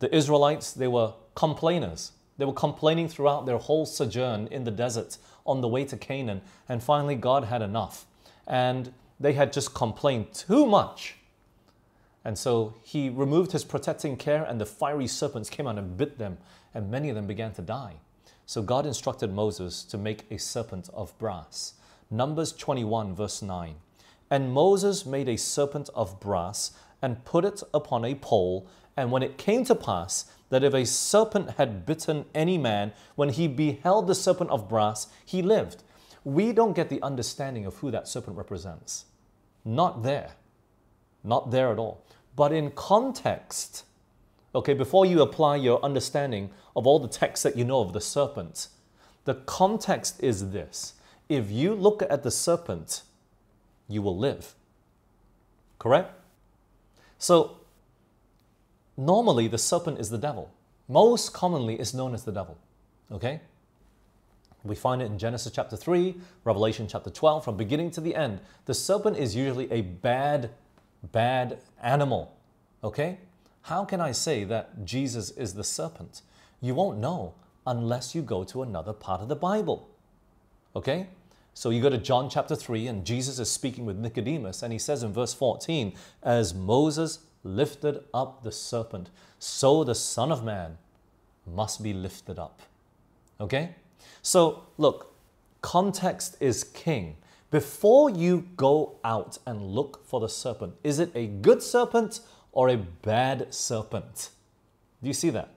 The 0.00 0.12
Israelites, 0.12 0.72
they 0.72 0.88
were 0.88 1.12
complainers. 1.36 2.10
They 2.38 2.44
were 2.44 2.52
complaining 2.52 3.06
throughout 3.06 3.46
their 3.46 3.58
whole 3.58 3.86
sojourn 3.86 4.48
in 4.48 4.64
the 4.64 4.72
desert 4.72 5.18
on 5.46 5.60
the 5.60 5.68
way 5.68 5.84
to 5.84 5.96
Canaan. 5.96 6.40
And 6.68 6.82
finally, 6.82 7.14
God 7.14 7.44
had 7.44 7.62
enough. 7.62 8.06
And 8.46 8.92
they 9.18 9.32
had 9.32 9.52
just 9.52 9.74
complained 9.74 10.32
too 10.32 10.66
much. 10.66 11.16
And 12.24 12.38
so 12.38 12.74
he 12.82 13.10
removed 13.10 13.52
his 13.52 13.64
protecting 13.64 14.16
care, 14.16 14.44
and 14.44 14.60
the 14.60 14.66
fiery 14.66 15.06
serpents 15.06 15.50
came 15.50 15.66
out 15.66 15.78
and 15.78 15.96
bit 15.96 16.18
them, 16.18 16.38
and 16.72 16.90
many 16.90 17.10
of 17.10 17.14
them 17.14 17.26
began 17.26 17.52
to 17.52 17.62
die. 17.62 17.94
So 18.46 18.62
God 18.62 18.86
instructed 18.86 19.32
Moses 19.32 19.84
to 19.84 19.98
make 19.98 20.24
a 20.30 20.38
serpent 20.38 20.88
of 20.92 21.16
brass. 21.18 21.74
Numbers 22.10 22.52
21, 22.52 23.14
verse 23.14 23.42
9. 23.42 23.74
And 24.30 24.52
Moses 24.52 25.06
made 25.06 25.28
a 25.28 25.36
serpent 25.36 25.90
of 25.94 26.20
brass 26.20 26.72
and 27.00 27.24
put 27.24 27.44
it 27.44 27.62
upon 27.72 28.04
a 28.04 28.14
pole. 28.14 28.66
And 28.96 29.10
when 29.10 29.22
it 29.22 29.38
came 29.38 29.64
to 29.64 29.74
pass 29.74 30.26
that 30.50 30.64
if 30.64 30.74
a 30.74 30.86
serpent 30.86 31.52
had 31.52 31.84
bitten 31.86 32.24
any 32.34 32.58
man, 32.58 32.92
when 33.16 33.30
he 33.30 33.48
beheld 33.48 34.06
the 34.06 34.14
serpent 34.14 34.50
of 34.50 34.68
brass, 34.68 35.08
he 35.24 35.42
lived. 35.42 35.82
We 36.24 36.52
don't 36.52 36.74
get 36.74 36.88
the 36.88 37.02
understanding 37.02 37.66
of 37.66 37.76
who 37.76 37.90
that 37.90 38.08
serpent 38.08 38.36
represents. 38.36 39.04
Not 39.64 40.02
there. 40.02 40.32
Not 41.22 41.50
there 41.50 41.70
at 41.70 41.78
all. 41.78 42.04
But 42.34 42.52
in 42.52 42.70
context, 42.72 43.84
okay, 44.54 44.74
before 44.74 45.06
you 45.06 45.22
apply 45.22 45.56
your 45.56 45.82
understanding 45.84 46.50
of 46.74 46.86
all 46.86 46.98
the 46.98 47.08
texts 47.08 47.44
that 47.44 47.56
you 47.56 47.64
know 47.64 47.80
of 47.80 47.92
the 47.92 48.00
serpent, 48.00 48.68
the 49.24 49.34
context 49.34 50.22
is 50.22 50.50
this. 50.50 50.94
If 51.28 51.50
you 51.50 51.74
look 51.74 52.02
at 52.02 52.22
the 52.22 52.30
serpent, 52.30 53.02
you 53.88 54.02
will 54.02 54.16
live. 54.16 54.54
Correct? 55.78 56.12
So, 57.18 57.58
normally 58.96 59.48
the 59.48 59.58
serpent 59.58 59.98
is 59.98 60.10
the 60.10 60.18
devil. 60.18 60.50
Most 60.88 61.32
commonly 61.32 61.80
is 61.80 61.94
known 61.94 62.14
as 62.14 62.24
the 62.24 62.32
devil. 62.32 62.58
Okay? 63.10 63.40
We 64.64 64.74
find 64.74 65.02
it 65.02 65.06
in 65.06 65.18
Genesis 65.18 65.52
chapter 65.52 65.76
3, 65.76 66.16
Revelation 66.44 66.88
chapter 66.88 67.10
12, 67.10 67.44
from 67.44 67.56
beginning 67.56 67.90
to 67.92 68.00
the 68.00 68.14
end. 68.14 68.40
The 68.64 68.72
serpent 68.72 69.18
is 69.18 69.36
usually 69.36 69.70
a 69.70 69.82
bad, 69.82 70.50
bad 71.12 71.58
animal. 71.82 72.34
Okay? 72.82 73.18
How 73.62 73.84
can 73.84 74.00
I 74.00 74.12
say 74.12 74.44
that 74.44 74.86
Jesus 74.86 75.30
is 75.32 75.52
the 75.52 75.64
serpent? 75.64 76.22
You 76.62 76.74
won't 76.74 76.98
know 76.98 77.34
unless 77.66 78.14
you 78.14 78.22
go 78.22 78.42
to 78.44 78.62
another 78.62 78.94
part 78.94 79.20
of 79.20 79.28
the 79.28 79.36
Bible. 79.36 79.90
Okay? 80.74 81.08
So 81.52 81.68
you 81.68 81.82
go 81.82 81.90
to 81.90 81.98
John 81.98 82.30
chapter 82.30 82.56
3, 82.56 82.86
and 82.86 83.04
Jesus 83.04 83.38
is 83.38 83.50
speaking 83.50 83.84
with 83.84 83.98
Nicodemus, 83.98 84.62
and 84.62 84.72
he 84.72 84.78
says 84.78 85.02
in 85.02 85.12
verse 85.12 85.34
14, 85.34 85.92
As 86.22 86.54
Moses 86.54 87.20
lifted 87.42 88.02
up 88.14 88.42
the 88.42 88.50
serpent, 88.50 89.10
so 89.38 89.84
the 89.84 89.94
Son 89.94 90.32
of 90.32 90.42
Man 90.42 90.78
must 91.46 91.82
be 91.82 91.92
lifted 91.92 92.38
up. 92.38 92.62
Okay? 93.40 93.74
So 94.24 94.64
look, 94.78 95.12
context 95.60 96.38
is 96.40 96.64
king. 96.64 97.16
Before 97.50 98.08
you 98.08 98.48
go 98.56 98.96
out 99.04 99.38
and 99.46 99.62
look 99.62 100.04
for 100.06 100.18
the 100.18 100.30
serpent, 100.30 100.74
is 100.82 100.98
it 100.98 101.12
a 101.14 101.26
good 101.26 101.62
serpent 101.62 102.20
or 102.50 102.70
a 102.70 102.78
bad 102.78 103.52
serpent? 103.52 104.30
Do 105.02 105.08
you 105.08 105.12
see 105.12 105.28
that? 105.30 105.50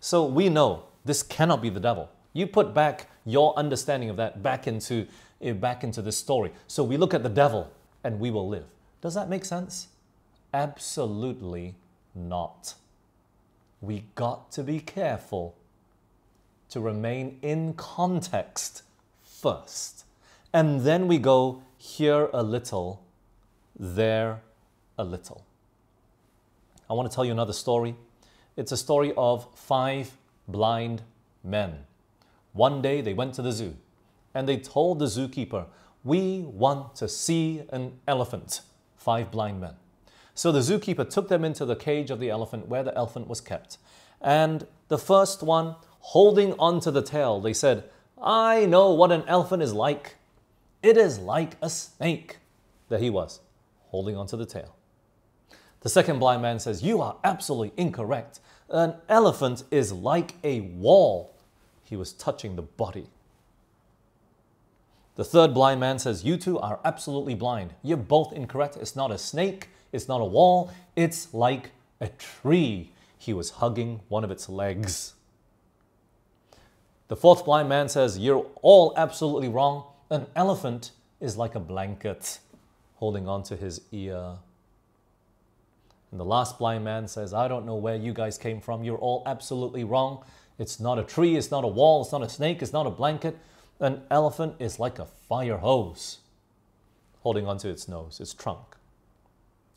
So 0.00 0.24
we 0.24 0.48
know 0.48 0.84
this 1.04 1.22
cannot 1.22 1.60
be 1.60 1.68
the 1.68 1.78
devil. 1.78 2.10
You 2.32 2.46
put 2.46 2.72
back 2.72 3.06
your 3.26 3.56
understanding 3.58 4.08
of 4.08 4.16
that 4.16 4.42
back 4.42 4.66
into 4.66 5.06
eh, 5.42 5.52
back 5.52 5.84
into 5.84 6.00
this 6.00 6.16
story. 6.16 6.52
So 6.66 6.82
we 6.82 6.96
look 6.96 7.12
at 7.12 7.22
the 7.22 7.28
devil 7.28 7.70
and 8.02 8.18
we 8.18 8.30
will 8.30 8.48
live. 8.48 8.64
Does 9.02 9.14
that 9.14 9.28
make 9.28 9.44
sense? 9.44 9.88
Absolutely 10.54 11.74
not. 12.14 12.74
We 13.82 14.04
got 14.14 14.50
to 14.52 14.62
be 14.62 14.80
careful 14.80 15.54
to 16.70 16.80
remain 16.80 17.38
in 17.42 17.74
context 17.74 18.82
first. 19.22 20.04
And 20.52 20.82
then 20.82 21.06
we 21.06 21.18
go 21.18 21.62
here 21.76 22.28
a 22.32 22.42
little, 22.42 23.04
there 23.78 24.40
a 24.98 25.04
little. 25.04 25.44
I 26.88 26.94
want 26.94 27.10
to 27.10 27.14
tell 27.14 27.24
you 27.24 27.32
another 27.32 27.52
story. 27.52 27.96
It's 28.56 28.72
a 28.72 28.76
story 28.76 29.12
of 29.16 29.46
five 29.54 30.16
blind 30.48 31.02
men. 31.44 31.80
One 32.52 32.80
day 32.80 33.00
they 33.00 33.12
went 33.12 33.34
to 33.34 33.42
the 33.42 33.52
zoo 33.52 33.76
and 34.34 34.48
they 34.48 34.56
told 34.56 34.98
the 34.98 35.06
zookeeper, 35.06 35.66
We 36.04 36.40
want 36.40 36.94
to 36.96 37.08
see 37.08 37.62
an 37.70 37.98
elephant. 38.06 38.62
Five 38.96 39.30
blind 39.30 39.60
men. 39.60 39.74
So 40.34 40.52
the 40.52 40.60
zookeeper 40.60 41.08
took 41.08 41.28
them 41.28 41.44
into 41.44 41.64
the 41.64 41.76
cage 41.76 42.10
of 42.10 42.20
the 42.20 42.30
elephant 42.30 42.68
where 42.68 42.82
the 42.82 42.94
elephant 42.96 43.28
was 43.28 43.40
kept. 43.40 43.78
And 44.20 44.66
the 44.88 44.98
first 44.98 45.42
one, 45.42 45.76
holding 46.06 46.52
onto 46.52 46.88
the 46.92 47.02
tail, 47.02 47.40
they 47.40 47.52
said, 47.52 47.82
I 48.22 48.64
know 48.64 48.92
what 48.92 49.10
an 49.10 49.24
elephant 49.26 49.60
is 49.60 49.72
like. 49.72 50.14
It 50.80 50.96
is 50.96 51.18
like 51.18 51.56
a 51.60 51.68
snake. 51.68 52.36
There 52.88 53.00
he 53.00 53.10
was, 53.10 53.40
holding 53.88 54.16
onto 54.16 54.36
the 54.36 54.46
tail. 54.46 54.76
The 55.80 55.88
second 55.88 56.20
blind 56.20 56.42
man 56.42 56.60
says, 56.60 56.80
You 56.80 57.02
are 57.02 57.16
absolutely 57.24 57.72
incorrect. 57.76 58.38
An 58.70 58.94
elephant 59.08 59.64
is 59.72 59.92
like 59.92 60.34
a 60.44 60.60
wall. 60.60 61.34
He 61.82 61.96
was 61.96 62.12
touching 62.12 62.54
the 62.54 62.62
body. 62.62 63.08
The 65.16 65.24
third 65.24 65.54
blind 65.54 65.80
man 65.80 65.98
says, 65.98 66.24
You 66.24 66.36
two 66.36 66.56
are 66.60 66.78
absolutely 66.84 67.34
blind. 67.34 67.74
You're 67.82 67.96
both 67.96 68.32
incorrect. 68.32 68.76
It's 68.76 68.94
not 68.94 69.10
a 69.10 69.18
snake, 69.18 69.70
it's 69.90 70.06
not 70.06 70.20
a 70.20 70.24
wall, 70.24 70.70
it's 70.94 71.34
like 71.34 71.72
a 72.00 72.08
tree. 72.10 72.92
He 73.18 73.32
was 73.32 73.50
hugging 73.50 74.02
one 74.08 74.22
of 74.22 74.30
its 74.30 74.48
legs. 74.48 75.15
The 77.08 77.16
fourth 77.16 77.44
blind 77.44 77.68
man 77.68 77.88
says, 77.88 78.18
You're 78.18 78.46
all 78.62 78.92
absolutely 78.96 79.48
wrong. 79.48 79.84
An 80.10 80.26
elephant 80.34 80.90
is 81.20 81.36
like 81.36 81.54
a 81.54 81.60
blanket 81.60 82.38
holding 82.96 83.28
onto 83.28 83.56
his 83.56 83.80
ear. 83.92 84.36
And 86.10 86.20
the 86.20 86.24
last 86.24 86.58
blind 86.58 86.84
man 86.84 87.08
says, 87.08 87.34
I 87.34 87.48
don't 87.48 87.66
know 87.66 87.76
where 87.76 87.96
you 87.96 88.12
guys 88.12 88.38
came 88.38 88.60
from. 88.60 88.84
You're 88.84 88.98
all 88.98 89.22
absolutely 89.26 89.84
wrong. 89.84 90.24
It's 90.58 90.80
not 90.80 90.98
a 90.98 91.02
tree, 91.04 91.36
it's 91.36 91.50
not 91.50 91.64
a 91.64 91.68
wall, 91.68 92.02
it's 92.02 92.12
not 92.12 92.22
a 92.22 92.28
snake, 92.28 92.62
it's 92.62 92.72
not 92.72 92.86
a 92.86 92.90
blanket. 92.90 93.36
An 93.78 94.02
elephant 94.10 94.54
is 94.58 94.80
like 94.80 94.98
a 94.98 95.04
fire 95.04 95.58
hose 95.58 96.18
holding 97.20 97.46
onto 97.46 97.68
its 97.68 97.88
nose, 97.88 98.18
its 98.20 98.32
trunk. 98.32 98.76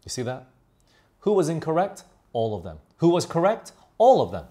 You 0.06 0.10
see 0.10 0.22
that? 0.22 0.48
Who 1.22 1.34
was 1.34 1.50
incorrect? 1.50 2.04
All 2.32 2.56
of 2.56 2.64
them. 2.64 2.78
Who 2.98 3.10
was 3.10 3.26
correct? 3.26 3.74
All 3.98 4.22
of 4.22 4.32
them. 4.32 4.46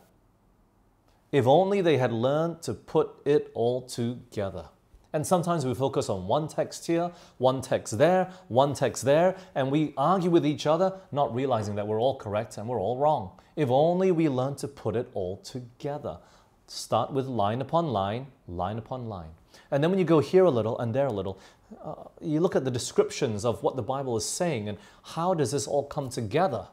If 1.31 1.47
only 1.47 1.81
they 1.81 1.99
had 1.99 2.13
learned 2.13 2.63
to 2.63 2.75
put 2.75 3.11
it 3.25 3.51
all 3.55 3.83
together. 3.83 4.67
And 5.13 5.27
sometimes 5.27 5.65
we 5.65 5.75
focus 5.75 6.09
on 6.09 6.27
one 6.27 6.49
text 6.49 6.87
here, 6.87 7.11
one 7.39 7.63
text 7.63 7.97
there, 7.97 8.31
one 8.49 8.75
text 8.75 9.05
there, 9.05 9.37
and 9.55 9.71
we 9.71 9.95
argue 9.97 10.31
with 10.31 10.45
each 10.45 10.67
other, 10.67 11.01
not 11.13 11.35
realizing 11.35 11.75
that 11.77 11.87
we're 11.87 12.01
all 12.01 12.17
correct 12.17 12.59
and 12.59 12.69
we're 12.69 12.81
all 12.81 12.99
wrong. 12.99 13.31
If 13.57 13.71
only 13.71 14.13
we 14.13 14.29
learned 14.29 14.59
to 14.59 14.69
put 14.69 14.97
it 14.97 15.09
all 15.15 15.39
together. 15.39 16.19
Start 16.67 17.13
with 17.13 17.27
line 17.27 17.63
upon 17.63 17.89
line, 17.89 18.27
line 18.47 18.77
upon 18.77 19.09
line. 19.09 19.31
And 19.71 19.83
then 19.83 19.91
when 19.91 19.99
you 19.99 20.05
go 20.05 20.21
here 20.21 20.45
a 20.45 20.51
little 20.51 20.79
and 20.79 20.95
there 20.95 21.07
a 21.07 21.13
little, 21.13 21.39
uh, 21.83 21.95
you 22.21 22.41
look 22.41 22.55
at 22.55 22.65
the 22.65 22.71
descriptions 22.71 23.45
of 23.45 23.63
what 23.63 23.77
the 23.77 23.83
Bible 23.83 24.17
is 24.17 24.27
saying 24.27 24.69
and 24.69 24.79
how 25.03 25.33
does 25.35 25.51
this 25.51 25.67
all 25.67 25.85
come 25.85 26.11
together? 26.11 26.69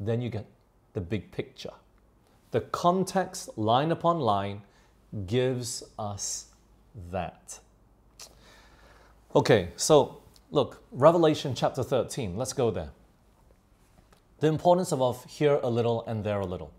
Then 0.00 0.20
you 0.22 0.30
get 0.30 0.46
the 0.94 1.00
big 1.00 1.30
picture. 1.30 1.72
The 2.54 2.60
context, 2.60 3.58
line 3.58 3.90
upon 3.90 4.20
line, 4.20 4.62
gives 5.26 5.82
us 5.98 6.52
that. 7.10 7.58
Okay, 9.34 9.70
so 9.74 10.20
look, 10.52 10.80
Revelation 10.92 11.56
chapter 11.56 11.82
13, 11.82 12.36
let's 12.36 12.52
go 12.52 12.70
there. 12.70 12.90
The 14.38 14.46
importance 14.46 14.92
of 14.92 15.24
here 15.24 15.58
a 15.64 15.68
little 15.68 16.04
and 16.06 16.22
there 16.22 16.38
a 16.38 16.46
little. 16.46 16.72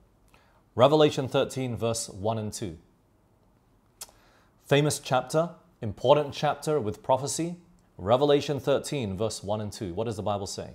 Revelation 0.76 1.28
13, 1.28 1.76
verse 1.76 2.07
1 2.07 2.38
and 2.38 2.53
2. 2.53 2.78
Famous 4.65 4.99
chapter, 4.99 5.49
important 5.82 6.34
chapter 6.34 6.80
with 6.80 7.03
prophecy. 7.03 7.57
Revelation 7.97 8.61
13, 8.61 9.17
verse 9.17 9.43
1 9.43 9.59
and 9.59 9.73
2. 9.73 9.93
What 9.93 10.05
does 10.05 10.15
the 10.15 10.23
Bible 10.23 10.47
say? 10.47 10.69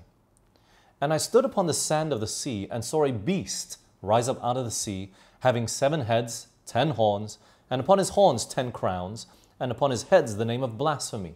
And 1.01 1.11
I 1.11 1.17
stood 1.17 1.47
upon 1.47 1.67
the 1.69 1.73
sand 1.73 2.13
of 2.13 2.21
the 2.21 2.27
sea 2.27 2.69
and 2.71 2.85
saw 2.85 3.07
a 3.07 3.13
beast 3.13 3.79
rise 4.03 4.29
up 4.29 4.43
out 4.43 4.57
of 4.57 4.65
the 4.65 4.71
sea, 4.71 5.13
having 5.41 5.69
seven 5.69 6.03
heads, 6.03 6.49
ten 6.67 6.91
horns, 6.91 7.39
and 7.71 7.81
upon 7.81 7.99
his 7.99 8.11
horns 8.11 8.45
ten 8.45 8.73
crowns, 8.73 9.27
and 9.59 9.71
upon 9.71 9.91
his 9.91 10.05
heads 10.05 10.37
the 10.37 10.45
name 10.45 10.63
of 10.63 10.79
blasphemy. 10.79 11.35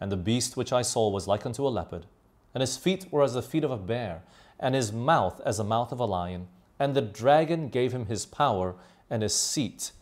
And 0.00 0.12
the 0.12 0.16
beast 0.16 0.56
which 0.56 0.72
I 0.72 0.82
saw 0.82 1.08
was 1.08 1.26
like 1.26 1.44
unto 1.44 1.66
a 1.66 1.68
leopard, 1.68 2.06
and 2.54 2.60
his 2.60 2.76
feet 2.76 3.06
were 3.10 3.22
as 3.22 3.34
the 3.34 3.42
feet 3.42 3.64
of 3.64 3.70
a 3.70 3.76
bear, 3.76 4.22
and 4.60 4.74
his 4.74 4.92
mouth 4.92 5.40
as 5.44 5.58
the 5.58 5.64
mouth 5.64 5.92
of 5.92 6.00
a 6.00 6.04
lion 6.04 6.48
and 6.78 6.94
the 6.94 7.02
dragon 7.02 7.68
gave 7.68 7.92
him 7.92 8.06
his 8.06 8.24
power 8.24 8.74
and 9.10 9.22
his 9.22 9.34
seat 9.34 9.92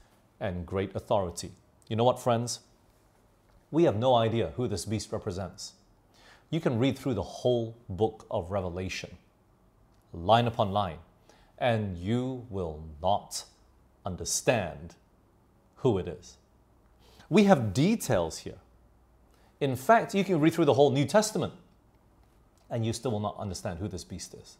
and 0.40 0.66
great 0.66 0.94
authority. 0.94 1.52
You 1.88 1.96
know 1.96 2.04
what, 2.04 2.20
friends? 2.20 2.60
We 3.70 3.84
have 3.84 3.96
no 3.96 4.14
idea 4.14 4.52
who 4.56 4.68
this 4.68 4.84
beast 4.84 5.12
represents. 5.12 5.72
You 6.50 6.60
can 6.60 6.78
read 6.78 6.98
through 6.98 7.14
the 7.14 7.22
whole 7.22 7.76
book 7.88 8.26
of 8.30 8.50
Revelation, 8.50 9.16
line 10.12 10.46
upon 10.46 10.72
line, 10.72 10.98
and 11.58 11.96
you 11.96 12.46
will 12.50 12.82
not 13.02 13.44
understand 14.04 14.94
who 15.76 15.98
it 15.98 16.08
is. 16.08 16.36
We 17.28 17.44
have 17.44 17.72
details 17.72 18.38
here. 18.38 18.58
In 19.60 19.74
fact, 19.74 20.14
you 20.14 20.24
can 20.24 20.40
read 20.40 20.54
through 20.54 20.66
the 20.66 20.74
whole 20.74 20.90
New 20.90 21.06
Testament 21.06 21.52
and 22.70 22.84
you 22.84 22.92
still 22.92 23.10
will 23.10 23.20
not 23.20 23.36
understand 23.38 23.78
who 23.78 23.88
this 23.88 24.04
beast 24.04 24.34
is. 24.34 24.56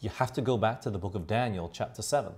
You 0.00 0.10
have 0.10 0.32
to 0.34 0.40
go 0.40 0.56
back 0.56 0.80
to 0.82 0.90
the 0.90 0.98
book 0.98 1.14
of 1.14 1.26
Daniel, 1.26 1.70
chapter 1.72 2.02
7. 2.02 2.32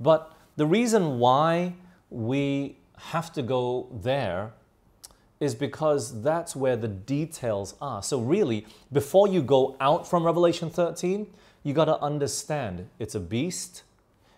But 0.00 0.34
the 0.56 0.66
reason 0.66 1.18
why 1.18 1.74
we 2.10 2.76
have 2.98 3.32
to 3.34 3.42
go 3.42 3.88
there 3.92 4.52
is 5.40 5.54
because 5.54 6.22
that's 6.22 6.56
where 6.56 6.76
the 6.76 6.88
details 6.88 7.74
are. 7.80 8.02
So, 8.02 8.20
really, 8.20 8.66
before 8.92 9.28
you 9.28 9.42
go 9.42 9.76
out 9.80 10.08
from 10.08 10.24
Revelation 10.24 10.70
13, 10.70 11.26
you 11.66 11.72
got 11.72 11.86
to 11.86 12.00
understand 12.00 12.88
it's 13.00 13.16
a 13.16 13.20
beast, 13.20 13.82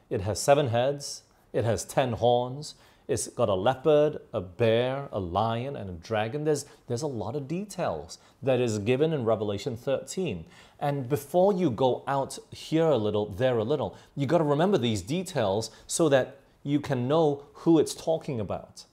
it 0.09 0.23
has 0.23 0.41
seven 0.41 0.69
heads, 0.69 1.25
it 1.53 1.63
has 1.63 1.85
ten 1.85 2.15
horns, 2.15 2.75
it's 3.07 3.27
got 3.27 3.51
a 3.51 3.55
leopard, 3.55 4.17
a 4.33 4.41
bear, 4.41 5.11
a 5.13 5.21
lion, 5.21 5.77
and 5.77 5.91
a 5.91 5.93
dragon. 5.93 6.45
There's, 6.45 6.65
there's 6.87 7.03
a 7.03 7.07
lot 7.07 7.37
of 7.37 7.47
details 7.47 8.17
that 8.43 8.61
is 8.61 8.79
given 8.79 9.13
in 9.13 9.27
Revelation 9.27 9.77
13. 9.77 10.47
And 10.81 11.07
before 11.07 11.53
you 11.53 11.71
go 11.71 12.03
out 12.07 12.39
here 12.51 12.87
a 12.87 12.97
little, 12.97 13.27
there 13.27 13.59
a 13.59 13.65
little, 13.65 13.95
you 14.17 14.27
got 14.27 14.39
to 14.39 14.45
remember 14.45 14.79
these 14.79 15.03
details 15.03 15.71
so 15.87 16.09
that 16.09 16.39
you 16.63 16.81
can 16.81 17.07
know 17.07 17.45
who 17.53 17.79
it's 17.79 17.95
talking 17.95 18.41
about. 18.41 18.87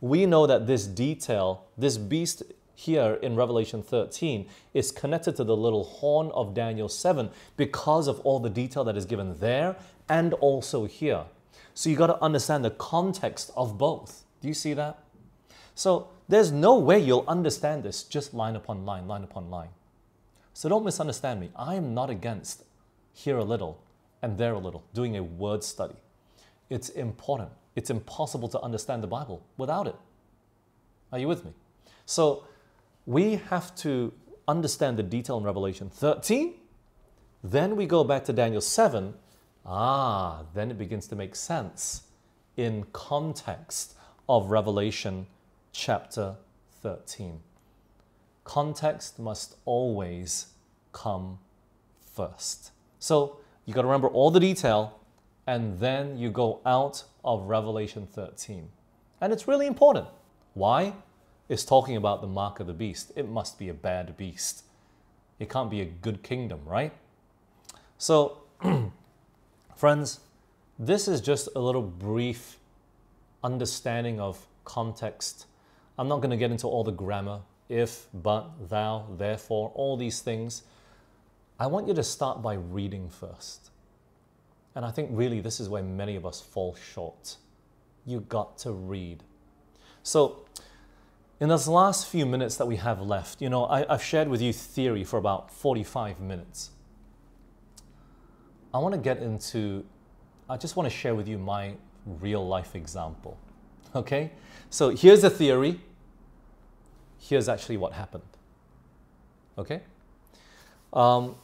We 0.00 0.24
know 0.24 0.46
that 0.46 0.66
this 0.66 0.86
detail, 0.86 1.66
this 1.76 1.98
beast 1.98 2.42
here 2.76 3.14
in 3.22 3.34
Revelation 3.34 3.82
13 3.82 4.46
is 4.74 4.92
connected 4.92 5.34
to 5.36 5.44
the 5.44 5.56
little 5.56 5.82
horn 5.82 6.30
of 6.32 6.54
Daniel 6.54 6.88
7 6.88 7.30
because 7.56 8.06
of 8.06 8.20
all 8.20 8.38
the 8.38 8.50
detail 8.50 8.84
that 8.84 8.96
is 8.96 9.06
given 9.06 9.38
there 9.40 9.74
and 10.08 10.34
also 10.34 10.84
here. 10.84 11.24
So 11.74 11.90
you 11.90 11.96
got 11.96 12.08
to 12.08 12.22
understand 12.22 12.64
the 12.64 12.70
context 12.70 13.50
of 13.56 13.78
both. 13.78 14.24
Do 14.40 14.48
you 14.48 14.54
see 14.54 14.74
that? 14.74 14.98
So 15.74 16.08
there's 16.28 16.52
no 16.52 16.78
way 16.78 16.98
you'll 16.98 17.24
understand 17.26 17.82
this 17.82 18.02
just 18.02 18.34
line 18.34 18.56
upon 18.56 18.84
line, 18.84 19.08
line 19.08 19.24
upon 19.24 19.50
line. 19.50 19.70
So 20.52 20.68
don't 20.68 20.84
misunderstand 20.84 21.40
me. 21.40 21.50
I 21.56 21.74
am 21.74 21.94
not 21.94 22.10
against 22.10 22.64
here 23.14 23.38
a 23.38 23.44
little 23.44 23.82
and 24.22 24.36
there 24.36 24.52
a 24.52 24.58
little, 24.58 24.84
doing 24.92 25.16
a 25.16 25.22
word 25.22 25.64
study. 25.64 25.96
It's 26.68 26.90
important. 26.90 27.50
It's 27.74 27.90
impossible 27.90 28.48
to 28.48 28.60
understand 28.60 29.02
the 29.02 29.06
Bible 29.06 29.42
without 29.56 29.86
it. 29.86 29.96
Are 31.12 31.18
you 31.18 31.28
with 31.28 31.44
me? 31.44 31.52
So 32.06 32.44
we 33.06 33.36
have 33.50 33.74
to 33.76 34.12
understand 34.46 34.98
the 34.98 35.02
detail 35.02 35.38
in 35.38 35.44
Revelation 35.44 35.88
13. 35.88 36.54
Then 37.42 37.76
we 37.76 37.86
go 37.86 38.04
back 38.04 38.24
to 38.24 38.32
Daniel 38.32 38.60
7 38.60 39.14
Ah, 39.68 40.44
then 40.54 40.70
it 40.70 40.78
begins 40.78 41.08
to 41.08 41.16
make 41.16 41.34
sense 41.34 42.02
in 42.56 42.84
context 42.92 43.96
of 44.28 44.50
Revelation 44.50 45.26
chapter 45.72 46.36
13. 46.82 47.40
Context 48.44 49.18
must 49.18 49.56
always 49.64 50.46
come 50.92 51.40
first. 52.14 52.70
So 53.00 53.40
you 53.64 53.74
got 53.74 53.82
to 53.82 53.88
remember 53.88 54.06
all 54.06 54.30
the 54.30 54.38
detail, 54.38 55.00
and 55.48 55.80
then 55.80 56.16
you 56.16 56.30
go 56.30 56.60
out 56.64 57.02
of 57.24 57.42
Revelation 57.42 58.06
13. 58.06 58.68
And 59.20 59.32
it's 59.32 59.48
really 59.48 59.66
important. 59.66 60.06
Why? 60.54 60.92
It's 61.48 61.64
talking 61.64 61.96
about 61.96 62.20
the 62.20 62.26
mark 62.26 62.60
of 62.60 62.66
the 62.66 62.72
beast. 62.72 63.12
It 63.16 63.28
must 63.28 63.58
be 63.58 63.68
a 63.68 63.74
bad 63.74 64.16
beast. 64.16 64.64
It 65.38 65.48
can't 65.48 65.70
be 65.70 65.80
a 65.80 65.84
good 65.84 66.22
kingdom, 66.22 66.60
right? 66.64 66.92
So 67.98 68.38
Friends, 69.76 70.20
this 70.78 71.06
is 71.06 71.20
just 71.20 71.50
a 71.54 71.60
little 71.60 71.82
brief 71.82 72.58
understanding 73.44 74.18
of 74.18 74.46
context. 74.64 75.44
I'm 75.98 76.08
not 76.08 76.22
going 76.22 76.30
to 76.30 76.38
get 76.38 76.50
into 76.50 76.66
all 76.66 76.82
the 76.82 76.92
grammar, 76.92 77.40
if, 77.68 78.06
but, 78.14 78.70
thou, 78.70 79.04
therefore, 79.18 79.72
all 79.74 79.98
these 79.98 80.20
things. 80.20 80.62
I 81.60 81.66
want 81.66 81.88
you 81.88 81.92
to 81.92 82.02
start 82.02 82.40
by 82.40 82.54
reading 82.54 83.10
first. 83.10 83.68
And 84.74 84.82
I 84.82 84.90
think 84.90 85.10
really 85.12 85.42
this 85.42 85.60
is 85.60 85.68
where 85.68 85.82
many 85.82 86.16
of 86.16 86.24
us 86.24 86.40
fall 86.40 86.74
short. 86.74 87.36
You 88.06 88.20
got 88.20 88.56
to 88.60 88.72
read. 88.72 89.22
So, 90.02 90.38
in 91.38 91.48
this 91.48 91.68
last 91.68 92.08
few 92.08 92.24
minutes 92.24 92.56
that 92.56 92.66
we 92.66 92.76
have 92.76 93.00
left, 93.00 93.42
you 93.42 93.50
know, 93.50 93.66
I, 93.66 93.84
have 93.88 94.02
shared 94.02 94.28
with 94.28 94.40
you 94.40 94.52
theory 94.52 95.04
for 95.04 95.18
about 95.18 95.50
45 95.50 96.20
minutes. 96.20 96.70
I 98.72 98.78
want 98.78 98.94
to 98.94 99.00
get 99.00 99.18
into, 99.18 99.84
I 100.48 100.56
just 100.56 100.76
want 100.76 100.90
to 100.90 100.94
share 100.94 101.14
with 101.14 101.28
you 101.28 101.38
my 101.38 101.74
real 102.06 102.46
life 102.46 102.74
example. 102.74 103.38
Okay? 103.94 104.32
So 104.70 104.90
here's 104.90 105.24
a 105.24 105.30
theory. 105.30 105.80
Here's 107.18 107.48
actually 107.48 107.76
what 107.76 107.92
happened. 107.92 108.24
Okay? 109.58 109.82
Um, 110.92 111.34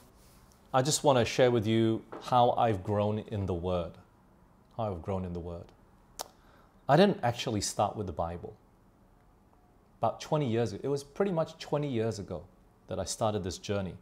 I 0.72 0.80
just 0.82 1.04
want 1.04 1.18
to 1.18 1.24
share 1.24 1.50
with 1.50 1.66
you 1.66 2.02
how 2.22 2.52
I've 2.52 2.82
grown 2.82 3.18
in 3.18 3.46
the 3.46 3.54
Word. 3.54 3.92
How 4.76 4.90
I've 4.90 5.02
grown 5.02 5.24
in 5.24 5.34
the 5.34 5.40
Word. 5.40 5.66
I 6.88 6.96
didn't 6.96 7.20
actually 7.22 7.60
start 7.60 7.96
with 7.96 8.06
the 8.06 8.12
Bible. 8.12 8.56
About 10.02 10.20
20 10.20 10.50
years 10.50 10.72
ago, 10.72 10.80
it 10.82 10.88
was 10.88 11.04
pretty 11.04 11.30
much 11.30 11.56
20 11.60 11.86
years 11.86 12.18
ago 12.18 12.42
that 12.88 12.98
I 12.98 13.04
started 13.04 13.44
this 13.44 13.56
journey. 13.56 13.94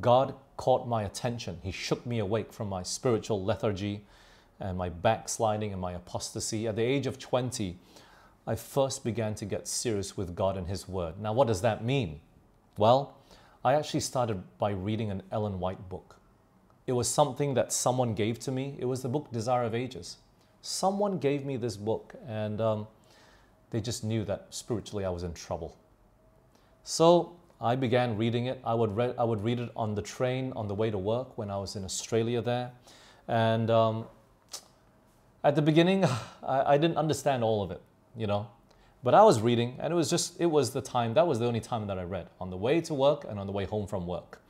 God 0.00 0.36
caught 0.56 0.86
my 0.86 1.02
attention. 1.02 1.58
He 1.64 1.72
shook 1.72 2.06
me 2.06 2.20
awake 2.20 2.52
from 2.52 2.68
my 2.68 2.84
spiritual 2.84 3.42
lethargy 3.42 4.02
and 4.60 4.78
my 4.78 4.88
backsliding 4.88 5.72
and 5.72 5.80
my 5.80 5.94
apostasy. 5.94 6.68
At 6.68 6.76
the 6.76 6.82
age 6.82 7.08
of 7.08 7.18
20, 7.18 7.76
I 8.46 8.54
first 8.54 9.02
began 9.02 9.34
to 9.34 9.44
get 9.44 9.66
serious 9.66 10.16
with 10.16 10.36
God 10.36 10.56
and 10.56 10.68
His 10.68 10.86
Word. 10.86 11.18
Now, 11.20 11.32
what 11.32 11.48
does 11.48 11.60
that 11.62 11.84
mean? 11.84 12.20
Well, 12.78 13.16
I 13.64 13.74
actually 13.74 14.00
started 14.00 14.44
by 14.58 14.70
reading 14.70 15.10
an 15.10 15.24
Ellen 15.32 15.58
White 15.58 15.88
book. 15.88 16.20
It 16.86 16.92
was 16.92 17.08
something 17.08 17.54
that 17.54 17.72
someone 17.72 18.14
gave 18.14 18.38
to 18.38 18.52
me. 18.52 18.76
It 18.78 18.84
was 18.84 19.02
the 19.02 19.08
book 19.08 19.32
Desire 19.32 19.64
of 19.64 19.74
Ages. 19.74 20.18
Someone 20.62 21.18
gave 21.18 21.44
me 21.44 21.56
this 21.56 21.76
book, 21.76 22.14
and 22.28 22.60
um, 22.60 22.86
they 23.76 23.82
just 23.82 24.04
knew 24.04 24.24
that 24.24 24.46
spiritually 24.48 25.04
I 25.04 25.10
was 25.10 25.22
in 25.22 25.34
trouble. 25.34 25.76
So 26.82 27.36
I 27.60 27.76
began 27.76 28.16
reading 28.16 28.46
it. 28.46 28.58
I 28.64 28.72
would, 28.72 28.96
read, 28.96 29.14
I 29.18 29.24
would 29.24 29.44
read 29.44 29.60
it 29.60 29.70
on 29.76 29.94
the 29.94 30.00
train 30.00 30.54
on 30.56 30.66
the 30.66 30.74
way 30.74 30.90
to 30.90 30.96
work 30.96 31.36
when 31.36 31.50
I 31.50 31.58
was 31.58 31.76
in 31.76 31.84
Australia 31.84 32.40
there. 32.40 32.70
And 33.28 33.70
um, 33.70 34.06
at 35.44 35.56
the 35.56 35.60
beginning, 35.60 36.06
I, 36.42 36.72
I, 36.72 36.78
didn't 36.78 36.96
understand 36.96 37.44
all 37.44 37.62
of 37.62 37.70
it, 37.70 37.82
you 38.16 38.26
know. 38.26 38.48
But 39.04 39.12
I 39.12 39.22
was 39.22 39.42
reading, 39.42 39.76
and 39.78 39.92
it 39.92 39.96
was 39.96 40.08
just, 40.08 40.40
it 40.40 40.46
was 40.46 40.70
the 40.70 40.80
time, 40.80 41.12
that 41.12 41.26
was 41.26 41.38
the 41.38 41.44
only 41.44 41.60
time 41.60 41.86
that 41.88 41.98
I 41.98 42.04
read, 42.04 42.28
on 42.40 42.48
the 42.48 42.56
way 42.56 42.80
to 42.80 42.94
work 42.94 43.26
and 43.28 43.38
on 43.38 43.46
the 43.46 43.52
way 43.52 43.66
home 43.66 43.86
from 43.86 44.06
work. 44.06 44.40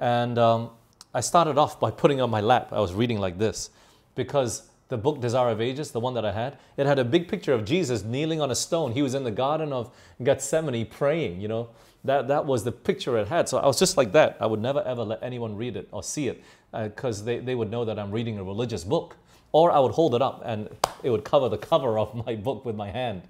And 0.00 0.38
um, 0.38 0.70
I 1.14 1.20
started 1.20 1.56
off 1.56 1.78
by 1.78 1.90
putting 2.02 2.20
on 2.20 2.30
my 2.30 2.40
lap, 2.40 2.72
I 2.72 2.80
was 2.80 2.94
reading 2.94 3.20
like 3.20 3.38
this, 3.38 3.70
because 4.16 4.68
the 4.88 4.96
book 4.96 5.20
Desire 5.20 5.50
of 5.50 5.60
Ages, 5.60 5.90
the 5.90 6.00
one 6.00 6.14
that 6.14 6.24
I 6.24 6.32
had, 6.32 6.58
it 6.76 6.86
had 6.86 6.98
a 6.98 7.04
big 7.04 7.28
picture 7.28 7.52
of 7.52 7.64
Jesus 7.64 8.04
kneeling 8.04 8.40
on 8.40 8.50
a 8.50 8.54
stone. 8.54 8.92
He 8.92 9.02
was 9.02 9.14
in 9.14 9.24
the 9.24 9.30
Garden 9.30 9.72
of 9.72 9.90
Gethsemane 10.22 10.86
praying, 10.86 11.40
you 11.40 11.48
know. 11.48 11.70
That, 12.04 12.28
that 12.28 12.46
was 12.46 12.62
the 12.62 12.70
picture 12.70 13.18
it 13.18 13.26
had. 13.26 13.48
So 13.48 13.58
I 13.58 13.66
was 13.66 13.80
just 13.80 13.96
like 13.96 14.12
that. 14.12 14.36
I 14.38 14.46
would 14.46 14.60
never 14.60 14.80
ever 14.82 15.02
let 15.02 15.20
anyone 15.22 15.56
read 15.56 15.76
it 15.76 15.88
or 15.90 16.04
see 16.04 16.28
it 16.28 16.42
because 16.72 17.22
uh, 17.22 17.24
they, 17.24 17.38
they 17.40 17.54
would 17.56 17.70
know 17.70 17.84
that 17.84 17.98
I'm 17.98 18.12
reading 18.12 18.38
a 18.38 18.44
religious 18.44 18.84
book. 18.84 19.16
Or 19.50 19.72
I 19.72 19.80
would 19.80 19.92
hold 19.92 20.14
it 20.14 20.22
up 20.22 20.42
and 20.44 20.68
it 21.02 21.10
would 21.10 21.24
cover 21.24 21.48
the 21.48 21.58
cover 21.72 21.98
of 21.98 22.14
my 22.26 22.36
book 22.36 22.64
with 22.64 22.76
my 22.76 22.90
hand. 22.90 23.22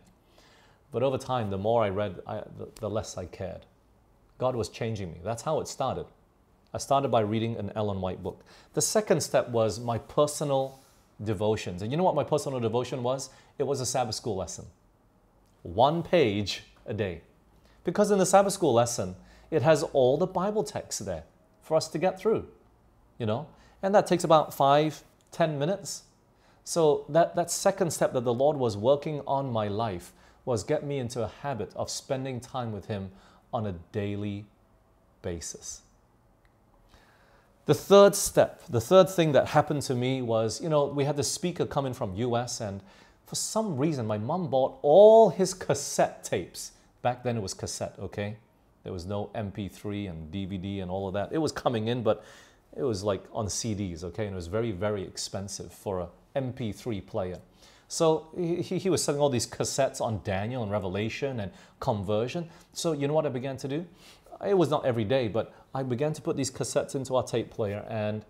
But 0.92 1.02
over 1.02 1.16
time, 1.16 1.50
the 1.50 1.58
more 1.58 1.82
I 1.82 1.88
read, 1.88 2.20
I, 2.26 2.42
the, 2.58 2.68
the 2.80 2.90
less 2.90 3.16
I 3.16 3.26
cared. 3.26 3.64
God 4.38 4.54
was 4.54 4.68
changing 4.68 5.10
me. 5.10 5.20
That's 5.24 5.42
how 5.42 5.60
it 5.60 5.68
started. 5.68 6.06
I 6.74 6.78
started 6.78 7.08
by 7.08 7.20
reading 7.20 7.56
an 7.56 7.72
Ellen 7.74 8.02
White 8.02 8.22
book. 8.22 8.44
The 8.74 8.82
second 8.82 9.22
step 9.22 9.48
was 9.48 9.80
my 9.80 9.96
personal 9.96 10.80
devotions. 11.22 11.82
And 11.82 11.90
you 11.90 11.96
know 11.96 12.04
what 12.04 12.14
my 12.14 12.24
personal 12.24 12.60
devotion 12.60 13.02
was? 13.02 13.30
It 13.58 13.64
was 13.64 13.80
a 13.80 13.86
Sabbath 13.86 14.14
school 14.14 14.36
lesson. 14.36 14.66
One 15.62 16.02
page 16.02 16.64
a 16.86 16.94
day. 16.94 17.22
Because 17.84 18.10
in 18.10 18.18
the 18.18 18.26
Sabbath 18.26 18.52
school 18.52 18.74
lesson, 18.74 19.16
it 19.50 19.62
has 19.62 19.82
all 19.82 20.16
the 20.16 20.26
Bible 20.26 20.64
texts 20.64 21.00
there 21.00 21.24
for 21.62 21.76
us 21.76 21.88
to 21.88 21.98
get 21.98 22.18
through, 22.18 22.46
you 23.18 23.26
know? 23.26 23.46
And 23.82 23.94
that 23.94 24.06
takes 24.06 24.24
about 24.24 24.52
five, 24.52 25.02
ten 25.30 25.58
minutes. 25.58 26.02
So 26.64 27.04
that, 27.08 27.36
that 27.36 27.50
second 27.50 27.92
step 27.92 28.12
that 28.12 28.24
the 28.24 28.34
Lord 28.34 28.56
was 28.56 28.76
working 28.76 29.22
on 29.26 29.52
my 29.52 29.68
life 29.68 30.12
was 30.44 30.64
get 30.64 30.84
me 30.84 30.98
into 30.98 31.22
a 31.22 31.30
habit 31.42 31.72
of 31.76 31.90
spending 31.90 32.40
time 32.40 32.72
with 32.72 32.86
Him 32.86 33.10
on 33.52 33.66
a 33.66 33.72
daily 33.92 34.46
basis. 35.22 35.82
The 37.66 37.74
third 37.74 38.14
step, 38.14 38.62
the 38.68 38.80
third 38.80 39.10
thing 39.10 39.32
that 39.32 39.48
happened 39.48 39.82
to 39.82 39.94
me 39.94 40.22
was, 40.22 40.60
you 40.60 40.68
know, 40.68 40.86
we 40.86 41.04
had 41.04 41.16
this 41.16 41.30
speaker 41.30 41.66
coming 41.66 41.92
from 41.92 42.14
US 42.14 42.60
and 42.60 42.80
for 43.26 43.34
some 43.34 43.76
reason 43.76 44.06
my 44.06 44.18
mom 44.18 44.48
bought 44.48 44.78
all 44.82 45.30
his 45.30 45.52
cassette 45.52 46.22
tapes 46.22 46.72
Back 47.06 47.22
then 47.22 47.36
it 47.36 47.40
was 47.40 47.54
cassette, 47.54 47.94
okay? 48.00 48.36
There 48.82 48.92
was 48.92 49.06
no 49.06 49.30
MP3 49.32 50.10
and 50.10 50.32
DVD 50.32 50.82
and 50.82 50.90
all 50.90 51.06
of 51.06 51.14
that. 51.14 51.28
It 51.30 51.38
was 51.38 51.52
coming 51.52 51.86
in, 51.86 52.02
but 52.02 52.24
it 52.76 52.82
was 52.82 53.04
like 53.04 53.22
on 53.32 53.46
CDs, 53.46 54.02
okay? 54.02 54.24
And 54.24 54.32
it 54.32 54.34
was 54.34 54.48
very, 54.48 54.72
very 54.72 55.04
expensive 55.04 55.72
for 55.72 56.00
a 56.00 56.08
MP3 56.34 57.06
player. 57.06 57.38
So 57.86 58.26
he, 58.36 58.60
he 58.60 58.90
was 58.90 59.04
selling 59.04 59.20
all 59.20 59.28
these 59.28 59.46
cassettes 59.46 60.00
on 60.00 60.20
Daniel 60.24 60.64
and 60.64 60.72
Revelation 60.72 61.38
and 61.38 61.52
conversion. 61.78 62.50
So 62.72 62.90
you 62.90 63.06
know 63.06 63.14
what 63.14 63.24
I 63.24 63.28
began 63.28 63.56
to 63.58 63.68
do? 63.68 63.86
It 64.44 64.58
was 64.58 64.68
not 64.68 64.84
every 64.84 65.04
day, 65.04 65.28
but 65.28 65.54
I 65.76 65.82
began 65.82 66.14
to 66.14 66.22
put 66.22 66.38
these 66.38 66.50
cassettes 66.50 66.94
into 66.94 67.16
our 67.16 67.22
tape 67.22 67.50
player 67.50 67.84
and 67.86 68.24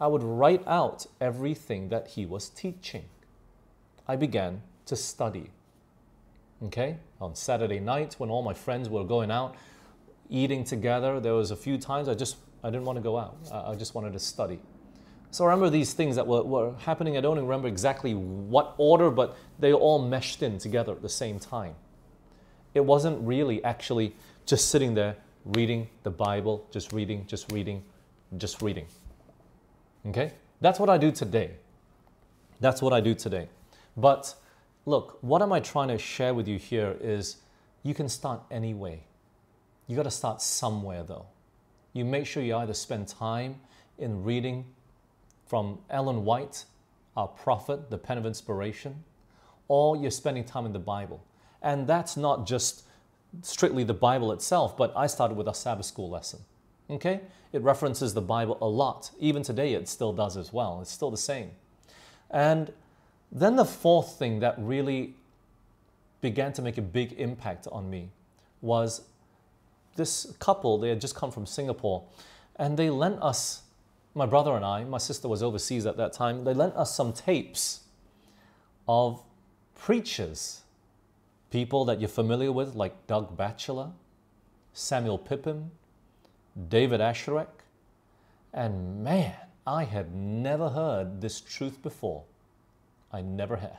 I 0.00 0.08
would 0.08 0.24
write 0.24 0.66
out 0.66 1.06
everything 1.20 1.90
that 1.90 2.08
he 2.08 2.26
was 2.26 2.48
teaching. 2.48 3.04
I 4.08 4.16
began 4.16 4.62
to 4.86 4.96
study. 4.96 5.50
Okay? 6.64 6.96
On 7.20 7.36
Saturday 7.36 7.78
night 7.78 8.16
when 8.18 8.30
all 8.30 8.42
my 8.42 8.52
friends 8.52 8.88
were 8.88 9.04
going 9.04 9.30
out 9.30 9.54
eating 10.28 10.64
together, 10.64 11.20
there 11.20 11.34
was 11.34 11.52
a 11.52 11.56
few 11.56 11.78
times 11.78 12.08
I 12.08 12.14
just 12.14 12.36
I 12.64 12.70
didn't 12.70 12.84
want 12.84 12.96
to 12.96 13.02
go 13.02 13.16
out. 13.16 13.36
I 13.52 13.76
just 13.76 13.94
wanted 13.94 14.12
to 14.14 14.18
study. 14.18 14.58
So 15.30 15.44
I 15.44 15.48
remember 15.50 15.70
these 15.70 15.92
things 15.92 16.16
that 16.16 16.26
were, 16.26 16.42
were 16.42 16.74
happening. 16.78 17.16
I 17.16 17.20
don't 17.20 17.38
remember 17.38 17.68
exactly 17.68 18.14
what 18.14 18.74
order, 18.76 19.08
but 19.08 19.36
they 19.60 19.72
all 19.72 20.00
meshed 20.00 20.42
in 20.42 20.58
together 20.58 20.90
at 20.90 21.02
the 21.02 21.08
same 21.08 21.38
time. 21.38 21.76
It 22.74 22.84
wasn't 22.84 23.24
really 23.24 23.62
actually 23.62 24.16
just 24.46 24.68
sitting 24.68 24.94
there 24.94 25.16
reading 25.48 25.88
the 26.02 26.10
Bible, 26.10 26.66
just 26.70 26.92
reading, 26.92 27.26
just 27.26 27.50
reading, 27.52 27.82
just 28.36 28.60
reading. 28.62 28.86
Okay? 30.06 30.32
That's 30.60 30.78
what 30.78 30.90
I 30.90 30.98
do 30.98 31.10
today. 31.10 31.52
That's 32.60 32.82
what 32.82 32.92
I 32.92 33.00
do 33.00 33.14
today. 33.14 33.48
But 33.96 34.34
look, 34.84 35.18
what 35.22 35.42
am 35.42 35.52
I 35.52 35.60
trying 35.60 35.88
to 35.88 35.98
share 35.98 36.34
with 36.34 36.46
you 36.48 36.58
here 36.58 36.96
is 37.00 37.36
you 37.82 37.94
can 37.94 38.08
start 38.08 38.40
anyway. 38.50 39.04
You 39.86 39.96
got 39.96 40.02
to 40.02 40.10
start 40.10 40.42
somewhere 40.42 41.02
though. 41.02 41.26
You 41.92 42.04
make 42.04 42.26
sure 42.26 42.42
you 42.42 42.56
either 42.56 42.74
spend 42.74 43.08
time 43.08 43.56
in 43.98 44.22
reading 44.22 44.66
from 45.46 45.78
Ellen 45.88 46.24
White, 46.24 46.64
our 47.16 47.28
prophet, 47.28 47.90
the 47.90 47.98
pen 47.98 48.18
of 48.18 48.26
inspiration, 48.26 49.02
or 49.68 49.96
you're 49.96 50.10
spending 50.10 50.44
time 50.44 50.66
in 50.66 50.72
the 50.72 50.78
Bible. 50.78 51.24
And 51.62 51.86
that's 51.86 52.16
not 52.16 52.46
just 52.46 52.84
strictly 53.42 53.84
the 53.84 53.94
Bible 53.94 54.32
itself, 54.32 54.76
but 54.76 54.92
I 54.96 55.06
started 55.06 55.36
with 55.36 55.48
a 55.48 55.54
Sabbath 55.54 55.86
school 55.86 56.10
lesson. 56.10 56.40
Okay? 56.90 57.20
It 57.52 57.62
references 57.62 58.14
the 58.14 58.22
Bible 58.22 58.58
a 58.60 58.66
lot. 58.66 59.10
Even 59.18 59.42
today, 59.42 59.74
it 59.74 59.88
still 59.88 60.12
does 60.12 60.36
as 60.36 60.52
well. 60.52 60.80
It's 60.80 60.92
still 60.92 61.10
the 61.10 61.16
same. 61.16 61.50
And 62.30 62.72
then 63.30 63.56
the 63.56 63.64
fourth 63.64 64.18
thing 64.18 64.40
that 64.40 64.54
really 64.58 65.14
began 66.20 66.52
to 66.54 66.62
make 66.62 66.78
a 66.78 66.82
big 66.82 67.12
impact 67.12 67.66
on 67.70 67.88
me 67.88 68.10
was 68.60 69.02
this 69.96 70.34
couple, 70.38 70.78
they 70.78 70.88
had 70.88 71.00
just 71.00 71.14
come 71.14 71.30
from 71.30 71.46
Singapore, 71.46 72.04
and 72.56 72.76
they 72.76 72.90
lent 72.90 73.22
us 73.22 73.62
my 74.14 74.26
brother 74.26 74.56
and 74.56 74.64
I, 74.64 74.84
my 74.84 74.98
sister 74.98 75.28
was 75.28 75.42
overseas 75.42 75.86
at 75.86 75.96
that 75.96 76.12
time, 76.12 76.44
they 76.44 76.54
lent 76.54 76.74
us 76.74 76.94
some 76.94 77.12
tapes 77.12 77.80
of 78.88 79.22
preachers, 79.74 80.62
people 81.50 81.84
that 81.86 82.00
you're 82.00 82.08
familiar 82.08 82.52
with, 82.52 82.74
like 82.74 83.06
Doug 83.06 83.36
Batchelor, 83.36 83.92
Samuel 84.72 85.18
Pipim, 85.18 85.68
David 86.68 87.00
Asscherick, 87.00 87.48
and 88.52 89.02
man, 89.04 89.34
I 89.66 89.84
had 89.84 90.14
never 90.14 90.70
heard 90.70 91.20
this 91.20 91.40
truth 91.40 91.82
before. 91.82 92.24
I 93.12 93.20
never 93.22 93.56
had. 93.56 93.78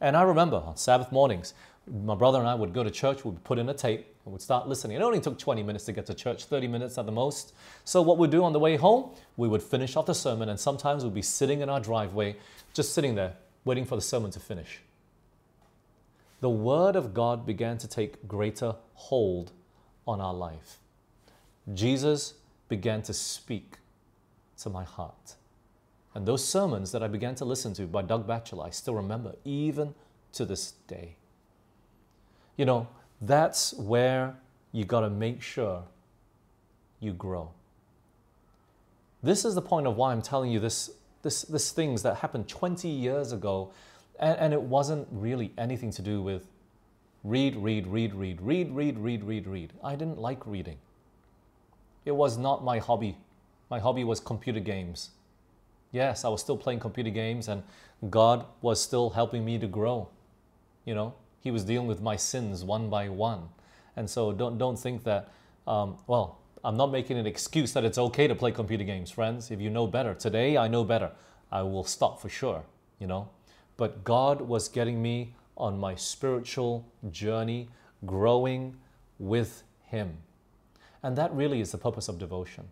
And 0.00 0.16
I 0.16 0.22
remember 0.22 0.56
on 0.56 0.76
Sabbath 0.76 1.12
mornings, 1.12 1.54
my 1.86 2.14
brother 2.14 2.38
and 2.38 2.48
I 2.48 2.54
would 2.54 2.72
go 2.72 2.82
to 2.82 2.90
church, 2.90 3.24
we'd 3.24 3.42
put 3.44 3.58
in 3.58 3.68
a 3.68 3.74
tape, 3.74 4.06
and 4.24 4.32
we'd 4.32 4.40
start 4.40 4.68
listening. 4.68 4.96
It 4.96 5.02
only 5.02 5.20
took 5.20 5.38
20 5.38 5.62
minutes 5.62 5.84
to 5.86 5.92
get 5.92 6.06
to 6.06 6.14
church, 6.14 6.44
30 6.44 6.68
minutes 6.68 6.98
at 6.98 7.06
the 7.06 7.12
most. 7.12 7.54
So 7.84 8.00
what 8.00 8.18
we'd 8.18 8.30
do 8.30 8.44
on 8.44 8.52
the 8.52 8.58
way 8.58 8.76
home, 8.76 9.10
we 9.36 9.48
would 9.48 9.62
finish 9.62 9.96
off 9.96 10.06
the 10.06 10.14
sermon, 10.14 10.48
and 10.48 10.58
sometimes 10.58 11.04
we'd 11.04 11.14
be 11.14 11.22
sitting 11.22 11.60
in 11.60 11.68
our 11.68 11.80
driveway, 11.80 12.36
just 12.72 12.94
sitting 12.94 13.14
there, 13.14 13.34
waiting 13.64 13.84
for 13.84 13.96
the 13.96 14.02
sermon 14.02 14.30
to 14.32 14.40
finish. 14.40 14.80
The 16.40 16.50
Word 16.50 16.96
of 16.96 17.12
God 17.12 17.44
began 17.44 17.78
to 17.78 17.88
take 17.88 18.26
greater 18.26 18.76
hold 18.94 19.52
on 20.06 20.20
our 20.20 20.34
life. 20.34 20.78
Jesus 21.74 22.34
began 22.68 23.02
to 23.02 23.12
speak 23.12 23.78
to 24.58 24.70
my 24.70 24.84
heart. 24.84 25.34
And 26.14 26.26
those 26.26 26.44
sermons 26.44 26.92
that 26.92 27.02
I 27.02 27.08
began 27.08 27.34
to 27.36 27.44
listen 27.44 27.74
to 27.74 27.86
by 27.86 28.02
Doug 28.02 28.26
Batchelor, 28.26 28.64
I 28.64 28.70
still 28.70 28.94
remember 28.94 29.34
even 29.44 29.94
to 30.32 30.44
this 30.44 30.72
day. 30.88 31.16
You 32.56 32.64
know, 32.64 32.88
that's 33.20 33.74
where 33.74 34.36
you 34.72 34.84
got 34.84 35.00
to 35.00 35.10
make 35.10 35.42
sure 35.42 35.84
you 37.00 37.12
grow. 37.12 37.50
This 39.22 39.44
is 39.44 39.54
the 39.54 39.62
point 39.62 39.86
of 39.86 39.96
why 39.96 40.12
I'm 40.12 40.22
telling 40.22 40.50
you 40.50 40.60
this, 40.60 40.90
this, 41.22 41.42
this 41.42 41.72
things 41.72 42.02
that 42.02 42.16
happened 42.16 42.48
20 42.48 42.88
years 42.88 43.32
ago, 43.32 43.72
and, 44.20 44.38
and 44.38 44.52
it 44.52 44.62
wasn't 44.62 45.08
really 45.10 45.52
anything 45.58 45.90
to 45.92 46.02
do 46.02 46.22
with 46.22 46.46
read, 47.24 47.56
read, 47.56 47.86
read, 47.86 48.14
read, 48.14 48.40
read, 48.40 48.70
read, 48.70 48.98
read, 48.98 49.24
read, 49.24 49.46
read. 49.46 49.72
I 49.82 49.96
didn't 49.96 50.18
like 50.18 50.46
reading. 50.46 50.76
It 52.04 52.12
was 52.12 52.38
not 52.38 52.62
my 52.62 52.78
hobby. 52.78 53.16
My 53.70 53.78
hobby 53.78 54.04
was 54.04 54.20
computer 54.20 54.60
games. 54.60 55.10
Yes, 55.92 56.24
I 56.24 56.28
was 56.28 56.40
still 56.40 56.56
playing 56.56 56.80
computer 56.80 57.10
games, 57.10 57.48
and 57.48 57.62
God 58.08 58.46
was 58.62 58.80
still 58.80 59.10
helping 59.10 59.44
me 59.44 59.58
to 59.58 59.66
grow. 59.66 60.08
You 60.84 60.94
know, 60.94 61.14
he 61.40 61.50
was 61.50 61.64
dealing 61.64 61.88
with 61.88 62.00
my 62.00 62.16
sins 62.16 62.64
one 62.64 62.88
by 62.88 63.08
one. 63.08 63.48
And 63.96 64.08
so 64.08 64.32
don't, 64.32 64.56
don't 64.56 64.78
think 64.78 65.04
that, 65.04 65.30
um, 65.66 65.96
well, 66.06 66.38
I'm 66.62 66.76
not 66.76 66.92
making 66.92 67.18
an 67.18 67.26
excuse 67.26 67.72
that 67.72 67.84
it's 67.84 67.98
okay 67.98 68.28
to 68.28 68.34
play 68.34 68.52
computer 68.52 68.84
games, 68.84 69.10
friends. 69.10 69.50
If 69.50 69.60
you 69.60 69.70
know 69.70 69.86
better, 69.86 70.14
today 70.14 70.56
I 70.56 70.68
know 70.68 70.84
better. 70.84 71.10
I 71.50 71.62
will 71.62 71.84
stop 71.84 72.20
for 72.20 72.28
sure, 72.28 72.62
you 72.98 73.06
know. 73.06 73.28
But 73.80 74.04
God 74.04 74.42
was 74.42 74.68
getting 74.68 75.00
me 75.00 75.32
on 75.56 75.78
my 75.78 75.94
spiritual 75.94 76.86
journey, 77.10 77.70
growing 78.04 78.76
with 79.18 79.62
Him. 79.86 80.18
And 81.02 81.16
that 81.16 81.32
really 81.32 81.62
is 81.62 81.72
the 81.72 81.78
purpose 81.78 82.06
of 82.06 82.18
devotion 82.18 82.68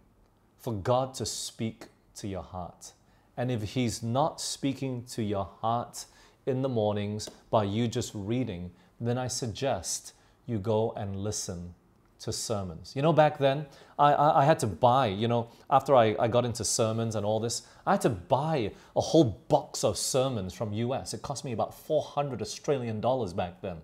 for 0.59 0.75
God 0.75 1.15
to 1.15 1.25
speak 1.25 1.87
to 2.17 2.29
your 2.29 2.43
heart. 2.43 2.93
And 3.39 3.51
if 3.51 3.63
He's 3.63 4.03
not 4.03 4.39
speaking 4.39 5.05
to 5.13 5.23
your 5.23 5.49
heart, 5.63 6.05
in 6.45 6.61
the 6.61 6.69
mornings 6.69 7.31
by 7.51 7.65
you 7.65 7.89
just 7.89 8.13
reading, 8.15 8.71
then 9.01 9.17
I 9.17 9.29
suggest 9.29 10.13
you 10.45 10.59
go 10.59 10.93
and 10.93 11.17
listen 11.17 11.75
to 12.21 12.33
sermons. 12.33 12.93
You 12.97 13.03
know, 13.03 13.13
back 13.13 13.39
then, 13.39 13.67
I, 13.99 14.13
I, 14.13 14.43
I, 14.43 14.45
had 14.45 14.59
to 14.61 14.67
buy, 14.67 15.07
you 15.07 15.29
know, 15.29 15.49
after 15.71 15.95
I, 15.95 16.17
I 16.19 16.29
got 16.29 16.45
into 16.45 16.65
sermons 16.65 17.15
and 17.15 17.25
all 17.25 17.39
this, 17.39 17.63
I 17.87 17.93
had 17.93 18.01
to 18.03 18.11
buy 18.11 18.73
a 18.97 19.01
whole 19.01 19.25
box 19.49 19.85
of 19.85 19.97
sermons 19.97 20.53
from 20.53 20.73
US. 20.73 21.15
It 21.15 21.23
cost 21.23 21.45
me 21.45 21.53
about 21.53 21.75
400 21.75 22.43
Australian 22.43 23.01
dollars 23.01 23.33
back 23.33 23.61
then. 23.63 23.79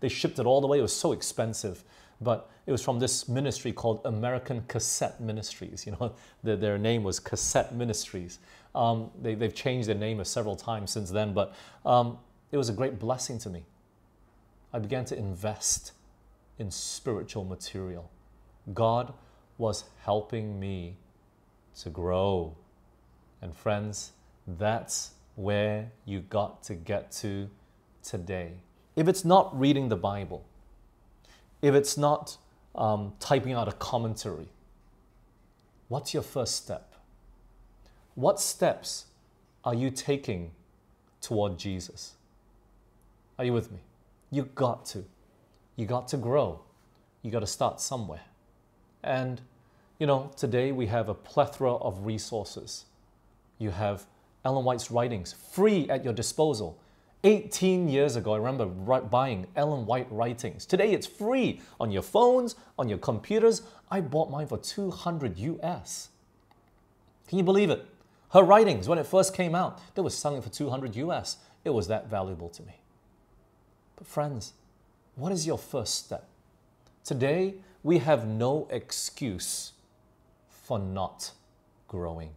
They 0.00 0.08
shipped 0.08 0.38
it 0.38 0.46
all 0.46 0.60
the 0.60 0.66
way. 0.66 0.78
It 0.78 0.82
was 0.82 0.96
so 0.96 1.12
expensive. 1.12 1.84
But 2.20 2.50
it 2.66 2.72
was 2.72 2.82
from 2.82 2.98
this 2.98 3.28
ministry 3.28 3.72
called 3.72 4.00
American 4.04 4.64
Cassette 4.66 5.20
Ministries. 5.20 5.86
You 5.86 5.92
know, 5.92 6.12
the, 6.42 6.56
their 6.56 6.78
name 6.78 7.02
was 7.04 7.20
Cassette 7.20 7.74
Ministries. 7.74 8.38
Um, 8.74 9.10
they, 9.20 9.34
have 9.34 9.54
changed 9.54 9.88
their 9.88 9.94
name 9.94 10.22
several 10.24 10.56
times 10.56 10.90
since 10.90 11.10
then, 11.10 11.32
but 11.32 11.54
um, 11.84 12.18
it 12.52 12.56
was 12.56 12.68
a 12.68 12.72
great 12.72 12.98
blessing 12.98 13.38
to 13.40 13.50
me. 13.50 13.64
I 14.72 14.78
began 14.78 15.04
to 15.06 15.16
invest 15.16 15.92
in 16.58 16.70
spiritual 16.70 17.44
material. 17.44 18.10
God 18.74 19.12
was 19.56 19.84
helping 20.04 20.58
me 20.58 20.96
to 21.80 21.90
grow. 21.90 22.56
And 23.40 23.54
friends, 23.54 24.12
that's 24.46 25.12
where 25.36 25.90
you 26.04 26.20
got 26.20 26.62
to 26.64 26.74
get 26.74 27.12
to 27.12 27.48
today. 28.02 28.52
If 28.96 29.06
it's 29.06 29.24
not 29.24 29.58
reading 29.58 29.88
the 29.88 29.96
Bible, 29.96 30.44
if 31.62 31.74
it's 31.74 31.96
not 31.96 32.36
um, 32.74 33.12
typing 33.20 33.52
out 33.52 33.68
a 33.68 33.72
commentary, 33.72 34.48
what's 35.88 36.12
your 36.12 36.22
first 36.22 36.56
step? 36.56 36.94
What 38.14 38.40
steps 38.40 39.06
are 39.64 39.74
you 39.74 39.90
taking 39.90 40.50
toward 41.20 41.58
Jesus? 41.58 42.14
Are 43.38 43.44
you 43.44 43.52
with 43.52 43.70
me? 43.70 43.78
You 44.30 44.44
got 44.54 44.84
to. 44.86 45.04
You 45.78 45.86
got 45.86 46.08
to 46.08 46.16
grow. 46.16 46.60
You 47.22 47.30
got 47.30 47.40
to 47.40 47.46
start 47.46 47.80
somewhere. 47.80 48.22
And, 49.04 49.40
you 50.00 50.08
know, 50.08 50.32
today 50.36 50.72
we 50.72 50.86
have 50.86 51.08
a 51.08 51.14
plethora 51.14 51.76
of 51.76 52.04
resources. 52.04 52.84
You 53.58 53.70
have 53.70 54.04
Ellen 54.44 54.64
White's 54.64 54.90
writings 54.90 55.32
free 55.52 55.88
at 55.88 56.02
your 56.02 56.12
disposal. 56.12 56.80
18 57.22 57.88
years 57.88 58.16
ago, 58.16 58.34
I 58.34 58.38
remember 58.38 58.66
buying 58.66 59.46
Ellen 59.54 59.86
White 59.86 60.08
writings. 60.10 60.66
Today 60.66 60.90
it's 60.90 61.06
free 61.06 61.60
on 61.78 61.92
your 61.92 62.02
phones, 62.02 62.56
on 62.76 62.88
your 62.88 62.98
computers. 62.98 63.62
I 63.88 64.00
bought 64.00 64.32
mine 64.32 64.48
for 64.48 64.58
200 64.58 65.38
US. 65.38 66.08
Can 67.28 67.38
you 67.38 67.44
believe 67.44 67.70
it? 67.70 67.86
Her 68.32 68.42
writings, 68.42 68.88
when 68.88 68.98
it 68.98 69.06
first 69.06 69.32
came 69.32 69.54
out, 69.54 69.80
they 69.94 70.02
were 70.02 70.10
selling 70.10 70.42
for 70.42 70.48
200 70.48 70.96
US. 70.96 71.36
It 71.64 71.70
was 71.70 71.86
that 71.86 72.10
valuable 72.10 72.48
to 72.48 72.64
me. 72.64 72.80
But 73.94 74.08
friends, 74.08 74.54
what 75.18 75.32
is 75.32 75.46
your 75.46 75.58
first 75.58 75.94
step? 75.94 76.28
Today, 77.04 77.56
we 77.82 77.98
have 77.98 78.26
no 78.26 78.68
excuse 78.70 79.72
for 80.48 80.78
not 80.78 81.32
growing. 81.88 82.30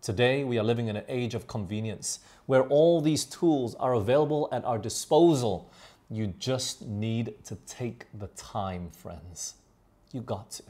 Today, 0.00 0.44
we 0.44 0.56
are 0.58 0.62
living 0.62 0.86
in 0.86 0.96
an 0.96 1.04
age 1.08 1.34
of 1.34 1.46
convenience 1.46 2.20
where 2.46 2.62
all 2.62 3.00
these 3.00 3.24
tools 3.24 3.74
are 3.74 3.94
available 3.94 4.48
at 4.52 4.64
our 4.64 4.78
disposal. 4.78 5.70
You 6.08 6.28
just 6.38 6.86
need 6.86 7.34
to 7.44 7.56
take 7.66 8.06
the 8.18 8.28
time, 8.28 8.90
friends. 8.90 9.54
You 10.12 10.20
got 10.20 10.50
to. 10.52 10.62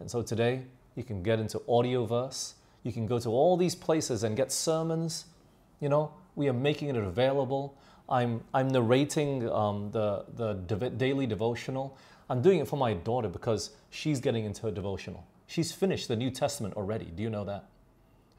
And 0.00 0.10
so 0.10 0.22
today, 0.22 0.62
you 0.96 1.04
can 1.04 1.22
get 1.22 1.38
into 1.38 1.58
Audioverse. 1.60 2.54
You 2.82 2.92
can 2.92 3.06
go 3.06 3.18
to 3.18 3.28
all 3.28 3.56
these 3.56 3.74
places 3.74 4.24
and 4.24 4.36
get 4.36 4.52
sermons. 4.52 5.26
You 5.80 5.90
know, 5.90 6.12
we 6.34 6.48
are 6.48 6.54
making 6.54 6.88
it 6.88 6.96
available. 6.96 7.76
I'm, 8.08 8.42
I'm 8.54 8.68
narrating 8.68 9.48
um, 9.50 9.90
the, 9.90 10.24
the 10.34 10.54
daily 10.90 11.26
devotional. 11.26 11.96
I'm 12.30 12.42
doing 12.42 12.58
it 12.60 12.68
for 12.68 12.76
my 12.76 12.94
daughter 12.94 13.28
because 13.28 13.70
she's 13.90 14.20
getting 14.20 14.44
into 14.44 14.62
her 14.62 14.70
devotional. 14.70 15.26
She's 15.46 15.72
finished 15.72 16.08
the 16.08 16.16
New 16.16 16.30
Testament 16.30 16.74
already. 16.74 17.06
Do 17.06 17.22
you 17.22 17.30
know 17.30 17.44
that? 17.44 17.64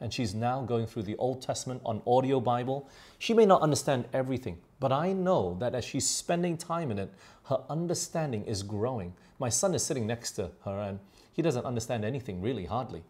And 0.01 0.13
she's 0.13 0.33
now 0.33 0.61
going 0.61 0.87
through 0.87 1.03
the 1.03 1.17
Old 1.17 1.41
Testament 1.41 1.81
on 1.85 2.01
audio 2.07 2.39
Bible. 2.39 2.89
She 3.17 3.33
may 3.33 3.45
not 3.45 3.61
understand 3.61 4.05
everything, 4.13 4.57
but 4.79 4.91
I 4.91 5.11
know 5.11 5.57
that 5.59 5.75
as 5.75 5.83
she's 5.83 6.07
spending 6.07 6.55
time 6.55 6.89
in 6.91 6.99
it, 6.99 7.11
her 7.45 7.61
understanding 7.69 8.45
is 8.45 8.63
growing. 8.63 9.13
My 9.39 9.49
son 9.49 9.73
is 9.75 9.83
sitting 9.83 10.07
next 10.07 10.31
to 10.33 10.51
her 10.65 10.79
and 10.79 10.99
he 11.33 11.41
doesn't 11.41 11.65
understand 11.65 12.05
anything 12.05 12.41
really, 12.41 12.65
hardly. 12.65 13.03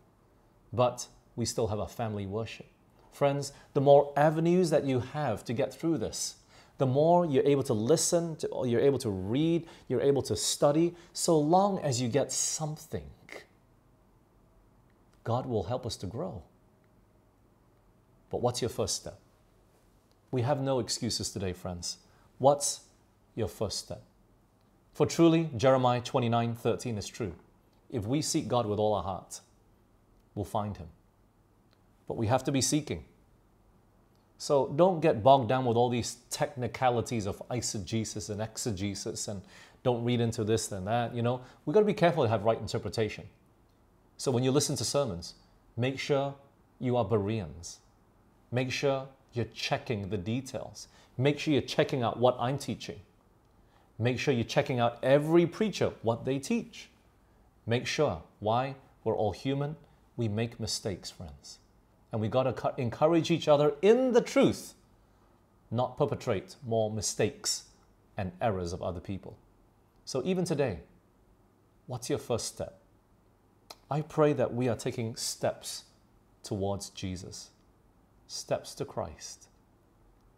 But 0.74 1.08
we 1.36 1.46
still 1.46 1.68
have 1.68 1.80
a 1.80 1.88
family 1.88 2.26
worship. 2.26 2.66
Friends, 3.12 3.54
the 3.74 3.82
more 3.82 4.14
avenues 4.16 4.70
that 4.70 4.86
you 4.86 5.00
have 5.00 5.44
to 5.46 5.54
get 5.54 5.74
through 5.74 5.98
this, 5.98 6.36
the 6.80 6.88
more 6.88 7.26
you're 7.26 7.46
able 7.46 7.64
to 7.64 7.74
listen, 7.74 8.38
to, 8.38 8.64
you're 8.66 8.80
able 8.80 8.98
to 9.00 9.10
read, 9.10 9.68
you're 9.90 10.02
able 10.02 10.22
to 10.24 10.36
study, 10.36 10.96
so 11.14 11.38
long 11.38 11.78
as 11.80 12.02
you 12.02 12.08
get 12.08 12.32
something, 12.32 13.04
God 15.26 15.46
will 15.46 15.64
help 15.64 15.86
us 15.86 15.98
to 15.98 16.08
grow. 16.08 16.42
But 18.30 18.42
what's 18.42 18.62
your 18.62 18.70
first 18.70 18.96
step? 18.96 19.20
We 20.32 20.42
have 20.44 20.62
no 20.62 20.80
excuses 20.80 21.30
today, 21.32 21.52
friends. 21.52 21.98
What's 22.38 22.82
your 23.36 23.50
first 23.50 23.80
step? 23.80 24.02
For 24.94 25.06
truly, 25.06 25.50
Jeremiah 25.58 26.02
29 26.02 26.56
13 26.56 26.98
is 26.98 27.08
true. 27.08 27.36
If 27.90 28.06
we 28.06 28.22
seek 28.22 28.48
God 28.48 28.66
with 28.66 28.80
all 28.80 28.94
our 28.94 29.04
heart, 29.04 29.42
we'll 30.34 30.46
find 30.46 30.78
Him. 30.78 30.88
But 32.08 32.16
we 32.16 32.28
have 32.28 32.44
to 32.46 32.52
be 32.54 32.62
seeking. 32.62 33.04
So 34.40 34.72
don't 34.78 35.02
get 35.02 35.22
bogged 35.22 35.50
down 35.50 35.66
with 35.66 35.76
all 35.76 35.90
these 35.90 36.20
technicalities 36.30 37.26
of 37.26 37.44
eisegesis 37.52 38.30
and 38.30 38.42
exegesis 38.42 39.28
and 39.28 39.42
don't 39.84 40.02
read 40.06 40.22
into 40.22 40.46
this 40.46 40.72
and 40.72 40.88
that. 40.88 41.14
You 41.14 41.22
know, 41.22 41.42
we've 41.66 41.74
got 41.74 41.82
to 41.82 41.86
be 41.86 41.94
careful 41.94 42.24
to 42.24 42.30
have 42.30 42.46
right 42.46 42.58
interpretation. 42.58 43.26
So 44.16 44.32
when 44.32 44.46
you 44.46 44.52
listen 44.52 44.78
to 44.78 44.86
sermons, 44.86 45.34
make 45.76 46.00
sure 46.00 46.34
you 46.80 46.96
are 46.96 47.04
Bereans. 47.04 47.80
Make 48.50 48.72
sure 48.72 49.10
you're 49.34 49.46
checking 49.54 50.10
the 50.10 50.18
details. 50.18 50.88
Make 51.18 51.38
sure 51.38 51.52
you're 51.52 51.62
checking 51.62 52.02
out 52.02 52.18
what 52.18 52.38
I'm 52.40 52.58
teaching. 52.58 53.02
Make 53.98 54.20
sure 54.20 54.34
you're 54.34 54.46
checking 54.46 54.80
out 54.80 55.00
every 55.04 55.48
preacher, 55.48 55.92
what 56.02 56.24
they 56.24 56.40
teach. 56.40 56.90
Make 57.68 57.86
sure. 57.86 58.22
Why? 58.40 58.76
We're 59.04 59.18
all 59.18 59.34
human. 59.34 59.76
We 60.16 60.30
make 60.30 60.62
mistakes, 60.62 61.12
friends. 61.12 61.60
And 62.12 62.22
we 62.22 62.28
got 62.28 62.44
to 62.44 62.74
encourage 62.78 63.30
each 63.30 63.48
other 63.48 63.74
in 63.82 64.14
the 64.14 64.22
truth, 64.22 64.74
not 65.70 65.98
perpetrate 65.98 66.56
more 66.66 66.90
mistakes 66.92 67.66
and 68.18 68.32
errors 68.42 68.74
of 68.74 68.82
other 68.82 69.00
people. 69.00 69.38
So, 70.06 70.22
even 70.26 70.44
today, 70.44 70.80
what's 71.86 72.10
your 72.10 72.20
first 72.20 72.48
step? 72.48 72.80
I 73.92 74.02
pray 74.02 74.34
that 74.34 74.54
we 74.54 74.68
are 74.68 74.76
taking 74.76 75.16
steps 75.16 75.84
towards 76.44 76.90
Jesus, 76.90 77.50
steps 78.28 78.74
to 78.76 78.86
Christ, 78.86 79.48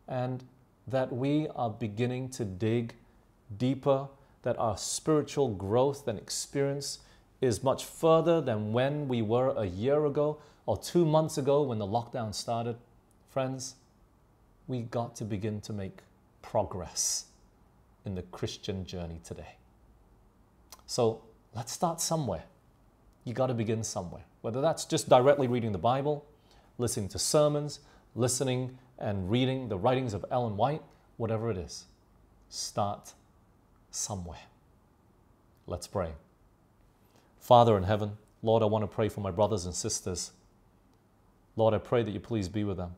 and 0.08 0.44
that 0.88 1.12
we 1.14 1.48
are 1.56 1.70
beginning 1.70 2.30
to 2.30 2.46
dig 2.46 2.96
deeper, 3.58 4.08
that 4.44 4.58
our 4.58 4.78
spiritual 4.78 5.50
growth 5.50 6.08
and 6.08 6.18
experience 6.18 7.00
is 7.40 7.64
much 7.64 7.86
further 7.86 8.42
than 8.42 8.74
when 8.74 9.08
we 9.08 9.22
were 9.22 9.54
a 9.58 9.66
year 9.66 10.06
ago 10.06 10.38
or 10.72 10.78
two 10.78 11.04
months 11.04 11.38
ago 11.38 11.64
when 11.64 11.80
the 11.80 11.86
lockdown 11.86 12.34
started, 12.34 12.78
friends, 13.28 13.76
we 14.70 14.84
got 14.84 15.18
to 15.18 15.26
begin 15.26 15.60
to 15.60 15.74
make 15.74 15.98
progress 16.42 17.26
in 18.06 18.16
the 18.16 18.22
Christian 18.22 18.86
journey 18.86 19.20
today. 19.22 19.58
So 20.86 21.24
let's 21.54 21.74
start 21.74 22.00
somewhere. 22.00 22.44
You 23.26 23.34
got 23.34 23.48
to 23.48 23.54
begin 23.54 23.84
somewhere, 23.84 24.22
whether 24.44 24.62
that's 24.62 24.86
just 24.86 25.10
directly 25.10 25.46
reading 25.46 25.74
the 25.74 25.78
Bible, 25.78 26.26
listening 26.78 27.10
to 27.10 27.20
sermons, 27.20 27.82
listening 28.16 28.78
and 28.98 29.30
reading 29.30 29.68
the 29.68 29.78
writings 29.78 30.14
of 30.14 30.24
Ellen 30.32 30.56
White, 30.56 30.84
whatever 31.18 31.52
it 31.52 31.58
is. 31.58 31.84
Start 32.48 33.12
somewhere. 33.90 34.48
Let's 35.68 35.88
pray. 35.88 36.14
Father 37.42 37.76
in 37.76 37.84
heaven, 37.84 38.14
Lord, 38.42 38.64
I 38.64 38.68
want 38.68 38.84
to 38.84 38.88
pray 38.88 39.10
for 39.10 39.20
my 39.20 39.32
brothers 39.32 39.66
and 39.66 39.76
sisters 39.76 40.32
Lord, 41.56 41.74
I 41.74 41.78
pray 41.78 42.04
that 42.04 42.12
you 42.12 42.20
please 42.20 42.48
be 42.48 42.64
with 42.64 42.78
them. 42.78 42.96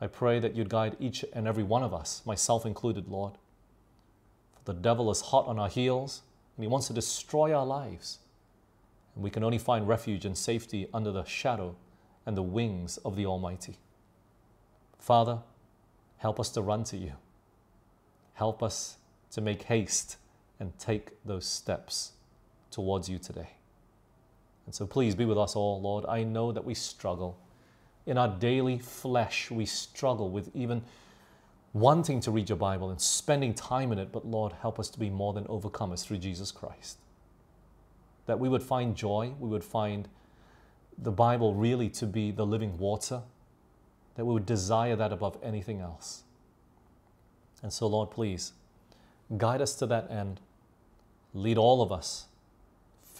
I 0.00 0.06
pray 0.06 0.38
that 0.40 0.54
you'd 0.56 0.68
guide 0.68 0.96
each 0.98 1.24
and 1.32 1.46
every 1.46 1.62
one 1.62 1.82
of 1.82 1.92
us, 1.92 2.22
myself 2.24 2.64
included, 2.64 3.08
Lord. 3.08 3.34
For 4.54 4.72
the 4.72 4.80
devil 4.80 5.10
is 5.10 5.20
hot 5.20 5.46
on 5.46 5.58
our 5.58 5.68
heels 5.68 6.22
and 6.56 6.64
he 6.64 6.68
wants 6.68 6.86
to 6.88 6.92
destroy 6.92 7.52
our 7.54 7.66
lives. 7.66 8.18
And 9.14 9.22
we 9.22 9.30
can 9.30 9.44
only 9.44 9.58
find 9.58 9.86
refuge 9.86 10.24
and 10.24 10.36
safety 10.36 10.88
under 10.94 11.12
the 11.12 11.24
shadow 11.24 11.76
and 12.24 12.36
the 12.36 12.42
wings 12.42 12.96
of 12.98 13.16
the 13.16 13.26
Almighty. 13.26 13.78
Father, 14.98 15.40
help 16.18 16.38
us 16.38 16.50
to 16.50 16.62
run 16.62 16.84
to 16.84 16.96
you. 16.96 17.12
Help 18.34 18.62
us 18.62 18.96
to 19.32 19.40
make 19.40 19.64
haste 19.64 20.16
and 20.58 20.78
take 20.78 21.10
those 21.24 21.46
steps 21.46 22.12
towards 22.70 23.08
you 23.08 23.18
today. 23.18 23.50
And 24.70 24.74
so 24.76 24.86
please 24.86 25.16
be 25.16 25.24
with 25.24 25.36
us 25.36 25.56
all, 25.56 25.80
Lord. 25.80 26.04
I 26.06 26.22
know 26.22 26.52
that 26.52 26.64
we 26.64 26.74
struggle. 26.74 27.36
In 28.06 28.16
our 28.16 28.28
daily 28.28 28.78
flesh, 28.78 29.50
we 29.50 29.66
struggle 29.66 30.30
with 30.30 30.48
even 30.54 30.82
wanting 31.72 32.20
to 32.20 32.30
read 32.30 32.48
your 32.48 32.56
Bible 32.56 32.90
and 32.90 33.00
spending 33.00 33.52
time 33.52 33.90
in 33.90 33.98
it. 33.98 34.12
But 34.12 34.26
Lord, 34.26 34.52
help 34.52 34.78
us 34.78 34.88
to 34.90 35.00
be 35.00 35.10
more 35.10 35.32
than 35.32 35.42
overcomers 35.46 36.04
through 36.04 36.18
Jesus 36.18 36.52
Christ. 36.52 36.98
That 38.26 38.38
we 38.38 38.48
would 38.48 38.62
find 38.62 38.94
joy, 38.94 39.34
we 39.40 39.48
would 39.48 39.64
find 39.64 40.06
the 40.96 41.10
Bible 41.10 41.52
really 41.52 41.88
to 41.88 42.06
be 42.06 42.30
the 42.30 42.46
living 42.46 42.78
water, 42.78 43.22
that 44.14 44.24
we 44.24 44.32
would 44.32 44.46
desire 44.46 44.94
that 44.94 45.12
above 45.12 45.36
anything 45.42 45.80
else. 45.80 46.22
And 47.60 47.72
so, 47.72 47.88
Lord, 47.88 48.12
please 48.12 48.52
guide 49.36 49.62
us 49.62 49.74
to 49.74 49.86
that 49.86 50.08
end. 50.12 50.38
Lead 51.34 51.58
all 51.58 51.82
of 51.82 51.90
us 51.90 52.26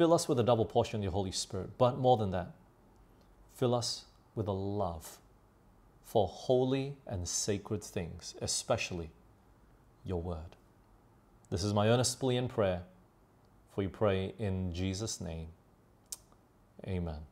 Fill 0.01 0.15
us 0.15 0.27
with 0.27 0.41
a 0.41 0.43
double 0.43 0.65
portion 0.65 0.97
of 0.97 1.03
your 1.03 1.13
Holy 1.13 1.31
Spirit. 1.31 1.77
But 1.77 1.99
more 1.99 2.17
than 2.17 2.31
that, 2.31 2.53
fill 3.55 3.75
us 3.75 4.07
with 4.35 4.47
a 4.47 4.51
love 4.51 5.19
for 6.03 6.27
holy 6.27 6.97
and 7.07 7.29
sacred 7.29 7.85
things, 7.85 8.35
especially 8.41 9.11
your 10.03 10.23
word. 10.23 10.57
This 11.51 11.63
is 11.63 11.75
my 11.75 11.89
earnest 11.89 12.19
plea 12.19 12.39
and 12.39 12.49
prayer, 12.49 12.81
for 13.75 13.83
we 13.83 13.89
pray 13.89 14.33
in 14.39 14.73
Jesus' 14.73 15.21
name. 15.21 15.49
Amen. 16.89 17.30